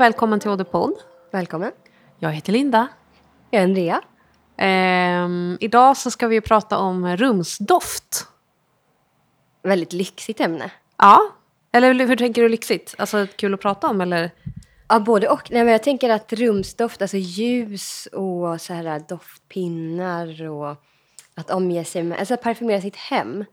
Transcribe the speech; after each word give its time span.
Och 0.00 0.04
välkommen 0.04 0.40
till 0.40 0.50
Oddepod. 0.50 0.92
Välkommen. 1.30 1.72
Jag 2.18 2.32
heter 2.32 2.52
Linda. 2.52 2.88
Jag 3.50 3.60
är 3.60 3.64
Andrea. 3.64 4.02
Ehm, 4.56 5.58
idag 5.60 5.96
så 5.96 6.10
ska 6.10 6.28
vi 6.28 6.40
prata 6.40 6.78
om 6.78 7.16
rumsdoft. 7.16 8.26
Väldigt 9.62 9.92
lyxigt 9.92 10.40
ämne. 10.40 10.70
Ja, 10.96 11.20
eller 11.72 12.06
hur 12.06 12.16
tänker 12.16 12.42
du 12.42 12.48
lyxigt? 12.48 12.94
Alltså 12.98 13.26
kul 13.36 13.54
att 13.54 13.60
prata 13.60 13.88
om 13.88 14.00
eller? 14.00 14.30
Ja, 14.88 15.00
både 15.00 15.28
och. 15.28 15.50
Nej, 15.50 15.64
men 15.64 15.72
jag 15.72 15.82
tänker 15.82 16.10
att 16.10 16.32
rumsdoft, 16.32 17.02
alltså 17.02 17.16
ljus 17.16 18.08
och 18.12 18.60
så 18.60 18.74
här 18.74 19.08
doftpinnar 19.08 20.48
och 20.48 20.76
att 21.34 21.50
omge 21.50 21.84
sig 21.84 22.02
med, 22.02 22.18
alltså 22.18 22.34
att 22.34 22.42
parfymera 22.42 22.80
sitt 22.80 22.96
hem. 22.96 23.44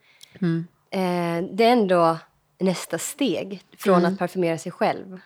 Eh, 0.89 1.43
det 1.51 1.63
är 1.63 1.71
ändå 1.71 2.17
nästa 2.59 2.97
steg 2.97 3.63
från 3.77 4.05
att 4.05 4.19
parfymera 4.19 4.57
sig 4.57 4.71
själv. 4.71 5.19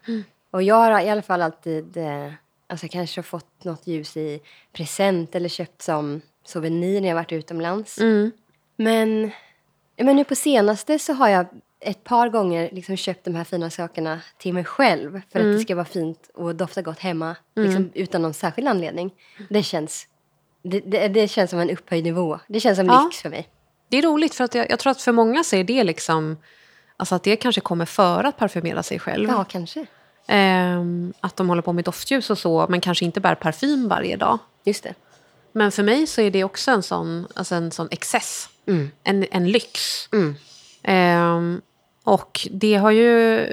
Och 0.51 0.63
jag 0.63 0.75
har 0.75 1.01
i 1.01 1.09
alla 1.09 1.21
fall 1.21 1.41
alltid 1.41 1.97
eh, 1.97 2.31
alltså 2.67 2.87
kanske 2.87 3.23
fått 3.23 3.63
något 3.63 3.87
ljus 3.87 4.17
i 4.17 4.41
present 4.73 5.35
eller 5.35 5.49
köpt 5.49 5.81
som 5.81 6.21
souvenir 6.45 7.01
när 7.01 7.07
jag 7.07 7.15
varit 7.15 7.31
utomlands. 7.31 7.97
Men, 8.75 9.31
men 9.97 10.15
nu 10.15 10.23
på 10.23 10.35
senaste 10.35 10.99
så 10.99 11.13
har 11.13 11.27
jag 11.29 11.45
ett 11.79 12.03
par 12.03 12.29
gånger 12.29 12.69
liksom 12.71 12.97
köpt 12.97 13.25
de 13.25 13.35
här 13.35 13.43
fina 13.43 13.69
sakerna 13.69 14.21
till 14.37 14.53
mig 14.53 14.63
själv 14.63 15.21
för 15.31 15.39
att 15.39 15.45
det 15.45 15.59
ska 15.59 15.75
vara 15.75 15.85
fint 15.85 16.29
och 16.33 16.55
dofta 16.55 16.81
gott 16.81 16.99
hemma 16.99 17.35
liksom, 17.55 17.91
utan 17.93 18.21
någon 18.21 18.33
särskild 18.33 18.67
anledning. 18.67 19.11
Det 19.49 19.63
känns, 19.63 20.07
det, 20.63 20.79
det, 20.79 21.07
det 21.07 21.27
känns 21.27 21.49
som 21.49 21.59
en 21.59 21.69
upphöjd 21.69 22.03
nivå. 22.03 22.39
Det 22.47 22.59
känns 22.59 22.77
som 22.77 22.87
Ja. 22.87 23.03
lyx 23.05 23.21
för 23.21 23.29
mig. 23.29 23.49
Det 23.89 23.97
är 23.97 24.01
roligt 24.01 24.35
för 24.35 24.43
att 24.43 24.55
jag, 24.55 24.69
jag 24.71 24.79
tror 24.79 24.91
att 24.91 25.01
för 25.01 25.11
många 25.11 25.43
så 25.43 25.55
är 25.55 25.63
det 25.63 25.83
liksom, 25.83 26.37
alltså 26.97 27.15
att 27.15 27.23
det 27.23 27.35
kanske 27.35 27.61
kommer 27.61 27.85
före 27.85 28.27
att 28.27 28.37
parfymera 28.37 28.83
sig 28.83 28.99
själv. 28.99 29.29
Ja, 29.29 29.43
kanske. 29.43 29.85
Ehm, 30.33 31.13
att 31.21 31.35
de 31.35 31.49
håller 31.49 31.61
på 31.61 31.73
med 31.73 31.85
doftljus 31.85 32.29
och 32.29 32.37
så, 32.37 32.65
men 32.69 32.81
kanske 32.81 33.05
inte 33.05 33.19
bär 33.19 33.35
parfym 33.35 33.87
varje 33.87 34.17
dag. 34.17 34.39
Just 34.63 34.83
det. 34.83 34.93
Men 35.51 35.71
för 35.71 35.83
mig 35.83 36.07
så 36.07 36.21
är 36.21 36.31
det 36.31 36.43
också 36.43 36.71
en 36.71 36.83
sån, 36.83 37.27
alltså 37.33 37.55
en 37.55 37.71
sån 37.71 37.87
excess. 37.91 38.49
En, 39.03 39.25
en 39.31 39.51
lyx. 39.51 40.09
Mm. 40.13 40.35
Ehm, 40.83 41.61
och 42.03 42.47
det 42.51 42.75
har 42.75 42.91
ju 42.91 43.45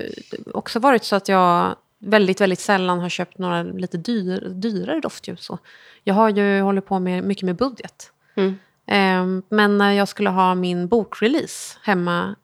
också 0.54 0.78
varit 0.78 1.04
så 1.04 1.16
att 1.16 1.28
jag 1.28 1.76
väldigt, 1.98 2.40
väldigt 2.40 2.60
sällan 2.60 3.00
har 3.00 3.08
köpt 3.08 3.38
några 3.38 3.62
lite 3.62 3.96
dyr, 3.96 4.48
dyrare 4.48 5.00
doftljus. 5.00 5.44
Så 5.44 5.58
Jag 6.04 6.14
har 6.14 6.30
ju 6.30 6.60
hållit 6.60 6.86
på 6.86 6.98
med, 6.98 7.24
mycket 7.24 7.44
med 7.44 7.56
budget. 7.56 8.12
Mm. 8.34 8.58
Ehm, 8.86 9.42
men 9.48 9.78
när 9.78 9.92
jag 9.92 10.08
skulle 10.08 10.30
ha 10.30 10.54
min 10.54 10.88
bokrelease 10.88 11.78
hemma 11.82 12.36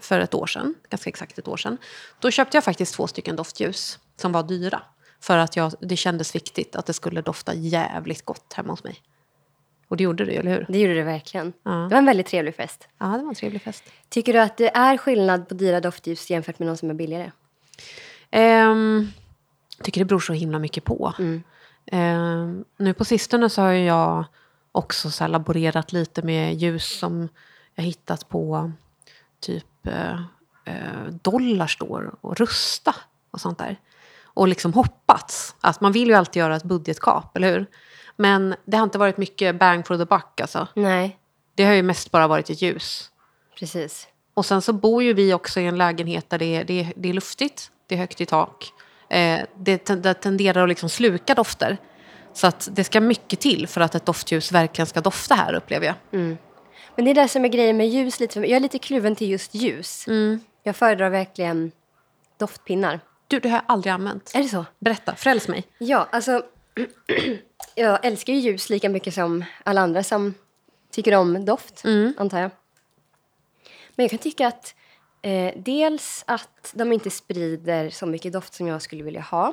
för 0.00 0.20
ett 0.20 0.34
år 0.34 0.46
sedan, 0.46 0.74
ganska 0.90 1.10
exakt 1.10 1.38
ett 1.38 1.48
år 1.48 1.56
sedan, 1.56 1.78
då 2.18 2.30
köpte 2.30 2.56
jag 2.56 2.64
faktiskt 2.64 2.94
två 2.94 3.06
stycken 3.06 3.36
doftljus 3.36 3.98
som 4.16 4.32
var 4.32 4.42
dyra. 4.42 4.82
För 5.20 5.38
att 5.38 5.56
jag, 5.56 5.72
det 5.80 5.96
kändes 5.96 6.34
viktigt 6.34 6.76
att 6.76 6.86
det 6.86 6.92
skulle 6.92 7.22
dofta 7.22 7.54
jävligt 7.54 8.24
gott 8.24 8.52
hemma 8.52 8.72
hos 8.72 8.84
mig. 8.84 8.96
Och 9.88 9.96
det 9.96 10.04
gjorde 10.04 10.24
det, 10.24 10.36
eller 10.36 10.50
hur? 10.50 10.66
Det 10.68 10.78
gjorde 10.78 10.94
det 10.94 11.02
verkligen. 11.02 11.52
Ja. 11.62 11.70
Det 11.70 11.88
var 11.88 11.98
en 11.98 12.06
väldigt 12.06 12.26
trevlig 12.26 12.54
fest. 12.54 12.88
Ja, 12.98 13.06
det 13.06 13.22
var 13.22 13.28
en 13.28 13.34
trevlig 13.34 13.62
fest. 13.62 13.84
Tycker 14.08 14.32
du 14.32 14.38
att 14.38 14.56
det 14.56 14.76
är 14.76 14.96
skillnad 14.96 15.48
på 15.48 15.54
dyra 15.54 15.80
doftljus 15.80 16.30
jämfört 16.30 16.58
med 16.58 16.66
någon 16.68 16.76
som 16.76 16.90
är 16.90 16.94
billigare? 16.94 17.32
Ehm, 18.30 19.08
jag 19.76 19.84
tycker 19.84 20.00
det 20.00 20.04
beror 20.04 20.20
så 20.20 20.32
himla 20.32 20.58
mycket 20.58 20.84
på. 20.84 21.14
Mm. 21.18 21.42
Ehm, 21.86 22.64
nu 22.76 22.94
på 22.94 23.04
sistone 23.04 23.50
så 23.50 23.62
har 23.62 23.72
jag 23.72 24.24
också 24.72 25.10
så 25.10 25.26
laborerat 25.26 25.92
lite 25.92 26.22
med 26.22 26.54
ljus 26.54 26.98
som 26.98 27.28
jag 27.74 27.84
hittat 27.84 28.28
på 28.28 28.72
typ 29.44 29.86
eh, 29.86 30.14
eh, 30.64 31.04
Dollarstore 31.22 32.10
och 32.20 32.36
Rusta 32.36 32.94
och 33.30 33.40
sånt 33.40 33.58
där. 33.58 33.76
Och 34.24 34.48
liksom 34.48 34.72
hoppats. 34.72 35.54
Att 35.60 35.80
man 35.80 35.92
vill 35.92 36.08
ju 36.08 36.14
alltid 36.14 36.40
göra 36.40 36.56
ett 36.56 36.64
budgetkap, 36.64 37.36
eller 37.36 37.52
hur? 37.52 37.66
Men 38.16 38.54
det 38.64 38.76
har 38.76 38.84
inte 38.84 38.98
varit 38.98 39.16
mycket 39.16 39.58
bang 39.58 39.86
for 39.86 39.98
the 39.98 40.04
buck 40.04 40.40
alltså. 40.40 40.68
Nej, 40.74 41.18
Det 41.54 41.64
har 41.64 41.72
ju 41.72 41.82
mest 41.82 42.10
bara 42.10 42.26
varit 42.26 42.50
ett 42.50 42.62
ljus. 42.62 43.10
precis. 43.58 44.08
Och 44.34 44.46
sen 44.46 44.62
så 44.62 44.72
bor 44.72 45.02
ju 45.02 45.12
vi 45.12 45.34
också 45.34 45.60
i 45.60 45.66
en 45.66 45.78
lägenhet 45.78 46.30
där 46.30 46.38
det 46.38 46.56
är, 46.56 46.64
det 46.64 46.80
är, 46.80 46.92
det 46.96 47.08
är 47.08 47.12
luftigt, 47.12 47.70
det 47.86 47.94
är 47.94 47.98
högt 47.98 48.20
i 48.20 48.26
tak. 48.26 48.72
Eh, 49.08 49.40
det, 49.56 49.84
det 49.86 50.14
tenderar 50.14 50.62
att 50.62 50.68
liksom 50.68 50.88
sluka 50.88 51.34
dofter. 51.34 51.76
Så 52.32 52.46
att 52.46 52.68
det 52.72 52.84
ska 52.84 53.00
mycket 53.00 53.40
till 53.40 53.66
för 53.66 53.80
att 53.80 53.94
ett 53.94 54.06
doftljus 54.06 54.52
verkligen 54.52 54.86
ska 54.86 55.00
dofta 55.00 55.34
här 55.34 55.54
upplever 55.54 55.86
jag. 55.86 55.94
Men 56.96 57.04
det 57.04 57.10
är 57.10 57.14
det 57.14 57.28
som 57.28 57.44
är 57.44 57.48
grejen 57.48 57.76
med 57.76 57.88
ljus. 57.88 58.20
Lite. 58.20 58.40
Jag 58.40 58.50
är 58.50 58.60
lite 58.60 58.78
kluven 58.78 59.16
till 59.16 59.30
just 59.30 59.54
ljus. 59.54 60.06
Jag 60.62 60.76
föredrar 60.76 61.10
verkligen 61.10 61.72
doftpinnar. 62.38 63.00
Du, 63.28 63.40
det 63.40 63.48
har 63.48 63.56
jag 63.56 63.64
aldrig 63.66 63.92
använt. 63.92 64.32
Är 64.34 64.42
det 64.42 64.48
så? 64.48 64.64
Berätta, 64.78 65.14
fräls 65.14 65.48
mig. 65.48 65.64
Ja, 65.78 66.08
alltså... 66.12 66.42
jag 67.74 68.04
älskar 68.04 68.32
ju 68.32 68.38
ljus 68.38 68.70
lika 68.70 68.88
mycket 68.88 69.14
som 69.14 69.44
alla 69.64 69.80
andra 69.80 70.02
som 70.02 70.34
tycker 70.90 71.14
om 71.14 71.44
doft, 71.44 71.82
antar 72.16 72.40
jag. 72.40 72.50
Men 73.94 74.04
jag 74.04 74.10
kan 74.10 74.18
tycka 74.18 74.46
att 74.46 74.74
eh, 75.22 75.54
dels 75.56 76.24
att 76.26 76.72
de 76.74 76.92
inte 76.92 77.10
sprider 77.10 77.90
så 77.90 78.06
mycket 78.06 78.32
doft 78.32 78.54
som 78.54 78.66
jag 78.66 78.82
skulle 78.82 79.02
vilja 79.02 79.20
ha. 79.20 79.52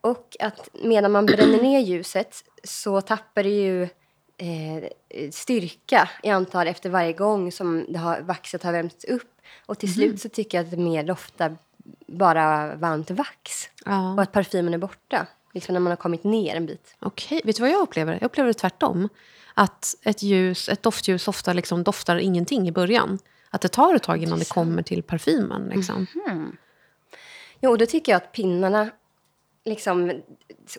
Och 0.00 0.36
att 0.40 0.68
medan 0.72 1.12
man 1.12 1.26
bränner 1.26 1.62
ner 1.62 1.80
ljuset 1.80 2.44
så 2.64 3.00
tappar 3.00 3.42
det 3.42 3.48
ju 3.48 3.88
eh, 4.36 5.30
styrka 5.30 6.10
i 6.22 6.30
antal 6.30 6.68
efter 6.68 6.90
varje 6.90 7.12
gång 7.12 7.52
som 7.52 7.86
det 7.88 7.98
har, 7.98 8.20
vaxet 8.20 8.62
har 8.62 8.72
värmts 8.72 9.04
upp. 9.04 9.32
Och 9.66 9.78
till 9.78 9.94
slut 9.94 10.20
så 10.20 10.28
tycker 10.28 10.58
jag 10.58 10.64
att 10.64 10.70
det 10.70 10.76
mer 10.76 11.04
doftar 11.04 11.56
bara 12.06 12.76
varmt 12.76 13.10
vax. 13.10 13.68
Ja. 13.84 14.12
Och 14.12 14.22
att 14.22 14.32
parfymen 14.32 14.74
är 14.74 14.78
borta. 14.78 15.26
Liksom 15.54 15.72
när 15.72 15.80
man 15.80 15.90
har 15.90 15.96
kommit 15.96 16.24
ner 16.24 16.54
en 16.54 16.66
bit. 16.66 16.96
Okej, 17.00 17.40
vet 17.44 17.56
du 17.56 17.62
vad 17.62 17.70
jag 17.70 17.82
upplever? 17.82 18.12
Jag 18.12 18.22
upplever 18.22 18.48
det 18.48 18.54
tvärtom. 18.54 19.08
Att 19.54 19.94
ett, 20.02 20.22
ljus, 20.22 20.68
ett 20.68 20.82
doftljus 20.82 21.28
ofta 21.28 21.52
liksom 21.52 21.82
doftar 21.82 22.16
ingenting 22.16 22.68
i 22.68 22.72
början. 22.72 23.18
Att 23.50 23.60
det 23.60 23.68
tar 23.68 23.94
ett 23.94 24.02
tag 24.02 24.22
innan 24.22 24.38
det 24.38 24.48
kommer 24.48 24.82
till 24.82 25.02
parfymen. 25.02 25.68
Liksom. 25.74 26.06
Jo, 27.60 27.70
och 27.70 27.78
då 27.78 27.86
tycker 27.86 28.12
jag 28.12 28.16
att 28.16 28.32
pinnarna... 28.32 28.90
Liksom, 29.66 30.22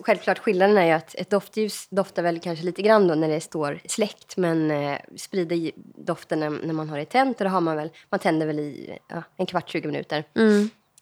självklart 0.06 0.40
skillnaden 0.40 0.78
är 0.78 0.86
ju 0.86 0.92
att 0.92 1.16
ett 1.16 1.30
doftljus 1.30 1.88
doftar 1.90 2.24
väl 2.24 2.40
kanske 2.40 2.66
lite 2.66 2.82
grann 2.82 3.08
då 3.08 3.16
när 3.16 3.28
det 3.30 3.42
står 3.42 3.80
släckt 3.86 4.38
men 4.38 4.72
eh, 4.72 4.98
sprider 5.16 5.72
doften 5.96 6.40
när, 6.40 6.50
när 6.50 6.74
man 6.74 6.90
har 6.90 6.98
det 6.98 7.06
tänt 7.06 7.38
och 7.42 7.46
då 7.46 7.50
har 7.52 7.62
man 7.62 7.76
väl, 7.78 7.90
man 8.10 8.20
tänder 8.20 8.46
väl 8.48 8.60
i 8.60 8.98
ja, 9.08 9.24
en 9.38 9.46
kvart, 9.46 9.70
20 9.70 9.88
minuter. 9.88 10.24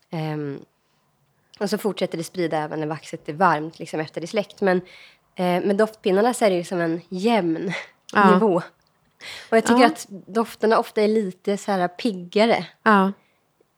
Ehm, 0.10 0.60
och 1.60 1.70
så 1.70 1.78
fortsätter 1.78 2.18
det 2.18 2.24
sprida 2.24 2.58
även 2.58 2.80
när 2.80 2.88
vaxet 2.88 3.30
är 3.30 3.34
varmt 3.34 3.80
liksom 3.80 4.00
efter 4.00 4.22
det 4.22 4.26
är 4.26 4.28
släckt. 4.28 4.62
Men 4.62 4.78
eh, 5.36 5.64
med 5.66 5.76
doftpinnarna 5.76 6.34
så 6.34 6.46
är 6.46 6.50
det 6.50 6.56
ju 6.56 6.64
som 6.64 6.80
en 6.82 7.02
jämn 7.10 7.72
Ja. 8.14 8.34
nivå. 8.34 8.56
Och 9.52 9.58
jag 9.58 9.64
tycker 9.66 9.82
Ja. 9.82 9.88
att 9.88 10.06
dofterna 10.10 10.80
ofta 10.80 11.02
är 11.02 11.08
lite 11.08 11.58
så 11.58 11.72
här 11.72 11.88
piggare 11.88 12.66
Ja, 12.84 13.06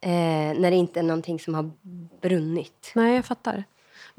eh, 0.01 0.59
när 0.59 0.71
det 0.71 0.75
inte 0.77 0.99
är 0.99 1.03
någonting 1.03 1.39
som 1.39 1.53
har 1.55 1.71
brunnit. 2.21 2.91
nej 2.95 3.15
jag 3.15 3.25
fattar. 3.25 3.63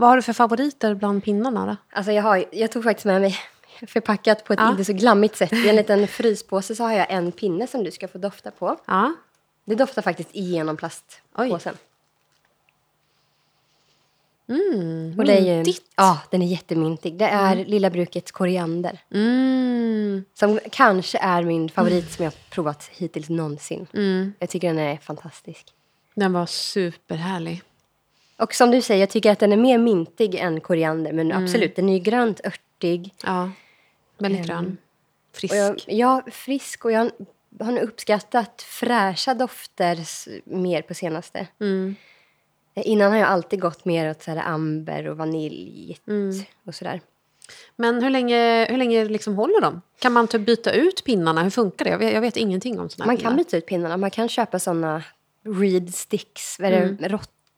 Vad 0.00 0.08
har 0.10 0.16
du 0.16 0.22
för 0.22 0.32
favoriter 0.32 0.94
bland 0.94 1.24
pinnarna 1.24 1.66
då? 1.66 1.76
Alltså 1.98 2.12
jag, 2.12 2.22
har, 2.22 2.44
jag 2.52 2.72
tog 2.72 2.84
faktiskt 2.84 3.04
med 3.04 3.20
mig 3.20 3.36
förpackat 3.86 4.44
på 4.44 4.52
ett 4.52 4.58
Ja. 4.58 4.70
inte 4.70 4.84
så 4.84 4.92
glammigt 4.92 5.36
sätt. 5.36 5.52
I 5.52 5.68
en 5.68 5.76
liten 5.76 6.08
fryspåse 6.08 6.74
så 6.74 6.84
har 6.84 6.92
jag 6.92 7.10
en 7.10 7.32
pinne 7.32 7.66
som 7.66 7.84
du 7.84 7.90
ska 7.90 8.08
få 8.08 8.18
dofta 8.18 8.50
på. 8.50 8.76
Ja, 8.86 9.14
Det 9.64 9.74
doftar 9.74 10.02
faktiskt 10.02 10.28
igenom 10.32 10.76
plastpåsen. 10.76 11.74
mm, 14.48 15.14
Och 15.18 15.24
det 15.24 15.38
är 15.38 15.64
ju, 15.64 15.72
ja, 15.96 16.18
den 16.30 16.42
är 16.42 16.46
jättemyntig. 16.46 17.18
Det 17.18 17.24
är 17.24 17.56
Lilla 17.64 17.90
Brukets 17.90 18.32
koriander. 18.32 18.98
Mm, 19.14 20.24
Som 20.34 20.60
kanske 20.72 21.18
är 21.18 21.42
min 21.42 21.68
favorit 21.68 22.12
som 22.12 22.24
jag 22.24 22.32
har 22.32 22.38
provat 22.50 22.90
hittills 22.92 23.28
någonsin. 23.28 23.86
mm. 23.92 24.32
Jag 24.38 24.48
tycker 24.50 24.68
den 24.68 24.78
är 24.78 24.96
fantastisk. 24.96 25.74
Den 26.14 26.32
var 26.32 26.46
superhärlig. 26.46 27.62
Och 28.38 28.54
som 28.54 28.70
du 28.70 28.82
säger, 28.82 29.00
jag 29.00 29.10
tycker 29.10 29.32
att 29.32 29.38
den 29.38 29.52
är 29.52 29.56
mer 29.56 29.78
mintig 29.78 30.34
än 30.34 30.60
koriander. 30.60 31.12
Men 31.12 31.32
absolut, 31.32 31.76
den 31.76 31.88
är 31.88 31.92
ju 31.92 31.98
grönt 31.98 32.40
örtig. 32.46 33.14
Ja, 33.24 33.50
väldigt 34.18 34.46
grön. 34.46 34.76
Frisk. 35.32 35.52
Och 35.52 35.58
jag, 35.58 35.80
ja, 35.86 36.22
frisk. 36.32 36.84
Och 36.84 36.92
jag 36.92 37.10
har 37.60 37.72
nog 37.72 37.82
uppskattat 37.82 38.62
fräscha 38.62 39.34
dofter 39.34 39.98
mer 40.44 40.82
på 40.82 40.94
senaste. 40.94 41.46
Mm. 41.60 41.94
Eh, 42.74 42.82
Innan 42.86 43.10
har 43.12 43.18
jag 43.18 43.28
alltid 43.28 43.60
gått 43.60 43.84
mer 43.84 44.10
åt 44.10 44.22
så 44.22 44.30
här 44.30 44.42
amber 44.52 45.08
och 45.08 45.16
vanilj 45.16 45.98
och 46.64 46.74
sådär. 46.74 47.00
Men 47.76 48.02
hur 48.02 48.10
länge, 48.10 48.66
hur 48.70 48.76
länge 48.76 49.04
liksom 49.04 49.34
håller 49.34 49.60
de? 49.60 49.80
Kan 49.98 50.12
man 50.12 50.28
typ 50.28 50.46
byta 50.46 50.72
ut 50.72 51.04
pinnarna? 51.04 51.42
Hur 51.42 51.50
funkar 51.50 51.84
det? 51.84 51.90
Jag 51.90 51.98
vet, 51.98 52.14
jag 52.14 52.20
vet 52.20 52.36
ingenting 52.36 52.80
om 52.80 52.88
här 52.98 53.06
Man 53.06 53.16
pinnar. 53.16 53.30
kan 53.30 53.36
byta 53.38 53.56
ut 53.56 53.66
pinnarna. 53.66 53.96
Man 53.96 54.10
kan 54.10 54.28
köpa 54.28 54.58
såna 54.58 55.02
reed 55.60 55.94
sticks, 55.94 56.58
vad 56.58 56.72
är 56.72 56.98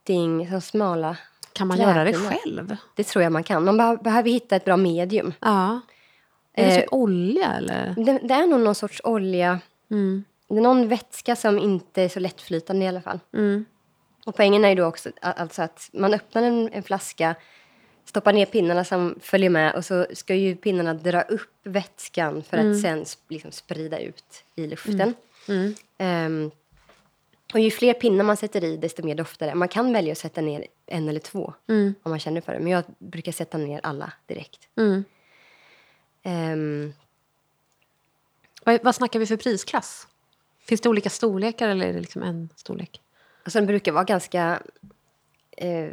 det, 0.03 0.13
rotting, 0.13 0.49
så 0.51 0.61
smala. 0.61 1.17
Kan 1.53 1.67
man 1.67 1.77
göra 1.79 2.03
det 2.03 2.13
själv? 2.13 2.75
Det 2.95 3.03
tror 3.03 3.23
jag 3.23 3.31
man 3.31 3.43
kan. 3.43 3.65
Man 3.65 3.77
be- 3.77 3.97
behöver 4.03 4.29
hitta 4.29 4.55
ett 4.55 4.65
bra 4.65 4.77
medium. 4.77 5.33
Ja. 5.39 5.79
Är 6.53 6.65
det 6.65 6.71
Eh, 6.75 6.81
typ 6.81 6.93
olja 6.93 7.53
eller? 7.53 7.93
Det, 8.05 8.19
det 8.27 8.33
är 8.33 8.47
nog 8.47 8.59
någon 8.59 8.75
sorts 8.75 9.01
olja. 9.03 9.59
Mm. 9.91 10.23
Det 10.47 10.55
är 10.57 10.61
någon 10.61 10.87
vätska 10.87 11.35
som 11.35 11.59
inte 11.59 12.01
är 12.01 12.09
så 12.09 12.19
lättflytande 12.19 12.85
i 12.85 12.87
alla 12.87 13.01
fall. 13.01 13.19
Mm. 13.33 13.65
Och 14.25 14.35
poängen 14.35 14.65
är 14.65 14.69
ju 14.69 14.75
då 14.75 14.85
också 14.85 15.09
alltså 15.21 15.61
att 15.61 15.89
man 15.93 16.13
öppnar 16.13 16.43
en, 16.43 16.69
en 16.73 16.83
flaska, 16.83 17.35
stoppar 18.05 18.33
ner 18.33 18.45
pinnarna 18.45 18.83
som 18.83 19.15
följer 19.21 19.49
med 19.49 19.75
och 19.75 19.85
så 19.85 20.05
ska 20.13 20.35
ju 20.35 20.55
pinnarna 20.55 20.93
dra 20.93 21.21
upp 21.21 21.51
vätskan 21.63 22.43
för 22.43 22.57
att 22.57 22.81
sen 22.81 23.05
liksom 23.29 23.51
sprida 23.51 23.99
ut 23.99 24.43
i 24.55 24.67
luften. 24.67 25.13
Ehm, 25.97 26.51
och 27.53 27.59
ju 27.59 27.71
fler 27.71 27.93
pinnar 27.93 28.23
man 28.23 28.37
sätter 28.37 28.63
i, 28.63 28.77
desto 28.77 29.03
mer 29.05 29.15
doftar 29.15 29.47
det. 29.47 29.55
Man 29.55 29.67
kan 29.67 29.93
välja 29.93 30.11
att 30.11 30.17
sätta 30.17 30.41
ner 30.41 30.67
en 30.85 31.09
eller 31.09 31.19
två 31.19 31.53
om 32.03 32.09
man 32.11 32.19
känner 32.19 32.41
för 32.41 32.53
det. 32.53 32.59
Men 32.59 32.71
jag 32.71 32.83
brukar 32.97 33.31
sätta 33.31 33.57
ner 33.57 33.79
alla 33.83 34.13
direkt. 34.25 34.67
Mm. 34.77 35.03
Ehm, 36.23 36.93
Vad, 38.63 38.83
vad 38.83 38.95
snackar 38.95 39.19
vi 39.19 39.25
för 39.25 39.37
prisklass? 39.37 40.07
Finns 40.59 40.81
det 40.81 40.89
olika 40.89 41.09
storlekar 41.09 41.69
eller 41.69 41.85
är 41.87 41.93
det 41.93 41.99
liksom 41.99 42.23
en 42.23 42.49
storlek? 42.55 43.01
Alltså 43.43 43.59
den 43.59 43.67
brukar 43.67 43.91
vara 43.91 44.03
ganska 44.03 44.61
eh, 45.57 45.89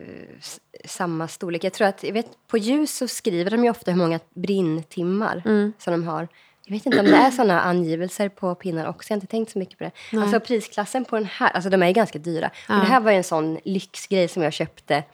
samma 0.85 1.29
storlek. 1.29 1.65
Jag 1.65 1.73
tror 1.73 1.87
att, 1.87 2.03
jag 2.03 2.13
vet, 2.13 2.27
på 2.47 2.59
ljus 2.59 2.97
så 2.97 3.09
skriver 3.09 3.51
de 3.51 3.65
ju 3.65 3.71
ofta 3.71 3.91
hur 3.91 3.99
många 3.99 4.21
brinntimmar 4.35 5.43
som 5.79 5.93
de 5.93 6.05
har. 6.05 6.29
Jag 6.69 6.77
vet 6.77 6.87
inte 6.87 7.01
om 7.01 7.07
det 7.07 7.17
är 7.17 7.31
sådana 7.31 7.61
angivelser 7.61 8.29
på 8.29 8.55
pinnar 8.55 8.89
också. 8.89 9.11
Jag 9.11 9.15
har 9.15 9.17
inte 9.17 9.27
tänkt 9.27 9.53
så 9.53 9.59
mycket 9.59 9.79
på 9.79 9.85
det. 9.85 9.91
Alltså 10.19 10.41
prisklassen 10.41 11.05
på 11.05 11.17
den 11.17 11.25
här, 11.25 11.51
alltså 11.51 11.71
de 11.71 11.83
är 11.83 11.87
ju 11.87 11.93
ganska 11.93 12.19
dyra. 12.19 12.51
Och 12.69 12.75
det 12.75 12.81
här 12.87 13.01
var 13.01 13.11
ju 13.11 13.17
en 13.17 13.25
sån 13.25 13.59
lyxgrej 13.65 14.29
som 14.29 14.43
jag 14.43 14.53
köpte. 14.53 15.05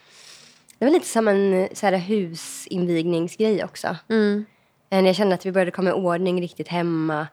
Det 0.79 0.85
var 0.85 0.93
lite 0.93 1.07
som 1.07 1.29
en 1.29 1.69
så 1.73 1.87
här, 1.87 1.97
husinvigningsgrej 1.97 3.65
också. 3.65 3.97
Mm. 4.09 4.45
Eh, 4.91 5.07
jag 5.07 5.17
kände 5.17 5.35
att 5.35 5.47
vi 5.47 5.53
började 5.53 5.71
komma 5.71 5.91
i 5.91 5.93
ordning 5.93 6.41
riktigt 6.41 6.69
hemma. 6.69 7.27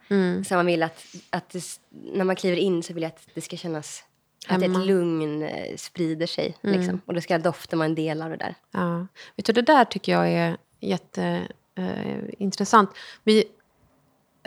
Så 0.48 0.56
man 0.56 0.66
vill 0.66 0.84
att, 0.84 1.06
att 1.30 1.50
det, 1.50 1.64
när 1.90 2.24
man 2.24 2.36
kliver 2.36 2.58
in 2.58 2.84
så 2.84 2.94
vill 2.94 3.04
jag 3.04 3.10
att 3.10 3.28
det 3.34 3.42
ska 3.42 3.58
kännas 3.58 4.04
att 4.48 4.62
Hemma. 4.62 4.80
ett 4.80 4.86
lugn 4.88 5.44
eh, 5.44 5.76
sprider 5.78 6.28
sig. 6.28 6.58
Liksom. 6.62 7.02
Och 7.06 7.14
det 7.14 7.22
ska 7.22 7.38
dofta 7.38 7.78
vara 7.78 7.86
en 7.86 7.96
del 7.96 8.22
av 8.22 8.30
det 8.30 8.38
där. 8.38 8.56
Ja. 8.72 9.08
Vet 9.36 9.46
du, 9.46 9.54
det 9.54 9.62
där 9.62 9.86
tycker 9.86 10.12
jag 10.12 10.30
är 10.30 10.58
jätteintressant. 10.80 12.90
Eh, 12.90 12.96
vi 13.24 13.44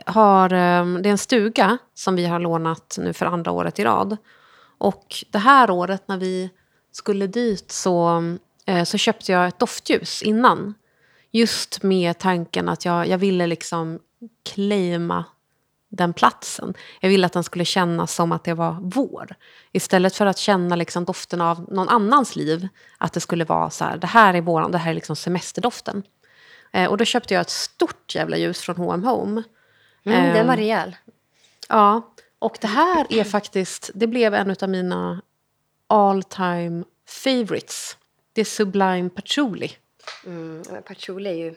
har, 0.06 0.52
ehm, 0.52 1.02
det 1.02 1.08
är 1.08 1.10
en 1.10 1.18
stuga 1.18 1.78
som 1.94 2.16
vi 2.16 2.26
har 2.26 2.38
lånat 2.38 2.96
nu 3.00 3.12
för 3.12 3.26
andra 3.26 3.50
året 3.50 3.78
i 3.78 3.84
rad. 3.84 4.16
Och 4.78 5.24
det 5.30 5.38
här 5.38 5.70
året 5.70 6.08
när 6.08 6.18
vi 6.18 6.50
skulle 6.92 7.26
dit 7.26 7.72
så, 7.72 8.22
eh, 8.66 8.84
så 8.84 8.98
köpte 8.98 9.32
jag 9.32 9.48
ett 9.48 9.58
doftljus 9.58 10.22
innan. 10.22 10.74
Just 11.30 11.82
med 11.82 12.18
tanken 12.18 12.68
att 12.68 12.84
jag, 12.84 13.08
jag 13.08 13.18
ville 13.18 13.46
liksom 13.46 13.98
claima 14.44 15.24
den 15.88 16.12
platsen. 16.12 16.74
Jag 17.00 17.08
ville 17.08 17.26
att 17.26 17.32
den 17.32 17.44
skulle 17.44 17.64
kännas 17.64 18.14
som 18.14 18.32
att 18.32 18.44
det 18.44 18.54
var 18.54 18.78
vår. 18.82 19.34
Istället 19.72 20.16
för 20.16 20.26
att 20.26 20.38
känna 20.38 20.76
liksom 20.76 21.04
doften 21.04 21.40
av 21.40 21.72
någon 21.72 21.88
annans 21.88 22.36
liv. 22.36 22.68
Att 22.98 23.12
det 23.12 23.20
skulle 23.20 23.44
vara 23.44 23.70
så 23.70 23.84
här, 23.84 23.96
det 23.96 24.06
här 24.06 24.34
är 24.34 24.40
våran, 24.40 24.72
det 24.72 24.78
här 24.78 24.90
är 24.90 24.94
liksom 24.94 25.16
semesterdoften. 25.16 26.02
Eh, 26.72 26.90
och 26.90 26.96
då 26.96 27.04
köpte 27.04 27.34
jag 27.34 27.40
ett 27.40 27.50
stort 27.50 28.14
jävla 28.14 28.36
ljus 28.36 28.60
från 28.60 28.76
H&M 28.76 29.04
Home. 29.04 29.42
Mm, 30.04 30.34
den 30.34 30.46
var 30.46 30.54
Ehm, 30.54 30.60
rejäl. 30.60 30.96
Ja, 31.68 32.12
och 32.38 32.58
det 32.60 32.66
här 32.66 33.06
är 33.10 33.24
faktiskt, 33.24 33.90
det 33.94 34.06
blev 34.06 34.34
en 34.34 34.56
av 34.62 34.68
mina 34.68 35.22
all 35.86 36.22
time 36.22 36.84
favorites. 37.08 37.96
Det 38.32 38.40
är 38.40 38.44
Sublime 38.44 39.10
Patchouli. 39.10 39.72
Mm, 40.26 40.62
patchouli 40.86 41.30
är 41.30 41.34
ju 41.34 41.54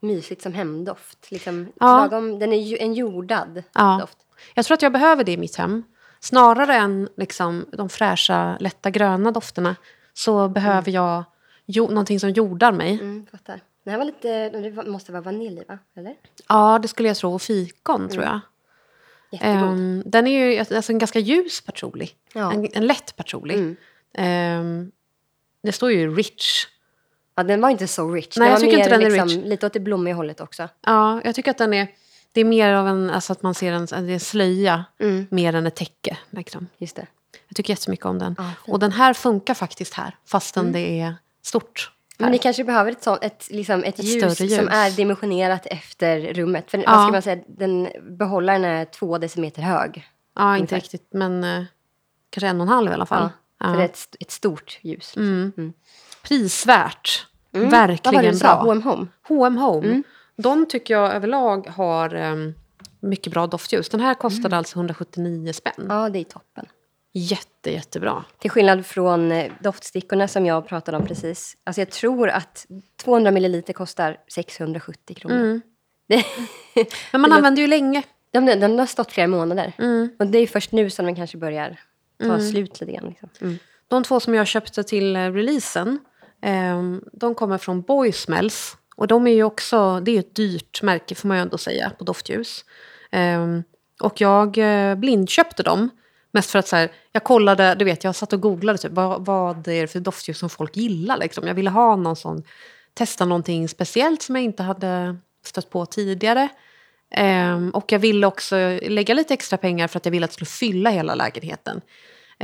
mysigt 0.00 0.42
som 0.42 0.52
hemdoft. 0.54 1.30
Liksom, 1.30 1.72
Ja. 1.80 1.98
lagom, 2.00 2.38
den 2.38 2.52
är 2.52 2.60
ju 2.62 2.78
en 2.78 2.94
jordad 2.94 3.62
Ja. 3.74 3.98
doft. 4.00 4.18
Jag 4.54 4.64
tror 4.64 4.74
att 4.74 4.82
jag 4.82 4.92
behöver 4.92 5.24
det 5.24 5.32
i 5.32 5.36
mitt 5.36 5.56
hem. 5.56 5.82
Snarare 6.20 6.74
än 6.74 7.08
liksom, 7.16 7.66
de 7.72 7.88
fräscha, 7.88 8.56
lätta 8.60 8.90
gröna 8.90 9.30
dofterna 9.30 9.76
så 10.12 10.48
behöver 10.48 10.90
jag 10.92 11.24
jo, 11.66 11.88
någonting 11.88 12.20
som 12.20 12.30
jordar 12.30 12.72
mig. 12.72 12.92
Mm, 12.92 13.26
fattar. 13.30 13.60
Den 13.84 13.90
här 13.90 13.98
var 13.98 14.04
lite, 14.04 14.48
det 14.50 14.90
måste 14.90 15.12
vara 15.12 15.22
vanilj 15.22 15.62
va? 15.68 15.78
Eller? 15.96 16.14
Ja, 16.48 16.78
det 16.82 16.88
skulle 16.88 17.08
jag 17.08 17.16
tro. 17.16 17.34
Och 17.34 17.42
fikon, 17.42 18.08
tror 18.08 18.24
jag. 18.24 18.40
Jättegod. 19.32 19.62
Ehm, 19.62 20.02
den 20.06 20.26
är 20.26 20.46
ju 20.46 20.58
alltså, 20.58 20.92
en 20.92 20.98
ganska 20.98 21.18
ljus 21.18 21.60
patchouli. 21.60 22.10
Ja. 22.34 22.52
En, 22.52 22.68
en 22.72 22.86
lätt 22.86 23.16
patchouli. 23.16 23.54
Mm. 23.54 23.76
Ehm, 24.14 24.92
det 25.62 25.72
står 25.72 25.92
ju 25.92 26.14
rich. 26.16 26.66
Ja, 27.34 27.42
den 27.42 27.60
var 27.60 27.70
inte 27.70 27.86
så 27.86 28.12
rich. 28.12 28.36
Nej, 28.36 28.46
den 28.46 28.52
jag 28.52 28.60
tycker 28.60 28.78
inte 28.78 28.90
mer 28.90 28.98
den 28.98 29.06
är 29.06 29.10
liksom, 29.10 29.28
rich. 29.28 29.48
Lite 29.50 29.66
åt 29.66 29.72
det 29.72 29.80
blommiga 29.80 30.14
hållet 30.14 30.40
också. 30.40 30.68
Ja, 30.80 31.20
jag 31.24 31.34
tycker 31.34 31.50
att 31.50 31.58
den 31.58 31.74
är... 31.74 31.88
Det 32.32 32.40
är 32.40 32.44
mer 32.44 32.72
av 32.72 32.88
en, 32.88 33.10
alltså 33.10 33.32
att 33.32 33.42
man 33.42 33.54
ser 33.54 33.72
en, 33.72 34.10
en 34.10 34.20
slöja 34.20 34.84
Mm. 34.98 35.26
mer 35.30 35.54
än 35.54 35.66
ett 35.66 35.76
täcke. 35.76 36.18
Liksom. 36.30 36.66
Just 36.78 36.96
det. 36.96 37.06
Jag 37.48 37.56
tycker 37.56 37.72
jättemycket 37.72 38.06
om 38.06 38.18
den. 38.18 38.36
Fint. 38.36 38.48
och 38.68 38.78
den 38.78 38.92
här 38.92 39.14
funkar 39.14 39.54
faktiskt 39.54 39.94
här, 39.94 40.16
fastän 40.26 40.72
det 40.72 41.00
är 41.00 41.14
stort. 41.42 41.90
Men 42.18 42.30
ni 42.30 42.38
kanske 42.38 42.64
behöver 42.64 42.92
ett, 42.92 43.02
sånt, 43.02 43.18
ett, 43.24 43.48
liksom 43.50 43.84
ett, 43.84 43.98
Ett 43.98 44.04
ljus, 44.04 44.40
ljus. 44.40 44.56
som 44.56 44.68
är 44.68 44.90
dimensionerat 44.90 45.66
efter 45.66 46.34
rummet. 46.34 46.70
För 46.70 46.78
Ja. 46.78 46.84
vad 46.86 47.02
ska 47.02 47.12
man 47.12 47.22
säga, 47.22 47.42
den, 47.48 47.88
behållaren 48.10 48.64
är 48.64 48.84
två 48.84 49.18
decimeter 49.18 49.62
hög. 49.62 50.04
Ja, 50.36 50.56
inte 50.56 50.60
Ungefär. 50.60 50.76
riktigt, 50.76 51.08
men 51.12 51.44
eh, 51.44 51.64
kanske 52.30 52.48
en 52.48 52.60
och 52.60 52.66
en 52.66 52.72
halv 52.72 52.90
i 52.90 52.94
alla 52.94 53.06
fall. 53.06 53.22
Ja, 53.22 53.30
Ja. 53.60 53.66
För 53.66 53.76
det 53.76 53.82
är 53.82 53.84
ett, 53.88 54.16
ett 54.20 54.30
stort 54.30 54.78
ljus. 54.82 55.16
Mm. 55.16 55.72
Prisvärt. 56.28 57.26
Mm. 57.52 57.70
Vad 57.70 57.80
var 57.80 57.88
det 57.88 57.92
Verkligen 58.10 58.38
bra. 58.38 58.54
H&M 58.62 58.82
Home? 58.82 59.06
H&M 59.28 59.56
Home. 59.56 59.86
Mm. 59.88 60.02
De 60.36 60.66
tycker 60.68 60.94
jag 60.94 61.14
överlag 61.14 61.66
har 61.68 62.14
um, 62.14 62.54
mycket 63.00 63.32
bra 63.32 63.46
doftljus. 63.46 63.88
Den 63.88 64.00
här 64.00 64.14
kostade 64.14 64.46
Mm. 64.46 64.58
alltså 64.58 64.78
179 64.78 65.52
spänn. 65.52 65.86
Ja, 65.88 66.08
det 66.08 66.18
är 66.18 66.24
toppen. 66.24 66.66
Jätte, 67.16 67.70
jättebra. 67.70 68.24
Till 68.38 68.50
skillnad 68.50 68.86
från 68.86 69.32
eh, 69.32 69.52
doftstickorna 69.60 70.28
som 70.28 70.46
jag 70.46 70.68
pratade 70.68 70.96
om 70.96 71.06
precis. 71.06 71.56
Alltså 71.64 71.80
jag 71.80 71.90
tror 71.90 72.28
att 72.28 72.66
200 73.02 73.30
milliliter 73.30 73.72
kostar 73.72 74.16
670 74.28 75.14
kronor. 75.16 75.36
Mm. 75.36 75.60
Det, 76.08 76.24
Men 77.12 77.20
man 77.20 77.32
använder 77.32 77.62
ju 77.62 77.68
länge. 77.68 78.02
den, 78.32 78.46
den 78.46 78.78
har 78.78 78.86
stått 78.86 79.12
flera 79.12 79.26
månader. 79.26 79.72
Mm. 79.78 80.10
Och 80.18 80.26
det 80.26 80.38
är 80.38 80.46
först 80.46 80.72
nu 80.72 80.90
som 80.90 81.04
den 81.04 81.16
kanske 81.16 81.36
börjar 81.38 81.80
ta 82.18 82.40
slut 82.40 82.80
lite 82.80 82.92
grann. 82.92 83.08
Liksom. 83.08 83.28
Mm. 83.40 83.58
De 83.88 84.04
två 84.04 84.20
som 84.20 84.34
jag 84.34 84.46
köpte 84.46 84.82
till 84.82 85.16
eh, 85.16 85.32
releasen, 85.32 85.98
ehm, 86.42 87.04
de 87.12 87.34
kommer 87.34 87.58
från 87.58 87.82
Boysmells. 87.82 88.76
Och 88.96 89.06
de 89.06 89.26
är 89.26 89.34
ju 89.34 89.44
också, 89.44 90.00
det 90.00 90.10
är 90.10 90.18
ett 90.18 90.34
dyrt 90.34 90.82
märke 90.82 91.14
får 91.14 91.28
man 91.28 91.36
ju 91.36 91.40
ändå 91.40 91.58
säga 91.58 91.90
på 91.98 92.04
doftljus. 92.04 92.64
Ehm, 93.10 93.62
och 94.00 94.20
jag 94.20 94.58
eh, 94.58 94.94
blindköpte 94.94 95.62
dem. 95.62 95.90
Mest 96.34 96.50
för 96.50 96.58
att 96.58 96.68
så 96.68 96.76
här, 96.76 96.92
jag 97.12 97.24
kollade, 97.24 97.74
du 97.74 97.84
vet 97.84 98.04
jag 98.04 98.14
satt 98.14 98.32
och 98.32 98.40
googlade 98.40 98.78
typ, 98.78 98.92
vad, 98.92 99.24
vad 99.24 99.68
är 99.68 99.80
det 99.80 99.86
för 99.86 100.00
doftljus 100.00 100.38
som 100.38 100.50
folk 100.50 100.76
gillar. 100.76 101.16
Liksom. 101.16 101.46
Jag 101.46 101.54
ville 101.54 101.70
ha 101.70 101.96
någon 101.96 102.16
sån, 102.16 102.42
testa 102.94 103.24
någonting 103.24 103.68
speciellt 103.68 104.22
som 104.22 104.36
jag 104.36 104.44
inte 104.44 104.62
hade 104.62 105.16
stött 105.44 105.70
på 105.70 105.86
tidigare. 105.86 106.48
Um, 107.18 107.70
och 107.70 107.92
jag 107.92 107.98
ville 107.98 108.26
också 108.26 108.56
lägga 108.82 109.14
lite 109.14 109.34
extra 109.34 109.56
pengar 109.56 109.88
för 109.88 109.96
att 109.96 110.04
jag 110.04 110.12
ville 110.12 110.24
att 110.24 110.30
det 110.30 110.34
skulle 110.34 110.46
fylla 110.46 110.90
hela 110.90 111.14
lägenheten. 111.14 111.80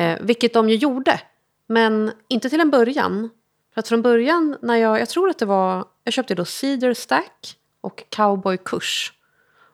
Uh, 0.00 0.16
vilket 0.20 0.52
de 0.52 0.70
ju 0.70 0.76
gjorde. 0.76 1.20
Men 1.66 2.12
inte 2.28 2.50
till 2.50 2.60
en 2.60 2.70
början. 2.70 3.30
För 3.74 3.80
att 3.80 3.88
från 3.88 4.02
början 4.02 4.56
när 4.62 4.76
jag, 4.76 5.00
jag 5.00 5.08
tror 5.08 5.30
att 5.30 5.38
det 5.38 5.46
var, 5.46 5.84
jag 6.04 6.14
köpte 6.14 6.34
då 6.34 6.44
Cedar 6.44 6.94
Stack 6.94 7.56
och 7.80 8.04
Cowboy 8.08 8.56
Kush. 8.56 9.12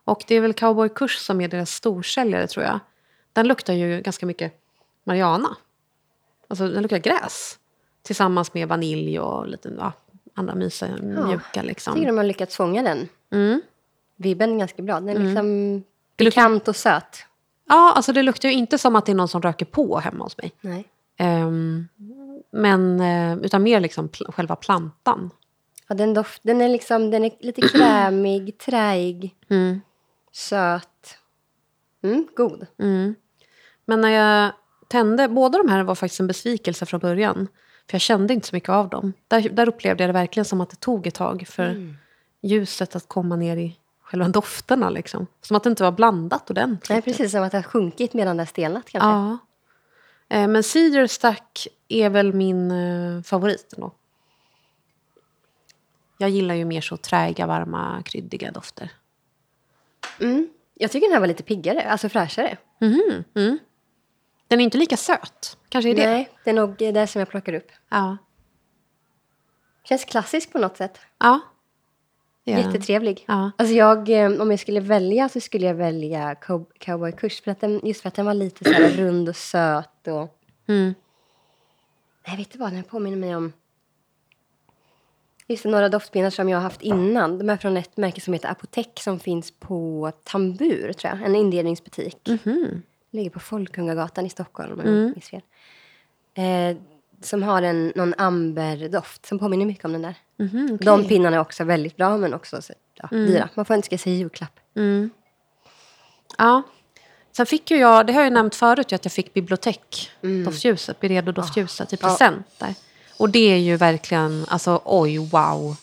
Och 0.04 0.24
det 0.26 0.34
är 0.34 0.40
väl 0.40 0.54
Cowboy 0.54 0.88
Kush 0.88 1.18
som 1.18 1.40
är 1.40 1.48
deras 1.48 1.70
storsäljare 1.70 2.46
tror 2.46 2.64
jag. 2.64 2.80
Den 3.36 3.48
luktar 3.48 3.72
ju 3.74 4.00
ganska 4.00 4.26
mycket 4.26 4.52
Mariana. 5.04 5.56
Alltså 6.48 6.68
den 6.68 6.82
luktar 6.82 6.98
gräs. 6.98 7.58
Tillsammans 8.02 8.54
med 8.54 8.68
vanilj 8.68 9.20
och 9.20 9.48
lite 9.48 9.72
ja, 9.78 9.92
andra 10.34 10.54
mysiga, 10.54 10.90
mjuka 11.02 11.42
Jag 11.54 11.64
liksom. 11.64 11.94
tycker 11.94 12.06
de 12.06 12.16
har 12.16 12.24
lyckats 12.24 12.56
fånga 12.56 12.82
den 12.82 13.08
Mm. 13.32 13.60
vibben 14.16 14.58
ganska 14.58 14.82
bra. 14.82 15.00
Den 15.00 15.08
är 15.08 15.18
liksom 15.20 15.46
Det 16.16 16.24
luktar- 16.24 16.40
pikant 16.42 16.68
och 16.68 16.76
söt. 16.76 17.16
Ja, 17.68 17.92
alltså 17.92 18.12
det 18.12 18.22
luktar 18.22 18.48
ju 18.48 18.54
inte 18.54 18.78
som 18.78 18.96
att 18.96 19.06
det 19.06 19.12
är 19.12 19.16
någon 19.16 19.28
som 19.28 19.42
röker 19.42 19.66
på 19.66 19.98
hemma 19.98 20.24
hos 20.24 20.38
mig. 20.38 20.52
Nej. 20.60 20.88
Ehm, 21.16 21.88
men, 22.50 23.00
eh, 23.00 23.36
utan 23.44 23.62
mer 23.62 23.80
liksom 23.80 24.08
pl- 24.08 24.32
själva 24.32 24.56
plantan. 24.56 25.30
Ja, 25.88 25.94
den, 25.94 26.14
doft, 26.14 26.40
den, 26.44 26.60
är 26.60 26.68
liksom, 26.68 27.10
den 27.10 27.24
är 27.24 27.30
lite 27.40 27.60
krämig, 27.68 28.58
träig, 28.58 29.34
Mm. 29.48 29.80
söt. 30.32 31.18
Mm, 32.02 32.26
god. 32.36 32.66
Mm. 32.78 33.14
Men 33.86 34.00
när 34.00 34.08
jag 34.10 34.52
tände, 34.88 35.28
båda 35.28 35.58
de 35.58 35.68
här 35.68 35.82
var 35.82 35.94
faktiskt 35.94 36.20
en 36.20 36.26
besvikelse 36.26 36.86
från 36.86 37.00
början. 37.00 37.48
För 37.90 37.94
jag 37.94 38.00
kände 38.00 38.34
inte 38.34 38.46
så 38.48 38.56
mycket 38.56 38.68
av 38.68 38.88
dem. 38.88 39.12
Där, 39.28 39.48
där 39.48 39.68
upplevde 39.68 40.02
jag 40.02 40.08
det 40.08 40.12
verkligen 40.12 40.44
som 40.44 40.60
att 40.60 40.70
det 40.70 40.76
tog 40.80 41.06
ett 41.06 41.14
tag 41.14 41.44
för 41.48 41.96
ljuset 42.42 42.96
att 42.96 43.08
komma 43.08 43.36
ner 43.36 43.56
i 43.56 43.76
själva 44.02 44.28
dofterna. 44.28 44.90
Liksom. 44.90 45.26
Som 45.40 45.56
att 45.56 45.62
det 45.62 45.70
inte 45.70 45.82
var 45.82 45.92
blandat 45.92 46.50
ordentligt. 46.50 46.90
Nej, 46.90 47.02
precis 47.02 47.32
som 47.32 47.42
att 47.42 47.52
det 47.52 47.58
har 47.58 47.62
sjunkit 47.62 48.14
medan 48.14 48.36
det 48.36 48.40
har 48.40 48.46
stelnat 48.46 48.88
kanske. 48.88 49.08
Ja. 49.08 49.38
Eh, 50.28 50.48
Men 50.48 50.62
Cedar 50.62 51.06
Stack 51.06 51.66
är 51.88 52.10
väl 52.10 52.32
min 52.32 52.70
eh, 52.70 53.22
favorit 53.22 53.72
ändå. 53.76 53.92
Jag 56.18 56.30
gillar 56.30 56.54
ju 56.54 56.64
mer 56.64 56.80
så 56.80 56.96
träiga, 56.96 57.46
varma, 57.46 58.02
kryddiga 58.04 58.50
dofter. 58.50 58.90
Mm. 60.20 60.48
Jag 60.74 60.90
tycker 60.90 61.06
den 61.06 61.12
här 61.12 61.20
var 61.20 61.26
lite 61.26 61.42
piggare, 61.42 61.90
alltså 61.90 62.08
fräschare. 62.08 62.56
Mhm, 62.80 63.24
mm. 63.34 63.58
Den 64.48 64.60
är 64.60 64.64
inte 64.64 64.78
lika 64.78 64.96
söt. 64.96 65.58
Kanske 65.68 65.90
är 65.90 65.94
det. 65.94 66.06
Nej, 66.06 66.30
det 66.44 66.50
är 66.50 66.54
nog 66.54 66.76
det 66.78 67.06
som 67.06 67.18
jag 67.18 67.28
plockar 67.28 67.52
upp. 67.52 67.68
Ja. 67.88 68.16
Känns 69.84 70.04
klassisk 70.04 70.52
på 70.52 70.58
något 70.58 70.76
sätt. 70.76 70.98
Ja. 71.18 71.40
Den. 72.44 72.58
Jättetrevlig. 72.58 73.24
Ja. 73.28 73.50
Alltså 73.58 73.74
jag, 73.74 74.08
eh, 74.08 74.40
om 74.40 74.50
jag 74.50 74.60
skulle 74.60 74.80
välja 74.80 75.28
så 75.28 75.40
skulle 75.40 75.66
jag 75.66 75.74
välja 75.74 76.34
cow- 76.34 76.66
Cowboy 76.78 77.12
Kush. 77.12 77.42
För 77.44 77.50
att 77.50 77.60
den, 77.60 77.80
just 77.84 78.00
för 78.00 78.08
att 78.08 78.14
den 78.14 78.26
var 78.26 78.34
lite 78.34 78.64
så 78.64 78.72
här 78.72 78.88
rund 78.88 79.28
och 79.28 79.36
söt. 79.36 80.06
Och, 80.08 80.38
Mm. 80.68 80.94
nej, 82.28 82.36
vet 82.36 82.50
du 82.50 82.58
vad? 82.58 82.72
Den 82.72 82.82
påminner 82.84 83.16
mig 83.16 83.36
om 83.36 83.52
just 85.46 85.62
det, 85.62 85.68
några 85.68 85.88
doftpinnar 85.88 86.30
som 86.30 86.48
jag 86.48 86.56
har 86.58 86.62
haft 86.62 86.82
innan. 86.82 87.38
De 87.38 87.50
är 87.50 87.56
från 87.56 87.76
ett 87.76 87.96
märke 87.96 88.20
som 88.20 88.32
heter 88.34 88.48
Apotek 88.50 89.00
som 89.02 89.18
finns 89.20 89.50
på 89.50 90.12
Tambur, 90.24 90.92
tror 90.92 91.14
jag. 91.14 91.22
En 91.26 91.34
inredningsbutik. 91.34 92.28
Mhm. 92.44 92.82
Ligger 93.16 93.30
på 93.30 93.40
Folkungagatan 93.40 94.26
i 94.26 94.30
Stockholm, 94.30 94.80
om 94.80 94.86
jag 94.86 94.94
minns 94.94 95.28
fel. 95.28 95.42
Eh, 96.34 96.76
som 97.22 97.42
har 97.42 97.62
en, 97.62 97.92
någon 97.96 98.14
amberdoft 98.18 99.26
som 99.26 99.38
påminner 99.38 99.66
mycket 99.66 99.84
om 99.84 99.92
den 99.92 100.02
där. 100.02 100.14
Mhm, 100.38 100.64
okej. 100.64 100.86
De 100.86 101.08
pinnarna 101.08 101.36
är 101.36 101.40
också 101.40 101.64
väldigt 101.64 101.96
bra, 101.96 102.16
men 102.16 102.34
också 102.34 102.62
så, 102.62 102.72
ja, 102.94 103.08
dyra. 103.10 103.48
Man 103.54 103.64
får 103.64 103.74
önska 103.74 103.98
sig 103.98 104.12
julklapp. 104.12 104.60
Mm. 104.76 105.10
Ja. 106.38 106.62
Sen 107.36 107.46
fick 107.46 107.70
ju 107.70 107.76
jag, 107.76 108.06
det 108.06 108.12
har 108.12 108.22
jag 108.22 108.32
nämnt 108.32 108.54
förut, 108.54 108.92
att 108.92 109.04
jag 109.04 109.12
fick 109.12 109.34
bibliotek, 109.34 110.10
doftljuset, 110.44 111.00
Beredo 111.00 111.32
doftljuset 111.32 111.92
i 111.92 111.96
present 111.96 112.46
där. 112.58 112.74
Och 113.16 113.30
det 113.30 113.52
är 113.52 113.56
ju 113.56 113.76
verkligen, 113.76 114.46
alltså 114.48 114.80
oj, 114.84 115.18
wow. 115.18 115.76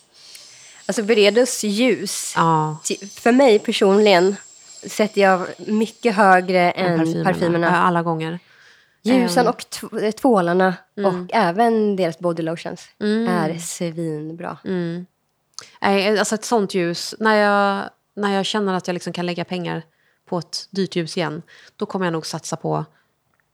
Alltså 0.86 1.04
Beredos 1.04 1.64
ljus, 1.64 2.34
Ja, 2.36 2.78
för 3.16 3.32
mig 3.32 3.60
personligen 3.60 4.36
sätter 4.90 5.22
jag 5.22 5.48
mycket 5.68 6.16
högre 6.16 6.72
än 6.72 6.98
parfymerna. 7.00 7.24
parfymerna. 7.34 7.68
Ja, 7.68 7.74
alla 7.76 8.04
gånger. 8.04 8.40
Ljusen 9.02 9.48
och 9.48 9.70
tv- 9.70 10.12
tvålarna 10.12 10.74
och 11.06 11.30
även 11.34 11.96
deras 11.96 12.20
body 12.20 12.44
lotions 12.44 12.88
är 13.30 13.58
svinbra. 13.60 14.58
Nej, 15.82 16.20
alltså 16.20 16.36
ett 16.36 16.46
sånt 16.46 16.74
ljus, 16.74 17.16
när 17.20 17.36
jag, 17.36 17.90
när 18.16 18.34
jag 18.36 18.46
känner 18.46 18.74
att 18.74 18.88
jag 18.88 18.94
liksom 18.94 19.14
kan 19.14 19.26
lägga 19.26 19.46
pengar 19.46 19.82
på 20.30 20.38
ett 20.38 20.68
dyrt 20.72 20.96
ljus 20.96 21.18
igen, 21.18 21.42
då 21.78 21.86
kommer 21.86 22.06
jag 22.06 22.14
nog 22.14 22.26
satsa 22.26 22.56
på, 22.56 22.86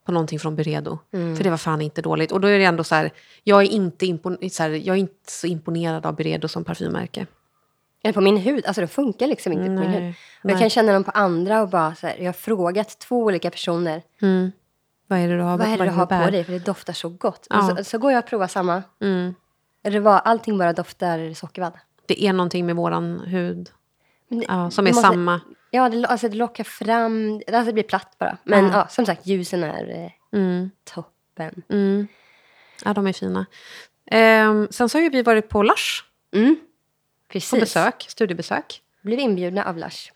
på 0.06 0.12
någonting 0.12 0.40
från 0.40 0.56
Beredo. 0.56 0.98
För 1.38 1.44
det 1.44 1.50
var 1.50 1.58
fan 1.58 1.82
inte 1.82 2.02
dåligt. 2.02 2.32
Och 2.32 2.42
då 2.42 2.48
är 2.48 2.60
det 2.60 2.66
ändå 2.66 2.84
så 2.84 2.96
här, 2.96 3.12
jag 3.44 3.62
är 3.62 3.68
inte, 3.68 4.06
impon- 4.06 4.50
så, 4.50 4.64
här, 4.64 4.70
jag 4.70 4.96
är 4.96 5.00
inte 5.00 5.32
så 5.32 5.48
imponerad 5.48 6.06
av 6.06 6.16
Beredo 6.16 6.48
som 6.48 6.64
parfymmärke. 6.64 7.28
Eller 8.03 8.13
på 8.13 8.22
min 8.22 8.38
hud, 8.38 8.65
alltså 8.65 8.82
det 8.82 8.88
funkar 8.88 9.27
liksom 9.27 9.53
inte 9.53 9.65
på 9.65 9.72
min 9.72 9.91
Nej, 9.91 10.01
hud. 10.01 10.13
Och 10.44 10.50
jag 10.50 10.60
kan 10.60 10.70
känna 10.70 10.94
dem 10.94 11.03
på 11.03 11.12
andra 11.12 11.62
och 11.62 11.70
bara 11.70 11.96
så 11.96 12.08
här, 12.08 12.18
jag 12.18 12.25
har 12.25 12.34
frågat 12.34 13.00
två 13.00 13.24
olika 13.24 13.51
personer. 13.51 14.01
Vad 15.08 15.20
är 15.20 15.27
det 15.27 15.36
du 15.38 15.41
har, 15.41 15.58
Vad 15.58 15.68
är 15.68 15.77
det 15.77 15.84
du 15.84 15.89
har 15.89 16.06
bär? 16.06 16.25
på 16.25 16.32
dig? 16.32 16.44
För 16.44 16.53
det 16.53 16.60
doftar 16.60 16.94
så 16.94 17.10
gott. 17.10 17.48
Ja. 17.50 17.75
Så, 17.77 17.84
så 17.84 17.98
går 17.98 18.12
jag 18.12 18.20
och 18.24 18.29
provar 18.29 18.48
samma. 18.48 18.84
Mm. 19.01 19.34
Det 19.82 20.00
var, 20.00 20.20
allting 20.20 20.58
bara 20.58 20.74
doftar 20.74 21.34
sockervadd. 21.34 21.74
Det 22.06 22.24
är 22.25 22.34
någonting 22.34 22.65
med 22.65 22.75
våran 22.75 23.20
hud 23.20 23.70
det- 24.29 24.46
ja, 24.48 24.72
som 24.72 24.88
är 24.88 24.91
måste- 24.91 25.01
samma. 25.08 25.41
Ja, 25.72 25.89
det, 25.89 26.06
alltså 26.08 26.29
det 26.29 26.36
lockar 26.38 26.63
fram, 26.63 27.41
alltså 27.48 27.65
det 27.65 27.74
blir 27.74 27.84
platt 27.84 28.15
bara. 28.20 28.38
Men 28.44 28.65
ja. 28.68 28.88
som 28.88 29.06
sagt, 29.06 29.25
ljusen 29.27 29.63
är 29.63 29.89
eh, 30.06 30.39
Mm. 30.39 30.70
toppen. 30.94 31.63
Mm. 31.70 32.08
Ja, 32.86 32.94
de 32.94 33.08
är 33.08 33.13
fina. 33.13 33.46
Ehm, 34.12 34.68
sen 34.72 34.89
så 34.89 34.98
har 34.98 35.03
ju 35.03 35.10
vi 35.10 35.22
varit 35.22 35.50
på 35.50 35.63
Lush 35.63 36.03
Mm. 37.30 37.32
på 37.32 37.34
Precis. 37.34 37.60
besök, 37.60 38.06
studiebesök. 38.10 38.82
Blev 39.02 39.20
inbjudna 39.20 39.66
av 39.66 39.78
Lush. 39.78 40.12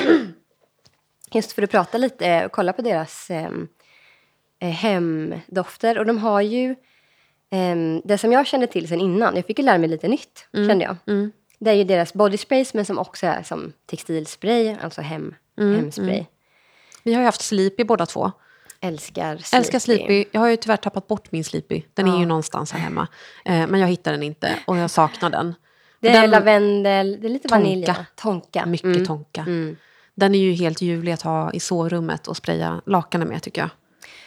Just 1.32 1.52
för 1.52 1.62
att 1.62 1.70
prata 1.70 1.98
lite 1.98 2.26
eh, 2.26 2.44
och 2.44 2.52
kolla 2.52 2.72
på 2.72 2.82
deras 2.82 3.30
eh, 3.30 3.50
eh, 4.60 4.68
hemdofter. 4.68 5.98
Och 5.98 6.06
de 6.06 6.18
har 6.18 6.40
ju 6.40 6.70
eh, 7.50 7.76
det 8.04 8.18
som 8.18 8.32
jag 8.32 8.46
kände 8.46 8.66
till 8.66 8.88
sen 8.88 9.00
innan. 9.00 9.36
Jag 9.36 9.46
fick 9.46 9.58
ju 9.58 9.64
lära 9.64 9.78
mig 9.78 9.88
lite 9.88 10.08
nytt, 10.08 10.48
kände 10.52 10.84
jag. 10.84 10.96
Mm. 11.06 11.32
Det 11.58 11.70
är 11.70 11.74
ju 11.74 11.84
deras 11.84 12.14
body 12.14 12.36
sprays 12.36 12.74
men 12.74 12.84
som 12.84 12.98
också 12.98 13.26
är 13.26 13.42
som 13.42 13.72
textilspray, 13.86 14.76
alltså 14.82 15.00
hem, 15.02 15.34
Mm, 15.58 15.76
hemspray. 15.76 16.24
Vi 17.02 17.14
har 17.14 17.20
ju 17.20 17.26
haft 17.26 17.42
Sleepy 17.42 17.84
båda 17.84 18.06
två. 18.06 18.32
Älskar 18.80 19.36
Sleepy. 19.36 19.56
Älskar 19.56 19.78
Sleepy. 19.78 20.24
Jag 20.32 20.40
har 20.40 20.48
ju 20.48 20.56
tyvärr 20.56 20.76
tappat 20.76 21.06
bort 21.06 21.32
min 21.32 21.44
Sleepy. 21.44 21.82
Den 21.94 22.08
är 22.08 22.18
ju 22.18 22.26
någonstans 22.26 22.72
här 22.72 22.80
hemma. 22.80 23.08
Eh, 23.44 23.66
men 23.66 23.80
jag 23.80 23.88
hittar 23.88 24.12
den 24.12 24.22
inte 24.22 24.58
och 24.66 24.76
jag 24.76 24.90
saknar 24.90 25.30
den. 25.30 25.54
Det 26.00 26.08
är 26.08 26.20
den, 26.22 26.30
lavendel, 26.30 27.20
det 27.20 27.26
är 27.26 27.30
lite 27.30 27.48
Tonka. 27.48 27.62
vanilj. 27.64 27.86
va? 27.86 27.96
Tonka. 28.16 28.66
Mycket 28.66 28.84
Mm. 28.84 29.06
tonka. 29.06 29.44
Den 30.14 30.34
är 30.34 30.38
ju 30.38 30.52
helt 30.52 30.80
ljuvlig 30.82 31.12
att 31.12 31.22
ha 31.22 31.52
i 31.52 31.60
sovrummet 31.60 32.26
och 32.28 32.36
spraya 32.36 32.80
lakanen 32.86 33.28
med 33.28 33.42
tycker 33.42 33.60
jag. 33.60 33.70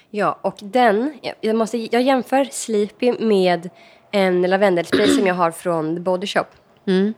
Ja, 0.10 0.40
och 0.42 0.56
den, 0.62 1.13
jag- 1.42 1.56
måste, 1.56 1.78
jag 1.78 2.01
jämför 2.01 2.46
Sleepy 2.51 3.13
med 3.20 3.70
en 4.12 4.42
lavendelspray 4.42 5.08
som 5.08 5.28
jag 5.28 5.36
har 5.36 5.51
från 5.51 5.96
The 5.96 6.01
Body 6.01 6.28
Shop. 6.28 6.46
Mm. 6.88 7.13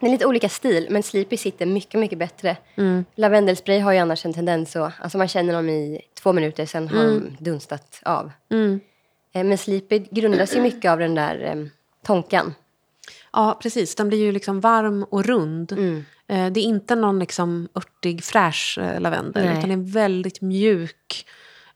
Det 0.00 0.06
är 0.06 0.10
lite 0.10 0.26
olika 0.26 0.48
stil, 0.48 0.86
men 0.90 1.02
Sleepy 1.02 1.36
sitter 1.36 1.66
mycket, 1.66 2.00
mycket 2.00 2.18
bättre. 2.18 2.56
Mm. 2.76 3.04
Lavendelspray 3.14 3.78
har 3.80 3.92
ju 3.92 3.98
annars 3.98 4.24
en 4.26 4.32
tendens 4.34 4.76
att, 4.76 4.92
alltså 5.00 5.18
man 5.18 5.28
känner 5.28 5.52
dem 5.52 5.68
i 5.68 6.00
två 6.22 6.32
minuter, 6.32 6.66
sen 6.66 6.88
har 6.88 7.04
de 7.04 7.36
dunstat 7.38 8.00
av. 8.04 8.30
Mm. 8.50 8.80
Eh, 9.34 9.44
Men 9.44 9.58
Sleepy 9.58 9.98
grundas 10.10 10.56
ju 10.56 10.60
mycket 10.60 10.90
av 10.90 10.98
den 10.98 11.14
där 11.14 11.44
eh, 11.44 11.66
tonkan. 12.06 12.54
Ja, 13.32 13.58
precis. 13.62 13.94
Den 13.94 14.08
blir 14.08 14.18
ju 14.18 14.32
liksom 14.32 14.60
varm 14.60 15.02
och 15.02 15.24
rund. 15.24 15.72
Mm. 15.72 16.04
Eh, 16.28 16.52
det 16.52 16.60
är 16.60 16.64
inte 16.64 16.94
någon 16.94 17.18
liksom 17.18 17.68
örtig, 17.74 18.24
fräsch 18.24 18.78
eh, 18.80 19.00
lavendel. 19.00 19.44
Nej. 19.44 19.58
Utan 19.58 19.68
det 19.68 19.72
är 19.72 19.78
en 19.78 19.90
väldigt 19.90 20.40
mjuk, 20.40 21.26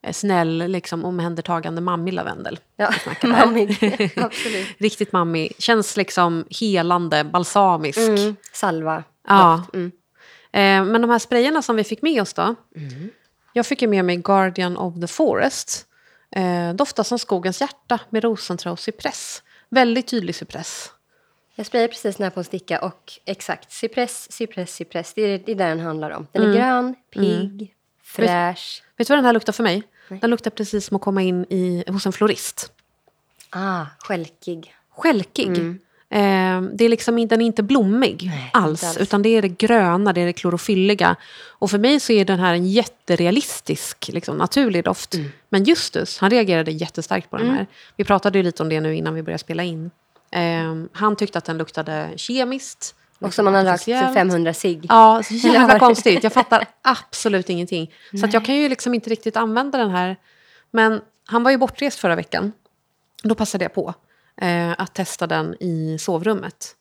eh, 0.03 0.13
snäll, 0.13 0.59
liksom 0.69 1.05
omhändertagande 1.05 1.81
mammig 1.81 2.13
lavendel. 2.13 2.59
Ja, 2.77 2.91
mammig. 3.23 3.71
Absolut. 4.17 4.69
Riktigt 4.79 5.13
mammig. 5.13 5.53
Känns 5.59 5.97
liksom 5.97 6.45
helande, 6.61 7.25
balsamisk. 7.25 7.99
Mm. 7.99 8.37
Salva. 8.53 9.05
Ja. 9.29 9.63
Mm. 9.75 9.93
Eh, 10.53 10.93
men 10.93 11.01
de 11.01 11.11
här 11.11 11.19
sprayerna 11.19 11.63
som 11.63 11.77
vi 11.77 11.85
fick 11.85 12.03
med 12.03 12.23
oss 12.23 12.35
då. 12.35 12.55
Jag 13.53 13.67
fick 13.67 13.83
ju 13.83 13.89
med 13.89 14.05
mig 14.05 14.17
Guardian 14.17 14.77
of 14.77 15.01
the 15.01 15.07
Forest. 15.07 15.87
Eh, 16.37 16.75
doftar 16.75 17.03
som 17.03 17.19
skogens 17.19 17.61
hjärta 17.61 17.99
med 18.11 18.25
rosenträ 18.25 18.71
och 18.71 18.79
cypress. 18.79 19.43
Väldigt 19.71 20.07
tydlig 20.07 20.35
cypress. 20.35 20.91
Jag 21.55 21.67
sprayar 21.67 21.89
precis 21.89 22.17
den 22.17 22.25
här 22.25 22.31
på 22.31 22.41
en 22.41 22.45
sticka 22.45 22.79
och 22.81 23.13
exakt, 23.25 23.73
cypress, 23.73 24.33
cypress, 24.33 24.75
cypress. 24.75 25.13
Det 25.15 25.23
är, 25.23 25.39
det 25.47 25.53
är 25.53 25.57
där 25.57 25.69
den 25.69 25.81
handlar 25.81 26.11
om. 26.11 26.27
Den 26.33 26.43
Mm. 26.43 26.55
är 26.55 26.61
grön, 26.61 26.95
pigg, 27.11 27.75
fräsch. 28.03 28.83
Vet 28.97 29.09
du 29.09 29.13
vad 29.13 29.19
den 29.19 29.25
här 29.25 29.33
luktar 29.33 29.53
för 29.53 29.63
mig? 29.63 29.83
Den 30.09 30.31
luktar 30.31 30.51
precis 30.51 30.87
som 30.87 30.97
att 30.97 31.03
komma 31.03 31.23
in 31.23 31.45
i, 31.51 31.85
hos 31.89 32.07
en 32.07 32.13
florist. 32.13 32.73
Ah, 33.51 33.87
skälkig. 33.99 34.75
Skälkig. 34.91 35.59
Eh, 36.11 36.61
det 36.75 36.85
är 36.85 36.89
liksom, 36.89 37.29
den 37.29 37.41
är 37.41 37.47
inte 37.47 37.63
blommig 37.63 38.23
Nej, 38.27 38.51
alls, 38.53 38.83
inte 38.83 38.89
alls. 38.89 38.97
utan 39.09 39.23
det 39.23 39.29
är 39.29 39.43
det 39.43 39.49
gröna, 39.49 40.13
det 40.13 40.21
är 40.21 40.27
det 40.27 40.33
klorofylliga. 40.33 41.17
Och 41.49 41.71
för 41.71 41.79
mig 41.79 42.01
så 42.01 42.13
är 42.13 42.25
den 42.25 42.39
här 42.39 42.55
en 42.55 42.67
jätterealistisk, 42.67 44.09
liksom, 44.13 44.37
naturlig 44.37 44.85
doft. 44.85 45.15
Mm. 45.15 45.29
Men 45.49 45.65
Justus, 45.65 46.19
han 46.19 46.31
reagerade 46.31 46.71
jättestarkt 46.71 47.31
på 47.31 47.37
den 47.37 47.51
här. 47.51 47.67
Vi 47.97 48.05
pratade 48.05 48.39
ju 48.39 48.43
lite 48.45 48.63
om 48.63 48.69
det 48.69 48.81
nu 48.81 48.95
innan 48.97 49.15
vi 49.15 49.23
började 49.23 49.39
spela 49.39 49.63
in. 49.63 49.91
Eh, 50.33 50.75
han 50.93 51.17
tyckte 51.17 51.39
att 51.39 51.45
den 51.45 51.59
luktade 51.59 52.11
kemiskt. 52.17 52.95
Och 53.19 53.35
som 53.35 53.45
man 53.45 53.55
har 53.55 53.63
rökt 53.63 53.73
artificiellt. 53.75 54.15
500 54.15 54.55
cigg. 54.55 54.87
Ja, 54.89 55.23
så 55.25 55.35
jävla 55.49 55.79
konstigt. 55.79 56.23
Jag 56.25 56.33
fattar 56.33 56.65
absolut 56.83 57.51
ingenting. 57.51 57.95
Så 58.21 58.25
att 58.27 58.33
jag 58.35 58.45
kan 58.45 58.55
ju 58.55 58.69
liksom 58.69 58.95
inte 58.95 59.11
riktigt 59.11 59.37
använda 59.37 59.79
den 59.79 59.91
här. 59.91 60.17
Men 60.71 61.01
han 61.27 61.43
var 61.43 61.51
ju 61.51 61.57
bortrest 61.59 61.99
förra 61.99 62.17
veckan. 62.17 62.53
Då 63.23 63.35
passade 63.35 63.65
jag 63.65 63.75
på 63.75 63.95
eh, 64.37 64.71
att 64.79 64.95
testa 64.95 65.27
den 65.27 65.55
i 65.61 65.97
sovrummet. 66.01 66.77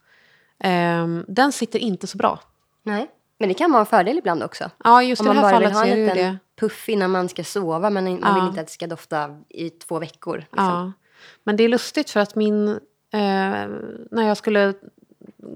Eh, 0.63 1.07
den 1.27 1.51
sitter 1.51 1.79
inte 1.79 2.07
så 2.07 2.17
bra. 2.17 2.39
Nej, 2.83 3.07
men 3.39 3.49
det 3.49 3.53
kan 3.55 3.71
vara 3.71 3.79
en 3.79 3.85
fördel 3.85 4.17
ibland 4.17 4.43
också. 4.43 4.69
Ja, 4.83 5.03
just 5.03 5.21
Om 5.21 5.27
i 5.27 5.29
det 5.29 5.35
man 5.35 5.43
här 5.43 5.51
bara 5.51 5.59
vill 5.59 5.69
fallet 5.69 5.77
ha 5.77 5.83
så 5.83 5.87
är 5.87 5.97
en 6.01 6.15
liten 6.15 6.33
det. 6.33 6.37
puff 6.59 6.89
innan 6.89 7.11
man 7.11 7.29
ska 7.29 7.43
sova 7.43 7.89
men 7.89 8.03
man 8.03 8.19
Ja. 8.23 8.33
vill 8.33 8.43
inte 8.43 8.61
att 8.61 8.67
det 8.67 8.73
ska 8.73 8.87
dofta 8.87 9.29
i 9.49 9.69
två 9.69 9.99
veckor. 9.99 10.37
Liksom. 10.37 10.65
Ja. 10.65 10.91
Men 11.43 11.55
det 11.57 11.63
är 11.63 11.69
lustigt 11.69 12.09
för 12.09 12.19
att 12.19 12.35
min... 12.35 12.79
Eh, 13.13 13.69
när 14.11 14.27
jag 14.27 14.37
skulle 14.37 14.73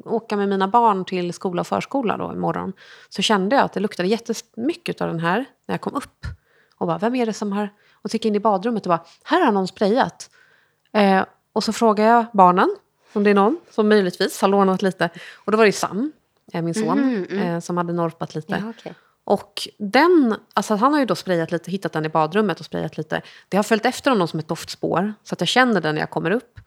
åka 0.06 0.38
med 0.38 0.50
mina 0.50 0.68
barn 0.68 1.06
till 1.06 1.34
skola 1.34 1.62
och 1.62 1.68
förskola 1.68 2.18
då 2.18 2.34
imorgon 2.34 2.74
så 3.10 3.22
kände 3.22 3.56
jag 3.56 3.66
att 3.66 3.74
det 3.74 3.80
luktade 3.80 4.10
jättemycket 4.10 5.02
av 5.02 5.08
den 5.08 5.20
här 5.20 5.46
när 5.66 5.74
jag 5.74 5.82
kom 5.82 5.96
upp. 5.96 6.26
Och 6.78 6.88
bara, 6.88 6.98
vem 6.98 7.16
är 7.16 7.26
det 7.26 7.34
som 7.34 7.52
har... 7.52 7.70
Och 7.94 8.12
så 8.12 8.16
gick 8.16 8.26
jag 8.26 8.30
in 8.30 8.36
i 8.36 8.40
badrummet 8.40 8.86
och 8.86 8.90
bara, 8.90 9.06
här 9.24 9.46
har 9.46 9.52
någon 9.52 9.68
sprayat. 9.68 10.30
Eh, 10.92 11.26
och 11.54 11.64
så 11.64 11.74
frågade 11.74 12.10
jag 12.10 12.26
barnen 12.34 12.76
om 13.14 13.24
det 13.24 13.30
är 13.30 13.36
någon 13.36 13.58
som 13.72 13.90
möjligtvis 13.90 14.42
har 14.42 14.48
lånat 14.48 14.82
lite. 14.82 15.10
Och 15.36 15.52
då 15.52 15.58
var 15.58 15.66
det 15.66 15.72
Sam, 15.72 16.12
eh, 16.54 16.62
min 16.62 16.74
son, 16.74 17.26
Eh, 17.26 17.60
som 17.60 17.78
hade 17.78 17.94
norpat 17.94 18.36
lite. 18.36 18.62
Ja, 18.64 18.70
okej. 18.78 18.94
Och 19.24 19.68
den, 19.78 20.36
alltså 20.54 20.76
han 20.76 20.94
har 20.94 21.00
ju 21.00 21.06
då 21.06 21.16
sprayat 21.16 21.52
lite, 21.52 21.72
hittat 21.72 21.94
den 21.94 22.06
i 22.06 22.10
badrummet 22.10 22.60
och 22.60 22.66
sprayat 22.66 22.98
lite. 22.98 23.22
Det 23.50 23.58
har 23.58 23.64
följt 23.64 23.86
efter 23.86 24.12
honom 24.12 24.28
som 24.28 24.40
ett 24.40 24.48
doftspår, 24.48 25.14
så 25.24 25.36
att 25.36 25.42
jag 25.42 25.48
känner 25.48 25.82
den 25.82 25.96
när 25.96 26.02
jag 26.02 26.10
kommer 26.10 26.32
upp. 26.32 26.60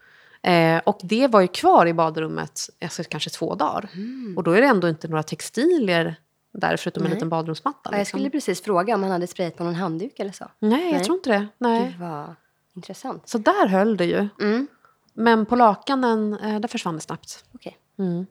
Eh, 0.42 0.80
och 0.84 1.00
det 1.02 1.26
var 1.26 1.40
ju 1.40 1.48
kvar 1.48 1.86
i 1.86 1.94
badrummet 1.94 2.60
alltså, 2.82 3.02
kanske 3.04 3.30
två 3.30 3.54
dagar. 3.54 3.90
Och 4.36 4.42
då 4.42 4.52
är 4.52 4.60
det 4.60 4.66
ändå 4.66 4.88
inte 4.88 5.08
några 5.08 5.22
textilier 5.22 6.16
där 6.52 6.76
förutom 6.76 7.02
en 7.02 7.08
Nej. 7.08 7.14
liten 7.14 7.28
badrumsmatta. 7.28 7.80
Ja, 7.84 7.90
jag 7.92 7.98
liksom. 7.98 8.18
skulle 8.18 8.30
precis 8.30 8.62
fråga 8.62 8.94
om 8.94 9.02
han 9.02 9.12
hade 9.12 9.26
sprayat 9.26 9.56
på 9.56 9.64
någon 9.64 9.74
handduk 9.74 10.20
eller 10.20 10.32
så. 10.32 10.44
Nej, 10.58 10.84
jag 10.84 10.92
Nej. 10.92 11.04
tror 11.04 11.16
inte 11.16 11.30
det. 11.30 11.46
Nej. 11.58 11.84
Gud 11.84 12.00
vad 12.00 12.34
intressant. 12.74 13.28
Så 13.28 13.38
där 13.38 13.66
höll 13.66 13.96
det 13.96 14.04
ju. 14.04 14.28
Mm. 14.40 14.66
Men 15.14 15.46
på 15.46 15.56
lakanen, 15.56 16.38
eh, 16.38 16.60
där 16.60 16.68
försvann 16.68 16.94
det 16.94 17.00
snabbt. 17.00 17.44
Okej. 17.52 17.78
Mm. 17.98 18.26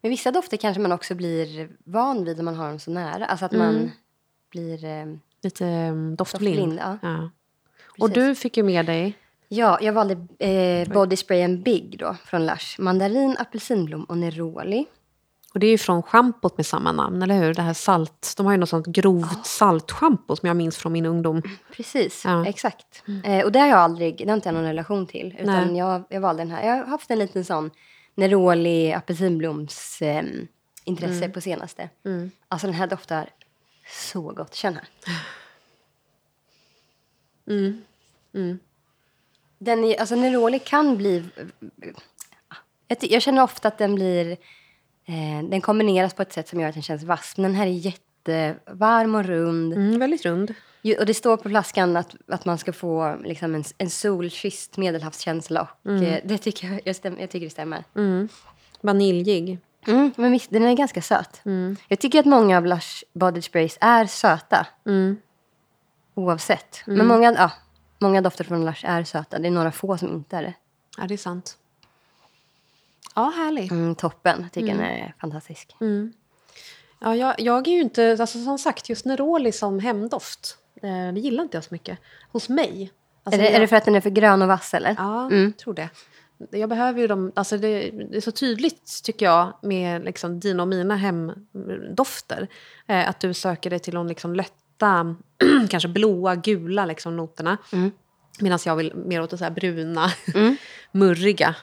Men 0.00 0.10
vissa 0.10 0.30
dofter 0.30 0.56
kanske 0.56 0.80
man 0.80 0.92
också 0.92 1.14
blir 1.14 1.70
van 1.84 2.24
vid 2.24 2.36
när 2.36 2.44
man 2.44 2.54
har 2.54 2.68
dem 2.68 2.78
så 2.78 2.90
nära. 2.90 3.26
Alltså 3.26 3.44
att 3.44 3.52
man 3.52 3.90
blir... 4.50 4.84
Eh, 4.84 5.06
Lite 5.42 5.64
um, 5.64 6.16
doftblind. 6.16 6.56
Doftblind, 6.56 6.78
ja. 6.78 6.98
Ja. 7.02 7.30
Och 7.98 8.10
du 8.10 8.34
fick 8.34 8.56
ju 8.56 8.62
med 8.62 8.86
dig... 8.86 9.18
ja, 9.56 9.78
jag 9.80 9.92
valde 9.92 10.26
eh, 10.38 10.88
body 10.88 11.16
sprayen 11.16 11.62
Big 11.62 11.98
då 11.98 12.16
från 12.24 12.46
Lush. 12.46 12.80
Mandarin, 12.80 13.36
apelsinblom 13.38 14.04
och 14.04 14.18
neroli. 14.18 14.86
Och 15.54 15.60
det 15.60 15.66
är 15.66 15.70
ju 15.70 15.78
från 15.78 16.02
schampot 16.02 16.56
med 16.56 16.66
samma 16.66 16.92
namn, 16.92 17.22
eller 17.22 17.38
hur? 17.38 17.54
Det 17.54 17.62
här 17.62 17.74
salt. 17.74 18.34
De 18.36 18.46
har 18.46 18.52
ju 18.52 18.58
något 18.58 18.68
sånt 18.68 18.86
grovt 18.86 19.46
saltschampo 19.46 20.36
som 20.36 20.46
jag 20.46 20.56
minns 20.56 20.76
från 20.76 20.92
min 20.92 21.06
ungdom. 21.06 21.42
Precis, 21.72 22.22
Ja. 22.24 22.46
exakt. 22.46 23.02
Eh, 23.24 23.44
och 23.44 23.52
det 23.52 23.58
har 23.58 23.66
jag 23.66 23.78
aldrig, 23.78 24.16
det 24.18 24.28
har 24.28 24.34
inte 24.34 24.48
jag 24.48 24.54
någon 24.54 24.64
relation 24.64 25.06
till. 25.06 25.36
Utan 25.38 25.66
Nej. 25.68 25.78
jag, 25.78 26.02
jag 26.08 26.20
valde 26.20 26.42
den 26.42 26.50
här. 26.50 26.66
Jag 26.66 26.76
har 26.76 26.84
haft 26.84 27.10
en 27.10 27.18
liten 27.18 27.44
sån 27.44 27.70
neroli 28.14 28.92
apelsinbloms 28.92 30.02
eh, 30.02 30.24
intresse 30.84 31.16
Mm. 31.18 31.32
på 31.32 31.40
senaste. 31.40 31.88
Alltså 32.48 32.66
den 32.66 32.74
här 32.74 32.86
doftar 32.86 33.30
så 34.10 34.20
gott. 34.22 34.54
Känn 34.54 34.74
här. 34.74 34.88
Den 39.64 39.84
är, 39.84 40.00
alltså 40.00 40.14
neroli 40.14 40.58
kan 40.58 40.96
bli... 40.96 41.24
Jag, 43.00 43.22
känner 43.22 43.42
ofta 43.42 43.68
att 43.68 43.78
den 43.78 43.94
blir... 43.94 44.30
Eh, 45.04 45.48
den 45.50 45.60
kombineras 45.60 46.14
på 46.14 46.22
ett 46.22 46.32
sätt 46.32 46.48
som 46.48 46.60
gör 46.60 46.68
att 46.68 46.74
den 46.74 46.82
känns 46.82 47.02
vass. 47.02 47.34
Men 47.36 47.50
den 47.50 47.54
här 47.54 47.66
är 47.66 47.70
jättevarm 47.70 49.14
och 49.14 49.24
rund. 49.24 49.72
Mm, 49.72 49.98
väldigt 49.98 50.24
rund. 50.24 50.54
Och 50.98 51.06
det 51.06 51.14
står 51.14 51.36
på 51.36 51.48
flaskan 51.48 51.96
att, 51.96 52.14
att 52.28 52.44
man 52.44 52.58
ska 52.58 52.72
få 52.72 53.16
liksom 53.24 53.54
en, 53.54 53.64
en 53.78 53.90
solkysst 53.90 54.76
medelhavskänsla. 54.76 55.68
Och 55.82 55.90
eh, 55.90 56.20
det 56.24 56.38
tycker 56.38 56.68
jag, 56.68 56.80
jag, 56.84 56.96
stäm, 56.96 57.16
jag 57.20 57.30
tycker 57.30 57.46
det 57.46 57.50
stämmer. 57.50 57.84
Mm. 57.96 58.28
Vaniljig. 58.80 59.58
Mm, 59.86 60.12
men 60.16 60.32
visst, 60.32 60.50
den 60.50 60.62
är 60.62 60.74
ganska 60.74 61.02
söt. 61.02 61.40
Jag 61.88 61.98
tycker 61.98 62.20
att 62.20 62.26
många 62.26 62.56
av 62.56 62.66
Lush 62.66 63.04
body 63.12 63.42
sprays 63.42 63.78
är 63.80 64.06
söta. 64.06 64.66
Mm. 64.86 65.16
Oavsett. 66.14 66.82
Men 66.86 67.06
många, 67.06 67.32
ja, 67.32 67.50
många 68.02 68.20
dofter 68.20 68.44
från 68.44 68.64
Lush 68.64 68.86
är 68.86 69.04
söta. 69.04 69.38
Det 69.38 69.46
är 69.48 69.50
några 69.50 69.72
få 69.72 69.98
som 69.98 70.08
inte 70.08 70.36
är 70.36 70.42
det. 70.42 70.54
Ja, 70.98 71.06
det 71.06 71.14
är 71.14 71.18
sant. 71.18 71.58
Ja, 73.14 73.32
härlig. 73.36 73.72
Mm, 73.72 73.94
toppen. 73.94 74.40
Jag 74.42 74.52
tycker 74.52 74.66
den 74.66 74.80
är 74.80 75.14
fantastisk. 75.20 75.76
Ja, 77.00 77.16
jag, 77.16 77.40
jag 77.40 77.68
är 77.68 77.72
ju 77.72 77.80
inte, 77.80 78.16
alltså 78.20 78.44
som 78.44 78.58
sagt, 78.58 78.88
just 78.88 79.04
Neroli 79.04 79.52
som 79.52 79.78
hemdoft, 79.78 80.56
eh, 80.82 81.12
det 81.14 81.20
gillar 81.20 81.42
inte 81.42 81.56
jag 81.56 81.64
så 81.64 81.74
mycket. 81.74 81.98
Hos 82.32 82.48
mig. 82.48 82.92
Alltså, 83.24 83.40
är, 83.40 83.42
det, 83.42 83.48
jag, 83.50 83.56
är 83.56 83.60
det 83.60 83.68
för 83.68 83.76
att 83.76 83.84
den 83.84 83.94
är 83.94 84.00
för 84.00 84.10
grön 84.10 84.42
och 84.42 84.48
vass 84.48 84.74
eller? 84.74 84.94
Ja, 84.98 85.26
Mm. 85.26 85.44
jag 85.44 85.56
tror 85.56 85.74
det. 85.74 85.88
Jag 86.50 86.68
behöver 86.68 87.00
ju 87.00 87.06
dem, 87.06 87.32
alltså 87.34 87.58
det, 87.58 87.90
det 87.90 88.16
är 88.16 88.20
så 88.20 88.30
tydligt 88.30 89.00
tycker 89.04 89.26
jag 89.26 89.52
med 89.62 90.04
liksom 90.04 90.40
dina 90.40 90.62
och 90.62 90.68
mina 90.68 90.96
hemdofter. 90.96 92.48
Eh, 92.86 93.08
att 93.08 93.20
du 93.20 93.34
söker 93.34 93.70
dig 93.70 93.78
till 93.78 93.94
de 93.94 94.06
liksom 94.06 94.34
lätta, 94.82 95.16
kanske 95.68 95.88
blåa, 95.88 96.34
gula 96.34 96.86
liksom 96.86 97.16
noterna. 97.16 97.58
Medan 98.40 98.58
jag 98.66 98.76
vill 98.76 98.94
mer 98.94 99.22
åt 99.22 99.30
det 99.30 99.38
så 99.38 99.50
bruna, 99.50 100.06
murriga. 100.92 101.54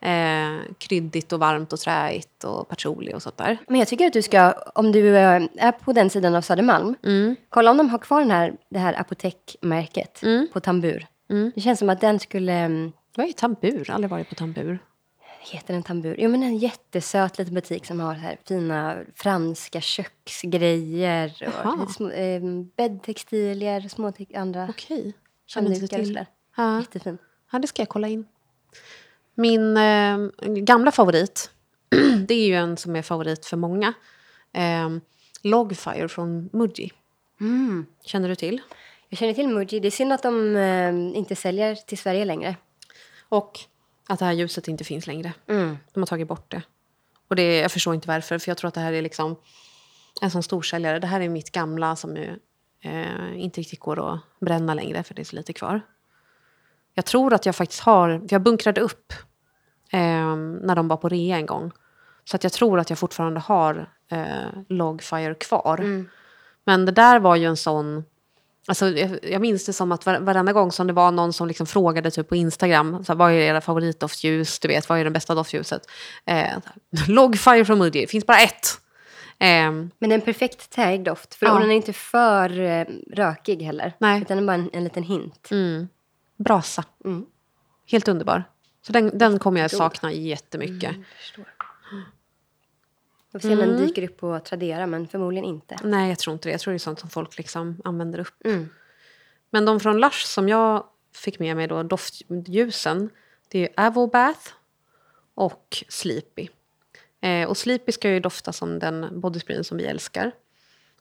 Eh, 0.00 0.60
kryddigt 0.78 1.32
och 1.32 1.40
varmt 1.40 1.72
och 1.72 1.78
träigt 1.78 2.44
och 2.44 2.68
patchouli 2.68 3.14
och 3.14 3.22
sånt 3.22 3.36
där. 3.36 3.58
Men 3.68 3.78
jag 3.78 3.88
tycker 3.88 4.06
att 4.06 4.12
du 4.12 4.22
ska, 4.22 4.52
om 4.74 4.92
du 4.92 5.16
eh, 5.16 5.42
är 5.56 5.72
på 5.72 5.92
den 5.92 6.10
sidan 6.10 6.34
av 6.34 6.40
Södermalm, 6.40 6.94
kolla 7.48 7.70
om 7.70 7.76
de 7.76 7.88
har 7.88 7.98
kvar 7.98 8.20
den 8.20 8.30
här, 8.30 8.52
det 8.70 8.78
här 8.78 9.00
apotekmärket 9.00 10.22
på 10.52 10.60
tambur. 10.60 11.06
Det 11.54 11.60
känns 11.60 11.78
som 11.78 11.90
att 11.90 12.00
den 12.00 12.20
skulle, 12.20 12.52
mm, 12.52 12.92
Vad 13.16 13.26
är 13.26 13.32
tambur? 13.32 13.90
Aldrig 13.90 14.10
varit 14.10 14.28
på 14.28 14.34
tambur. 14.34 14.78
Heter 15.52 15.74
den 15.74 15.82
tambur? 15.82 16.16
Jo 16.18 16.30
men 16.30 16.42
en 16.42 16.58
jättesöt 16.58 17.38
liten 17.38 17.54
butik 17.54 17.86
som 17.86 18.00
har 18.00 18.14
här 18.14 18.38
fina 18.48 18.98
franska 19.14 19.80
köksgrejer 19.80 21.52
och 21.64 21.90
små, 21.90 22.10
eh, 22.10 22.42
bäddtextilier, 22.76 23.88
små 23.88 24.12
andra 24.34 24.66
Okej. 24.70 25.12
Känner 25.46 25.72
inte 25.72 25.88
till. 25.88 26.24
Ja. 26.56 26.80
Jättefin. 26.80 27.18
Ja, 27.52 27.58
det 27.58 27.66
ska 27.66 27.82
jag 27.82 27.88
kolla 27.88 28.08
in. 28.08 28.26
Min 29.34 29.76
eh, 29.76 30.18
gamla 30.40 30.92
favorit, 30.92 31.50
det 32.26 32.34
är 32.34 32.46
ju 32.46 32.54
en 32.54 32.76
som 32.76 32.96
är 32.96 33.02
favorit 33.02 33.46
för 33.46 33.56
många. 33.56 33.94
Eh, 34.52 34.90
Logfire 35.42 36.08
från 36.08 36.50
Muji. 36.52 36.92
Mm. 37.40 37.86
Känner 38.04 38.28
du 38.28 38.34
till? 38.34 38.60
Jag 39.08 39.18
känner 39.18 39.32
till 39.34 39.48
Muji. 39.48 39.80
Det 39.80 39.88
är 39.88 39.90
synd 39.90 40.12
att 40.12 40.22
de 40.22 40.56
eh, 40.56 41.18
inte 41.18 41.36
säljer 41.36 41.74
till 41.74 41.98
Sverige 41.98 42.24
längre. 42.24 42.56
Och 43.28 43.60
att 44.06 44.18
det 44.18 44.24
här 44.24 44.32
ljuset 44.32 44.68
inte 44.68 44.84
finns 44.84 45.06
längre. 45.06 45.32
Mm. 45.46 45.76
De 45.92 46.00
har 46.00 46.06
tagit 46.06 46.28
bort 46.28 46.50
det. 46.50 46.62
Och 47.28 47.36
det, 47.36 47.56
jag 47.56 47.72
förstår 47.72 47.94
inte 47.94 48.08
varför, 48.08 48.38
för 48.38 48.50
jag 48.50 48.58
tror 48.58 48.68
att 48.68 48.74
det 48.74 48.80
här 48.80 48.92
är 48.92 49.02
liksom 49.02 49.36
en 50.20 50.30
sån 50.30 50.42
storsäljare. 50.42 50.98
Det 50.98 51.06
här 51.06 51.20
är 51.20 51.28
mitt 51.28 51.52
gamla 51.52 51.96
som 51.96 52.16
ju, 52.16 52.38
eh, 52.80 53.42
inte 53.42 53.60
riktigt 53.60 53.80
går 53.80 54.12
att 54.12 54.20
bränna 54.40 54.74
längre, 54.74 55.02
för 55.02 55.14
det 55.14 55.22
är 55.22 55.24
så 55.24 55.36
lite 55.36 55.52
kvar. 55.52 55.80
Jag 56.94 57.04
tror 57.04 57.34
att 57.34 57.46
jag 57.46 57.56
faktiskt 57.56 57.82
har, 57.82 58.26
jag 58.28 58.42
bunkrade 58.42 58.80
upp 58.80 59.12
eh, 59.92 60.36
när 60.36 60.76
de 60.76 60.88
var 60.88 60.96
på 60.96 61.08
rea 61.08 61.36
en 61.36 61.46
gång. 61.46 61.72
Så 62.24 62.36
att 62.36 62.44
jag 62.44 62.52
tror 62.52 62.78
att 62.80 62.90
jag 62.90 62.98
fortfarande 62.98 63.40
har 63.40 63.90
eh, 64.08 64.48
Logfire 64.68 65.34
kvar. 65.34 65.76
Men 66.64 66.86
det 66.86 66.92
där 66.92 67.20
var 67.20 67.36
ju 67.36 67.46
en 67.46 67.56
sån... 67.56 68.04
Alltså, 68.68 68.88
jag, 68.88 69.18
jag 69.22 69.40
minns 69.40 69.66
det 69.66 69.72
som 69.72 69.92
att 69.92 70.06
var, 70.06 70.18
varenda 70.18 70.52
gång 70.52 70.72
som 70.72 70.86
det 70.86 70.92
var 70.92 71.10
någon 71.10 71.32
som 71.32 71.48
liksom 71.48 71.66
frågade 71.66 72.10
typ 72.10 72.28
på 72.28 72.36
Instagram, 72.36 73.04
så 73.04 73.12
här, 73.12 73.16
vad 73.18 73.30
är 73.32 73.34
era 73.34 73.60
favoritdoftljus, 73.60 74.58
du 74.58 74.68
vet, 74.68 74.88
vad 74.88 74.98
är 74.98 75.04
det 75.04 75.10
bästa 75.10 75.34
doftljuset? 75.34 75.82
Eh, 76.24 76.58
Logfire 77.08 77.64
från 77.64 77.78
Muji, 77.78 77.90
det 78.00 78.06
finns 78.06 78.26
bara 78.26 78.38
ett. 78.40 78.66
Eh, 79.38 79.72
Men 79.98 80.12
en 80.12 80.20
perfekt 80.20 80.70
täig 80.70 81.04
doft. 81.04 81.34
För 81.34 81.46
Ja. 81.46 81.58
den 81.58 81.70
är 81.70 81.74
inte 81.74 81.92
för 81.92 82.60
eh, 82.60 82.84
rökig 83.12 83.62
heller. 83.62 83.92
Nej. 83.98 84.22
Utan 84.22 84.36
den 84.36 84.44
är 84.44 84.46
bara 84.46 84.54
en, 84.62 84.70
en 84.72 84.84
liten 84.84 85.02
hint. 85.02 85.48
mm, 85.50 85.88
brasa. 86.38 86.84
Mm. 87.04 87.24
Helt 87.90 88.08
underbar. 88.08 88.44
Så 88.86 88.92
den, 88.92 89.18
den 89.18 89.38
kommer 89.38 89.60
jag 89.60 89.70
sakna 89.70 90.12
jättemycket. 90.12 90.90
Förstår. 91.18 91.44
Jag 91.55 91.55
får 93.32 93.38
se 93.38 93.52
om 93.52 93.58
den 93.58 93.76
dyker 93.76 94.02
upp 94.02 94.16
på 94.16 94.40
Tradera, 94.40 94.86
men 94.86 95.08
förmodligen 95.08 95.44
inte. 95.44 95.76
Nej, 95.82 96.08
jag 96.08 96.18
tror 96.18 96.34
inte 96.34 96.48
det. 96.48 96.52
Jag 96.52 96.60
tror 96.60 96.72
det 96.72 96.76
är 96.76 96.78
sånt 96.78 97.00
som 97.00 97.10
folk 97.10 97.36
liksom 97.36 97.80
använder 97.84 98.18
upp. 98.18 98.44
Mm. 98.44 98.68
Men 99.50 99.64
de 99.64 99.80
från 99.80 100.00
Lush 100.00 100.26
som 100.26 100.48
jag 100.48 100.86
fick 101.14 101.38
med 101.38 101.56
mig 101.56 101.66
då, 101.66 101.82
doftljusen, 101.82 103.10
det 103.48 103.58
är 103.58 103.62
ju 103.62 103.68
Avobath 103.76 104.50
och 105.34 105.84
Sleepy. 105.88 106.48
Eh, 107.20 107.48
och 107.48 107.56
Sleepy 107.56 107.92
ska 107.92 108.10
ju 108.10 108.20
dofta 108.20 108.52
som 108.52 108.78
den 108.78 109.20
bodysprayen 109.20 109.64
som 109.64 109.76
vi 109.76 109.84
älskar. 109.84 110.32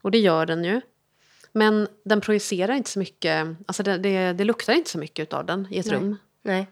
Och 0.01 0.11
det 0.11 0.17
gör 0.19 0.45
den 0.45 0.63
ju. 0.63 0.81
Men 1.51 1.87
den 2.03 2.21
projicerar 2.21 2.73
inte 2.73 2.89
så 2.89 2.99
mycket, 2.99 3.47
alltså 3.65 3.83
det, 3.83 3.97
det, 3.97 4.33
det 4.33 4.43
luktar 4.43 4.73
inte 4.73 4.89
så 4.89 4.97
mycket 4.97 5.33
av 5.33 5.45
den 5.45 5.67
i 5.71 5.79
ett 5.79 5.85
Nej. 5.85 5.95
rum. 5.95 6.17
Nej. 6.41 6.67